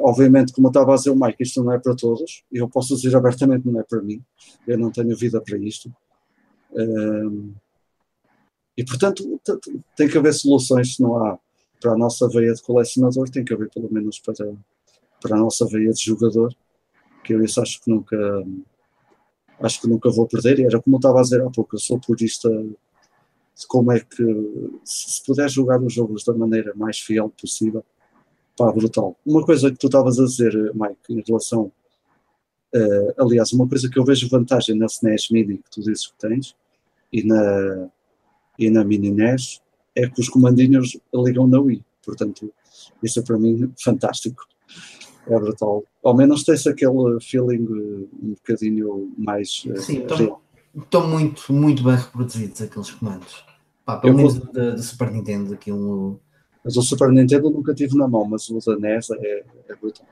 [0.00, 2.96] obviamente, como eu estava a dizer o Mike, isto não é para todos, eu posso
[2.96, 4.22] dizer abertamente não é para mim,
[4.66, 5.92] eu não tenho vida para isto.
[8.76, 9.40] E, portanto,
[9.96, 11.38] tem que haver soluções, se não há
[11.80, 14.54] para a nossa veia de colecionador, tem que haver pelo menos para,
[15.20, 16.54] para a nossa veia de jogador,
[17.24, 18.16] que eu isso acho que nunca
[19.60, 20.58] acho que nunca vou perder.
[20.58, 24.00] E era como eu estava a dizer há pouco, eu sou purista de como é
[24.00, 27.84] que, se puder jogar os jogos da maneira mais fiel possível,
[28.56, 29.16] pá, brutal.
[29.24, 31.70] Uma coisa que tu estavas a dizer, Mike, em relação.
[32.74, 36.14] Uh, aliás, uma coisa que eu vejo vantagem na SNES Mini que tu dizes que
[36.18, 36.56] tens
[37.12, 37.90] e na,
[38.58, 39.60] e na Mini NES
[39.94, 41.84] é que os comandinhos ligam na Wii.
[42.04, 42.52] Portanto,
[43.02, 44.46] isso é para mim fantástico
[45.26, 45.84] é brutal.
[46.02, 49.64] Ao menos tem-se aquele feeling eh, um bocadinho mais.
[49.68, 50.04] Eh, Sim,
[50.74, 53.44] estão, muito, muito bem reproduzidos aqueles comandos.
[53.84, 54.52] Pá, pelo menos vou...
[54.52, 56.20] da, Super Nintendo, aquilo.
[56.64, 60.06] Mas o Super Nintendo nunca tive na mão, mas o da NES é, é brutal.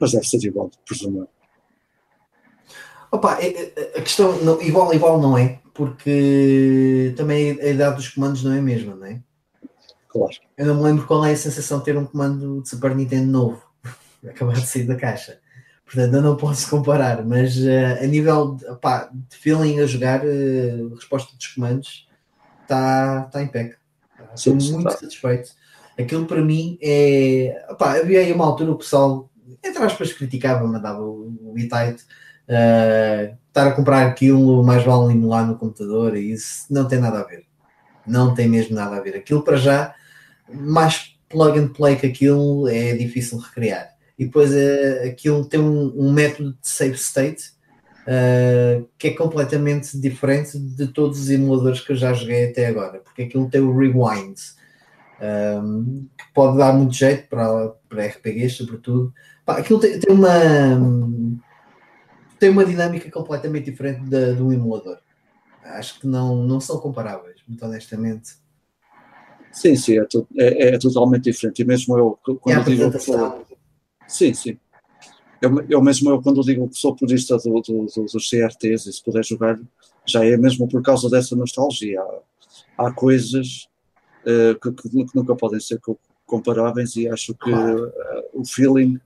[0.00, 1.28] Mas deve ser igual, presumo.
[3.12, 8.10] Opa, é, é, a questão, não, igual, igual não é, porque também a idade dos
[8.10, 9.18] comandos não é a mesma, não é?
[10.10, 10.34] Claro.
[10.58, 13.32] Eu não me lembro qual é a sensação de ter um comando de Super Nintendo
[13.32, 13.62] novo,
[14.28, 15.40] acabar de sair da caixa.
[15.86, 20.20] Portanto, eu não posso comparar, mas uh, a nível de, opá, de, feeling a jogar,
[20.22, 22.06] uh, resposta dos comandos
[22.60, 23.76] está tá em pé.
[24.34, 24.90] Estou muito tá.
[24.90, 25.50] satisfeito.
[25.98, 27.64] Aquilo para mim é.
[27.70, 29.30] Opá, havia aí uma altura o pessoal,
[29.64, 32.04] entre aspas, criticava, mandava o, o E-Tight.
[32.46, 37.20] Uh, estar a comprar aquilo, mais vale emular no computador, e isso não tem nada
[37.20, 37.44] a ver.
[38.06, 39.16] Não tem mesmo nada a ver.
[39.16, 39.94] Aquilo para já
[40.52, 43.90] mais plug and play que aquilo é difícil recriar.
[44.18, 47.52] E depois uh, aquilo tem um, um, método de save state
[48.02, 52.98] uh, que é completamente diferente de todos os emuladores que eu já joguei até agora,
[52.98, 54.36] porque aquilo tem o rewind,
[55.20, 59.12] um, ehm, que pode dar muito jeito para, para RPGs, sobretudo.
[59.44, 60.30] Pá, aquilo tem, tem, uma
[62.40, 64.98] tem uma dinâmica completamente diferente da, do emulador.
[65.62, 68.30] Acho que não, não são comparáveis, muito honestamente.
[69.52, 70.06] Sim, sim, é,
[70.38, 71.60] é, é, totalmente diferente.
[71.60, 73.44] E mesmo eu, quando digo que sou.
[74.08, 74.58] Sim, sim.
[75.40, 78.92] Eu, eu mesmo eu, quando digo que sou purista do, do, do, dos CRTs e
[78.92, 79.58] se puder jogar,
[80.06, 82.00] já é mesmo por causa dessa nostalgia.
[82.00, 83.68] Há, há coisas
[84.24, 85.78] uh, que, que, nunca podem ser
[86.26, 87.88] comparáveis e acho que claro.
[87.88, 88.98] uh, o feeling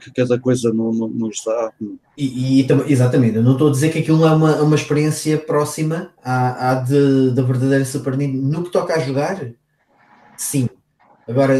[0.00, 1.72] que cada coisa nos dá.
[2.16, 6.12] E, e, exatamente, eu não estou a dizer que aquilo é uma, uma experiência próxima
[6.22, 8.42] à, à de, da verdadeira Super Nintendo.
[8.42, 9.50] No que toca a jogar,
[10.36, 10.68] sim.
[11.28, 11.54] Agora,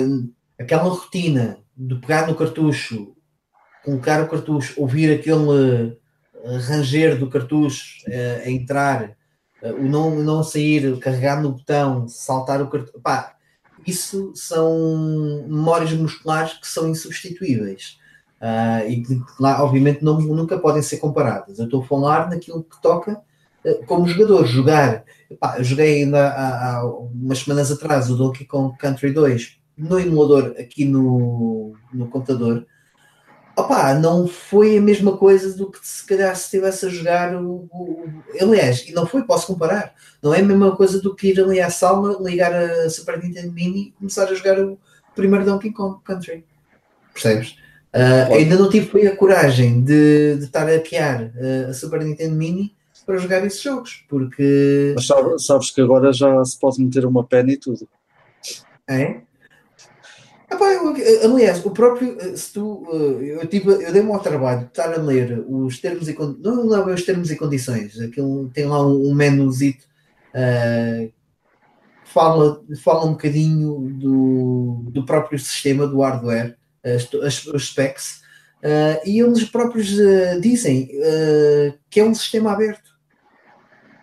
[0.59, 3.15] aquela rotina de pegar no cartucho,
[3.85, 5.97] colocar o cartucho, ouvir aquele
[6.69, 8.05] ranger do cartucho,
[8.45, 9.17] a entrar,
[9.63, 13.01] o não, não sair, carregar no botão, saltar o cartucho.
[13.01, 13.35] Pá,
[13.87, 17.99] isso são memórias musculares que são insubstituíveis.
[18.45, 21.59] Uh, e que, lá, obviamente, não, nunca podem ser comparadas.
[21.59, 23.23] Eu estou a falar naquilo que toca
[23.65, 24.45] uh, como jogador.
[24.47, 29.99] Jogar, epá, joguei ainda há, há, umas semanas atrás o Donkey Kong Country 2 no
[29.99, 32.67] emulador aqui no, no computador.
[33.57, 37.67] Opa, não foi a mesma coisa do que se calhar se estivesse a jogar o,
[37.73, 38.05] o,
[38.39, 39.95] Aliás, e não foi, posso comparar.
[40.23, 43.53] Não é a mesma coisa do que ir ali à sala, ligar a Super Nintendo
[43.53, 44.79] Mini e começar a jogar o
[45.15, 46.45] primeiro Donkey Kong Country.
[47.15, 47.64] Percebes?
[47.95, 52.35] Uh, ainda não tive a coragem de, de estar a piar uh, a Super Nintendo
[52.35, 52.75] Mini
[53.07, 54.93] para jogar esses jogos, porque.
[54.97, 57.89] Mas sabes, sabes que agora já se pode meter uma pena e tudo.
[58.89, 59.21] É?
[60.51, 60.95] Epá, eu,
[61.25, 64.93] aliás, o próprio, eh, se tu, eh, eu, tive, eu dei-me ao trabalho de estar
[64.93, 68.87] a ler os termos e não, não é os termos e condições, aquilo tem lá
[68.87, 69.85] um, um menuzito
[70.35, 71.13] uh,
[72.05, 78.21] fala, fala um bocadinho do, do próprio sistema, do hardware, as, as, os specs,
[78.63, 80.89] uh, e eles próprios uh, dizem
[81.91, 82.95] que é um sistema aberto.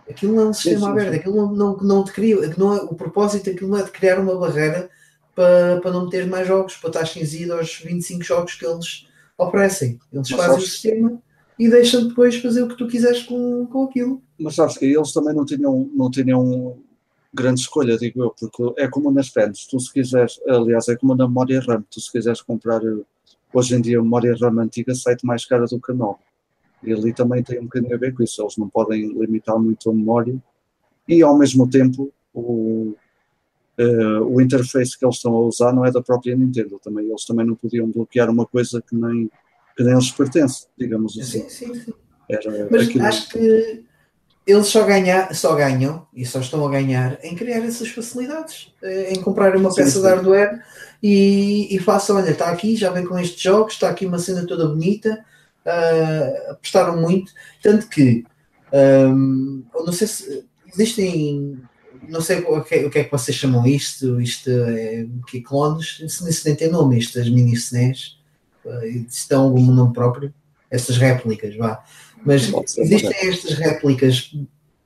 [0.10, 2.82] Aquilo não é um sistema sim, sim, aberto, aquilo não, não, te cria, não é,
[2.82, 4.90] o propósito daquilo não é de criar uma barreira
[5.34, 10.00] para, para não ter mais jogos, para estar cinzido aos 25 jogos que eles oferecem.
[10.12, 10.64] Eles Mas fazem sabes...
[10.66, 11.22] o sistema
[11.58, 14.22] e deixam depois fazer o que tu quiseres com, com aquilo.
[14.40, 16.78] Mas sabes que eles também não tinham, não tinham
[17.34, 21.16] grande escolha, digo eu, porque é como nas pens, tu se quiseres, aliás, é como
[21.16, 22.82] na memória RAM, tu se quiseres comprar
[23.54, 26.20] hoje em dia a memória RAM antiga sai-te mais cara do que a nova.
[26.84, 29.90] E ali também tem um bocadinho a ver com isso, eles não podem limitar muito
[29.90, 30.36] a memória
[31.08, 32.96] e ao mesmo tempo o,
[33.80, 36.80] uh, o interface que eles estão a usar não é da própria Nintendo.
[36.80, 39.30] Também, eles também não podiam bloquear uma coisa que nem,
[39.76, 41.48] que nem eles pertence, digamos assim.
[41.48, 41.94] Sim, sim, sim.
[42.30, 43.06] Era Mas aquilo...
[43.06, 43.84] acho que
[44.46, 49.14] eles só, ganhar, só ganham e só estão a ganhar em criar essas facilidades, eh,
[49.14, 50.02] em comprar uma peça sim.
[50.02, 50.64] de hardware
[51.02, 54.46] e, e façam, olha, está aqui, já vem com estes jogos, está aqui uma cena
[54.46, 55.24] toda bonita,
[55.66, 57.32] uh, apostaram muito,
[57.62, 58.24] tanto que
[58.74, 61.62] um, não sei se existem
[62.08, 66.00] não sei o que, o que é que vocês chamam isto, isto é que clones,
[66.02, 68.18] isso nem tem nome, estas mini SNES,
[69.08, 70.34] isto tem algum nome próprio,
[70.70, 71.84] estas réplicas, vá.
[72.26, 74.32] Mas existem estas réplicas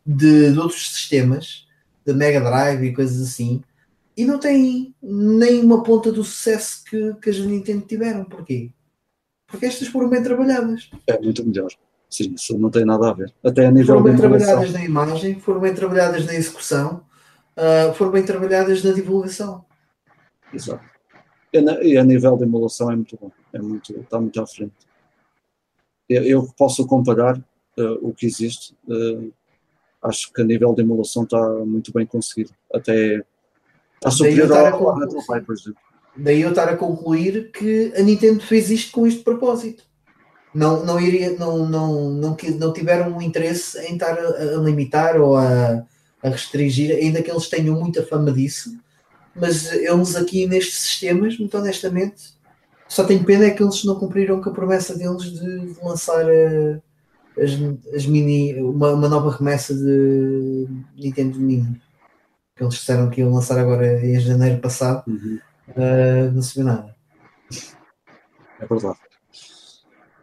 [0.06, 1.68] de, de, outros sistemas,
[2.06, 3.62] de Mega Drive e coisas assim,
[4.16, 8.24] e não têm nem uma ponta do sucesso que, que as Nintendo tiveram.
[8.24, 8.72] Porquê?
[9.48, 10.90] Porque estas foram bem trabalhadas.
[11.08, 11.70] É muito melhor.
[12.10, 13.34] Sim, isso não tem nada a ver.
[13.44, 17.04] Até a nível foram bem trabalhadas na imagem, foram bem trabalhadas na execução,
[17.58, 19.66] uh, foram bem trabalhadas na divulgação.
[20.54, 20.84] Exato.
[21.52, 24.74] E, e, a nível de emulação é muito bom, é muito, está muito à frente.
[26.08, 29.32] Eu, posso comparar uh, o que existe, uh,
[30.04, 32.52] acho que a nível de emulação está muito bem conseguido.
[32.74, 33.24] Até
[33.96, 35.80] está superior ao, ao Retro por exemplo.
[36.18, 39.84] Daí eu estar a concluir que a Nintendo fez isto com este propósito.
[40.54, 45.20] Não, não, iria, não, não, não, não tiveram um interesse em estar a, a limitar
[45.20, 45.84] ou a,
[46.24, 48.78] a restringir, ainda que eles tenham muita fama disso,
[49.36, 52.35] mas eles aqui nestes sistemas, muito honestamente,
[52.88, 56.82] só tenho pena é que eles não cumpriram com a promessa deles de, lançar uh,
[57.38, 57.52] as,
[57.94, 61.82] as, mini, uma, uma, nova remessa de Nintendo Mini.
[62.56, 65.40] Que eles disseram que iam lançar agora em janeiro passado, uhum.
[65.70, 66.96] uh, não se vê nada.
[68.60, 69.00] É verdade.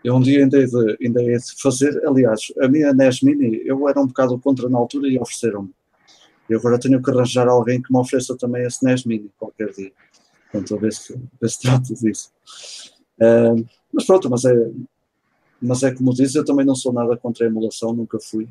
[0.03, 4.01] Eu um dia ainda de, ainda de fazer, aliás, a minha NES Mini, eu era
[4.01, 5.71] um bocado contra na altura e ofereceram-me.
[6.51, 9.93] E agora tenho que arranjar alguém que me ofereça também a SNES Mini qualquer dia.
[10.53, 11.19] Portanto, a ver se,
[11.63, 12.31] trato disso.
[13.91, 14.71] Mas pronto, mas é,
[15.61, 18.47] mas é como diz, eu também não sou nada contra a emulação, nunca fui.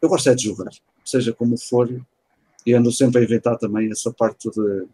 [0.00, 0.70] Eu gosto é de jogar,
[1.04, 1.90] seja como for,
[2.64, 4.86] e ando sempre a inventar também essa parte de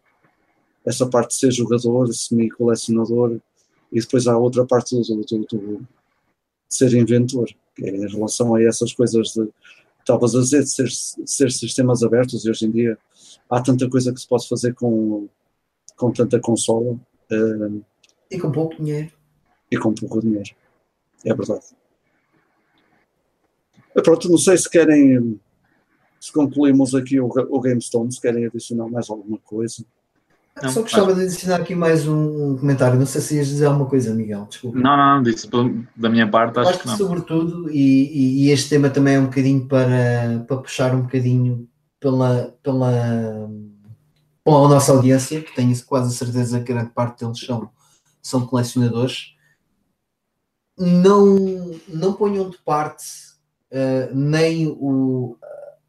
[0.87, 3.39] essa parte de ser jogador, semi-colecionador,
[3.91, 5.89] e depois há outra parte do, do, do, do
[6.69, 9.49] ser inventor, que é em relação a essas coisas de
[10.05, 12.99] estavas a dizer, de ser, ser sistemas abertos e hoje em dia
[13.49, 15.29] há tanta coisa que se pode fazer com,
[15.97, 16.93] com tanta consola.
[17.33, 17.83] Uh,
[18.31, 19.13] e com pouco dinheiro.
[19.71, 20.51] E com pouco dinheiro.
[21.25, 21.65] É verdade.
[23.95, 25.41] Pronto, não sei se querem,
[26.21, 29.85] se concluímos aqui o, o GameStone, se querem adicionar mais alguma coisa.
[30.63, 32.99] Não, Só gostava de adicionar aqui mais um comentário.
[32.99, 34.47] Não sei se ias dizer alguma coisa, Miguel.
[34.49, 34.79] Desculpa.
[34.79, 35.49] Não, não, disse
[35.97, 36.59] da minha parte.
[36.61, 36.97] Acho, acho que, não.
[36.97, 41.69] sobretudo, e, e, este tema também é um bocadinho para, para puxar um bocadinho
[41.99, 43.51] pela, pela,
[44.45, 47.69] pela nossa audiência, que tenho quase a certeza que grande parte deles são,
[48.23, 49.35] são colecionadores.
[50.79, 53.05] não, não ponham de parte
[53.73, 55.37] uh, nem o,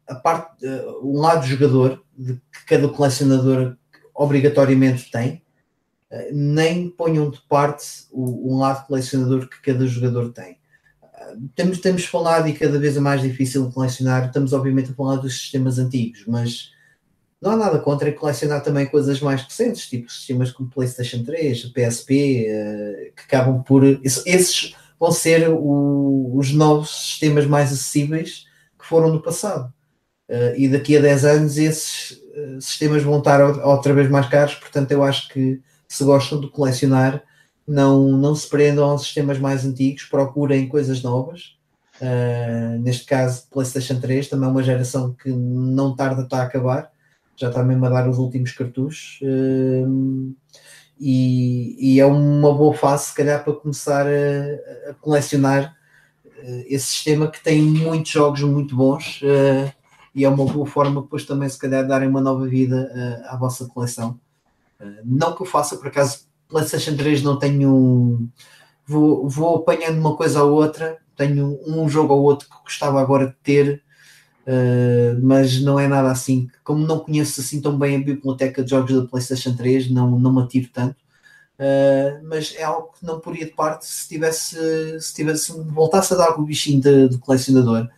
[0.08, 3.76] a parte, uh, um lado do jogador de que cada colecionador
[4.16, 5.42] obrigatoriamente tem,
[6.10, 10.58] uh, nem ponham de parte o, um lado colecionador que cada jogador tem.
[11.54, 14.26] Temos, temos falado e cada vez é mais difícil colecionar.
[14.26, 16.70] Estamos, obviamente, a falar dos sistemas antigos, mas
[17.40, 22.46] não há nada contra colecionar também coisas mais recentes, tipo sistemas como PlayStation 3, PSP,
[22.48, 23.84] uh, que acabam por.
[24.02, 28.46] Esses vão ser o, os novos sistemas mais acessíveis
[28.78, 29.72] que foram no passado.
[30.28, 34.56] Uh, e daqui a 10 anos esses uh, sistemas vão estar outra vez mais caros,
[34.56, 37.22] portanto eu acho que se gostam de colecionar,
[37.66, 41.56] não, não se prendam aos sistemas mais antigos, procurem coisas novas.
[42.00, 46.90] Uh, neste caso, PlayStation 3, também é uma geração que não tarda a acabar,
[47.36, 49.20] já está mesmo a dar os últimos cartuchos.
[49.22, 50.34] Uh,
[50.98, 55.76] e, e, é uma boa fase, se calhar, para começar a, a colecionar
[56.24, 59.75] uh, esse sistema que tem muitos jogos muito bons uh,
[60.16, 63.36] e é uma boa forma depois também, se calhar, darem uma nova vida uh, à
[63.36, 64.18] vossa coleção.
[65.04, 68.28] não que eu faça, por acaso, PlayStation 3 não tenho.
[68.86, 73.26] Vou, vou apanhando uma coisa ou outra, tenho um jogo ou outro que gostava agora
[73.28, 73.84] de ter,
[74.46, 76.48] Uh, mas não é nada assim.
[76.62, 80.32] Como não conheço assim tão bem a biblioteca de jogos da PlayStation 3, não, não
[80.32, 80.96] me atiro tanto.
[81.58, 86.16] Uh, mas é algo que não poria de parte se tivesse, se tivesse voltasse a
[86.16, 87.88] dar o bichinho de, de colecionador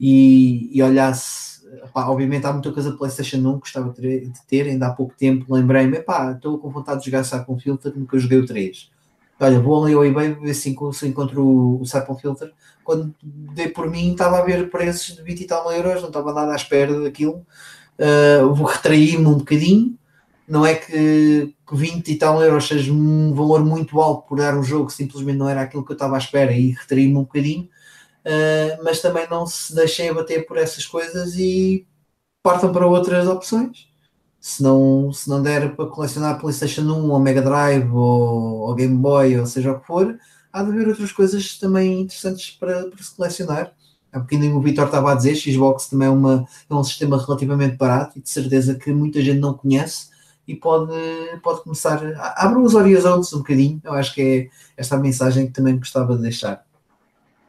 [0.00, 1.60] e, e olhasse.
[1.94, 5.98] obviamente há muita coisa PlayStation 1 que gostava de ter, ainda há pouco tempo lembrei-me,
[6.34, 8.90] estou com vontade de jogar Cycle Filter, nunca joguei o 3.
[9.38, 12.52] Olha, vou ali ao eBay ver se, encontro o, Cycle Filter
[12.84, 16.32] quando dei por mim, estava a ver preços de 20 e tal euros, não estava
[16.32, 17.46] nada à espera daquilo.
[17.98, 19.96] Uh, vou retrair-me um bocadinho.
[20.48, 24.58] Não é que, que 20 e tal euros seja um valor muito alto por dar
[24.58, 27.22] um jogo que simplesmente não era aquilo que eu estava à espera e retrair-me um
[27.22, 27.68] bocadinho,
[28.24, 31.86] uh, mas também não se deixem abater por essas coisas e
[32.42, 33.88] partam para outras opções.
[34.40, 38.96] Se não, se não der para colecionar PlayStation 1 ou Mega Drive ou, ou Game
[38.96, 40.18] Boy ou seja o que for,
[40.52, 43.74] há de haver outras coisas também interessantes para, para se colecionar.
[44.12, 47.76] Há bocadinho o Vitor estava a dizer, Xbox também é, uma, é um sistema relativamente
[47.76, 50.08] barato e de certeza que muita gente não conhece
[50.48, 50.92] e pode,
[51.42, 52.00] pode começar.
[52.36, 56.16] Abram os horizontes um bocadinho, eu acho que é esta a mensagem que também gostava
[56.16, 56.64] de deixar.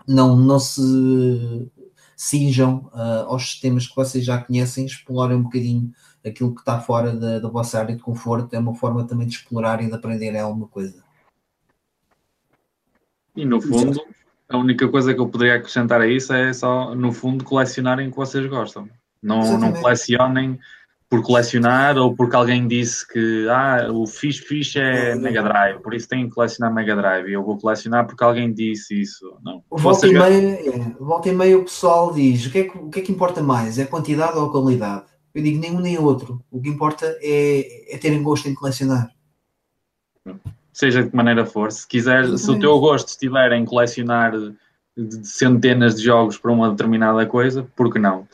[0.07, 1.71] Não, não se
[2.15, 5.91] cinjam uh, aos sistemas que vocês já conhecem, explorem um bocadinho
[6.25, 9.33] aquilo que está fora da, da vossa área de conforto, é uma forma também de
[9.33, 11.03] explorar e de aprender alguma coisa.
[13.35, 13.99] E no fundo,
[14.47, 18.11] a única coisa que eu poderia acrescentar a isso é só, no fundo, colecionarem o
[18.11, 18.89] que vocês gostam.
[19.21, 20.59] Não, não colecionem
[21.11, 25.93] por colecionar ou porque alguém disse que ah, o Fish Fish é Mega Drive, por
[25.93, 29.37] isso tenho que colecionar Mega Drive e eu vou colecionar porque alguém disse isso.
[29.43, 29.61] Não.
[29.69, 32.89] Volta, e meia, é, volta e meia o pessoal diz o que, é que, o
[32.89, 33.77] que é que importa mais?
[33.77, 35.03] É quantidade ou qualidade?
[35.35, 36.41] Eu digo nenhum nem outro.
[36.49, 39.11] O que importa é, é terem gosto em colecionar
[40.73, 44.31] seja de que maneira for, se quiser, se o teu gosto estiver em colecionar
[45.23, 48.25] centenas de jogos para uma determinada coisa, por que não?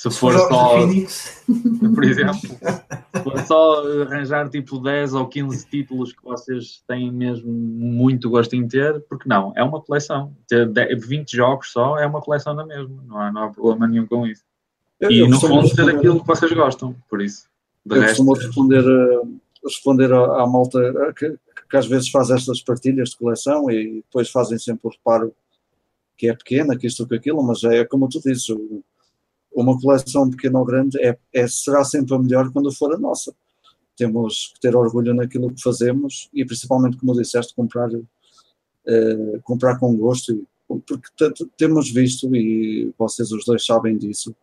[0.00, 0.78] Se for só,
[1.94, 7.52] por exemplo, se for só arranjar tipo 10 ou 15 títulos que vocês têm mesmo
[7.52, 9.52] muito gosto em ter, porque não?
[9.54, 10.34] É uma coleção.
[10.48, 10.66] Ter
[10.98, 14.26] 20 jogos só é uma coleção da mesma, não há, não há problema nenhum com
[14.26, 14.42] isso.
[14.98, 17.46] Eu, e eu no fundo ter aquilo que vocês gostam, por isso.
[17.84, 21.36] De eu resto, costumo responder, uh, responder à, à malta que,
[21.68, 25.34] que às vezes faz estas partilhas de coleção e depois fazem sempre o reparo
[26.16, 28.46] que é pequena, que isto ou que aquilo, mas é como tu dizes,
[29.52, 33.34] uma coleção pequena ou grande é, é, será sempre a melhor quando for a nossa.
[33.96, 39.94] Temos que ter orgulho naquilo que fazemos e principalmente, como disseste, comprar, uh, comprar com
[39.96, 41.08] gosto, porque
[41.56, 44.34] temos visto, e vocês os dois sabem disso,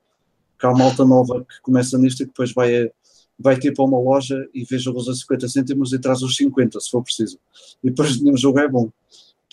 [0.59, 2.91] que há malta nova que começa nisto e depois vai
[3.39, 6.79] vai ter para uma loja e vê jogos a 50 cêntimos e traz os 50,
[6.79, 7.37] se for preciso.
[7.83, 8.89] E depois nenhum jogo é bom.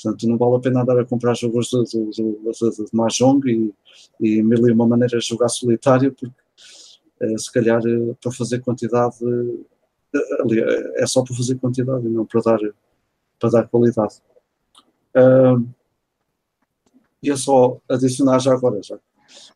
[0.05, 3.75] Portanto, não vale a pena andar a comprar jogos de, de, de, de Mahjong e,
[4.21, 6.35] e mil e uma maneiras de jogar solitário, porque
[7.21, 9.17] é, se calhar é, para fazer quantidade
[10.15, 12.59] é, é só para fazer quantidade e não para dar,
[13.41, 14.17] para dar qualidade.
[15.17, 15.67] Uh,
[17.23, 18.99] e é só adicionar já agora, já.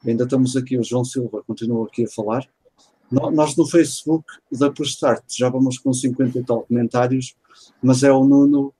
[0.06, 2.48] Ainda estamos aqui, o João Silva continua aqui a falar.
[3.10, 7.36] Nós no Facebook da Prestart já vamos com 50 e tal comentários,
[7.82, 8.72] mas é o Nuno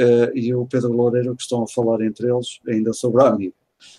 [0.00, 3.54] uh, e o Pedro Loureiro que estão a falar entre eles ainda sobre a amiga.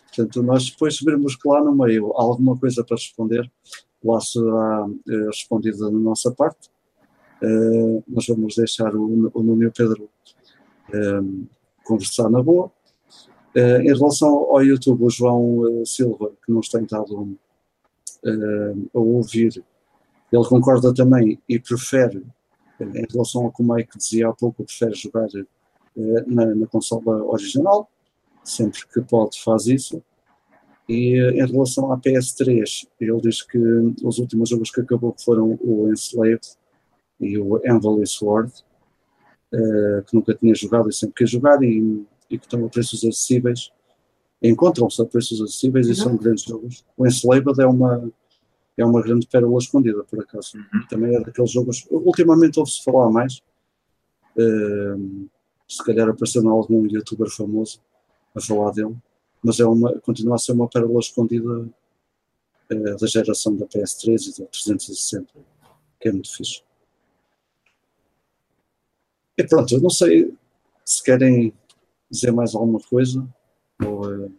[0.07, 3.49] Portanto, nós depois subirmos lá no meio há alguma coisa para responder,
[4.03, 6.69] lá será uh, respondida da nossa parte.
[7.41, 10.09] Uh, nós vamos deixar o, o Nuno e o Pedro
[11.83, 12.71] conversar na boa.
[13.55, 19.63] Uh, em relação ao YouTube, o João Silva, que nos tem estado uh, a ouvir,
[20.31, 22.23] ele concorda também e prefere,
[22.79, 25.27] em relação ao que o Mike dizia há pouco, prefere jogar
[26.27, 27.89] na, na consola original,
[28.43, 30.01] sempre que pode faz isso.
[30.89, 33.57] E em relação à PS3, ele diz que
[34.03, 36.41] os últimos jogos que acabou foram o Enslaved
[37.19, 38.51] e o Envoy Sword,
[40.07, 43.71] que nunca tinha jogado e sempre quis jogar, e e que estão a preços acessíveis,
[44.41, 46.85] encontram-se a preços acessíveis e são grandes jogos.
[46.97, 48.09] O Enslaved é uma,
[48.77, 50.57] é uma grande pérola escondida, por acaso.
[50.57, 50.87] Uhum.
[50.89, 51.85] Também é daqueles jogos.
[51.91, 53.41] Ultimamente ouve-se falar mais.
[54.37, 55.29] Uh,
[55.71, 57.81] se calhar apareceu algum youtuber famoso
[58.35, 58.95] a falar dele,
[59.41, 61.49] mas é uma, continua a ser uma pérola escondida
[62.71, 65.27] uh, da geração da PS3 e da 360,
[65.99, 66.61] que é muito fixe.
[69.37, 70.33] E pronto, eu não sei
[70.83, 71.53] se querem
[72.09, 73.25] dizer mais alguma coisa?
[73.83, 74.31] Ou, uh...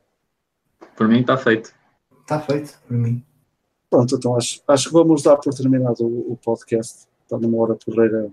[0.94, 1.74] Por mim está feito.
[2.20, 3.24] Está feito, por mim.
[3.88, 7.08] Pronto, então acho, acho que vamos dar por terminado o, o podcast.
[7.22, 8.30] Está numa hora porreira.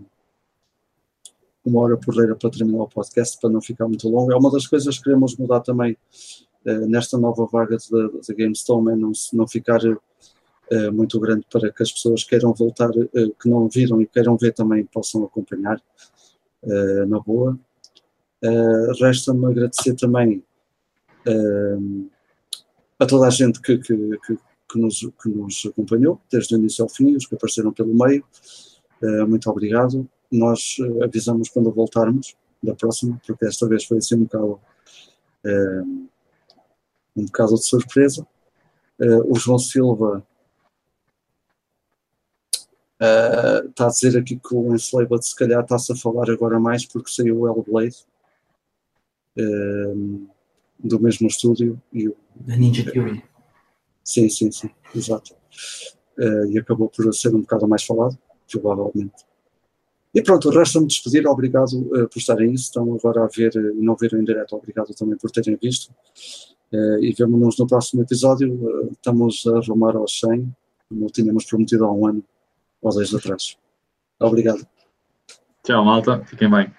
[1.65, 4.31] Uma hora porreira para terminar o podcast, para não ficar muito longo.
[4.31, 5.97] É uma das coisas que queremos mudar também
[6.65, 11.83] uh, nesta nova vaga da GameStone, é não, não ficar uh, muito grande para que
[11.83, 15.81] as pessoas queiram voltar, que não viram e queiram ver também possam acompanhar
[17.07, 17.57] na boa.
[18.41, 20.43] Uh, Resta-me agradecer também
[21.27, 22.09] uh,
[22.97, 24.37] a toda a gente que, que, que,
[24.71, 28.23] que, nos, que nos acompanhou, desde o início ao fim, os que apareceram pelo meio.
[29.01, 30.07] Uh, muito obrigado.
[30.31, 34.59] Nós avisamos quando voltarmos da próxima, porque esta vez foi assim um bocado,
[37.15, 38.27] um bocado de surpresa.
[39.25, 40.25] o João Silva
[43.01, 46.85] Uh, está a dizer aqui que o Enslaved se calhar está-se a falar agora mais
[46.85, 47.95] porque saiu o Hellblade
[50.77, 51.81] do mesmo estúdio.
[51.93, 53.23] E o, a Ninja Theory.
[54.03, 55.33] Sim, sim, sim, exato.
[56.49, 58.17] E acabou por ser um bocado mais falado,
[58.51, 59.25] provavelmente.
[60.13, 61.27] E pronto, resta-me despedir.
[61.27, 62.65] Obrigado uh, por estarem isso.
[62.65, 64.55] Estão agora a ver e uh, não viram em direto.
[64.55, 65.91] Obrigado também por terem visto.
[66.71, 68.89] Uh, e vemo-nos no próximo episódio.
[68.91, 70.51] estamos a arrumar aos 100,
[70.87, 72.23] como tínhamos prometido há um ano
[72.81, 73.57] ou dois atrás.
[74.19, 74.65] Obrigado.
[75.63, 76.23] Tchau, malta.
[76.25, 76.78] Fiquem bem.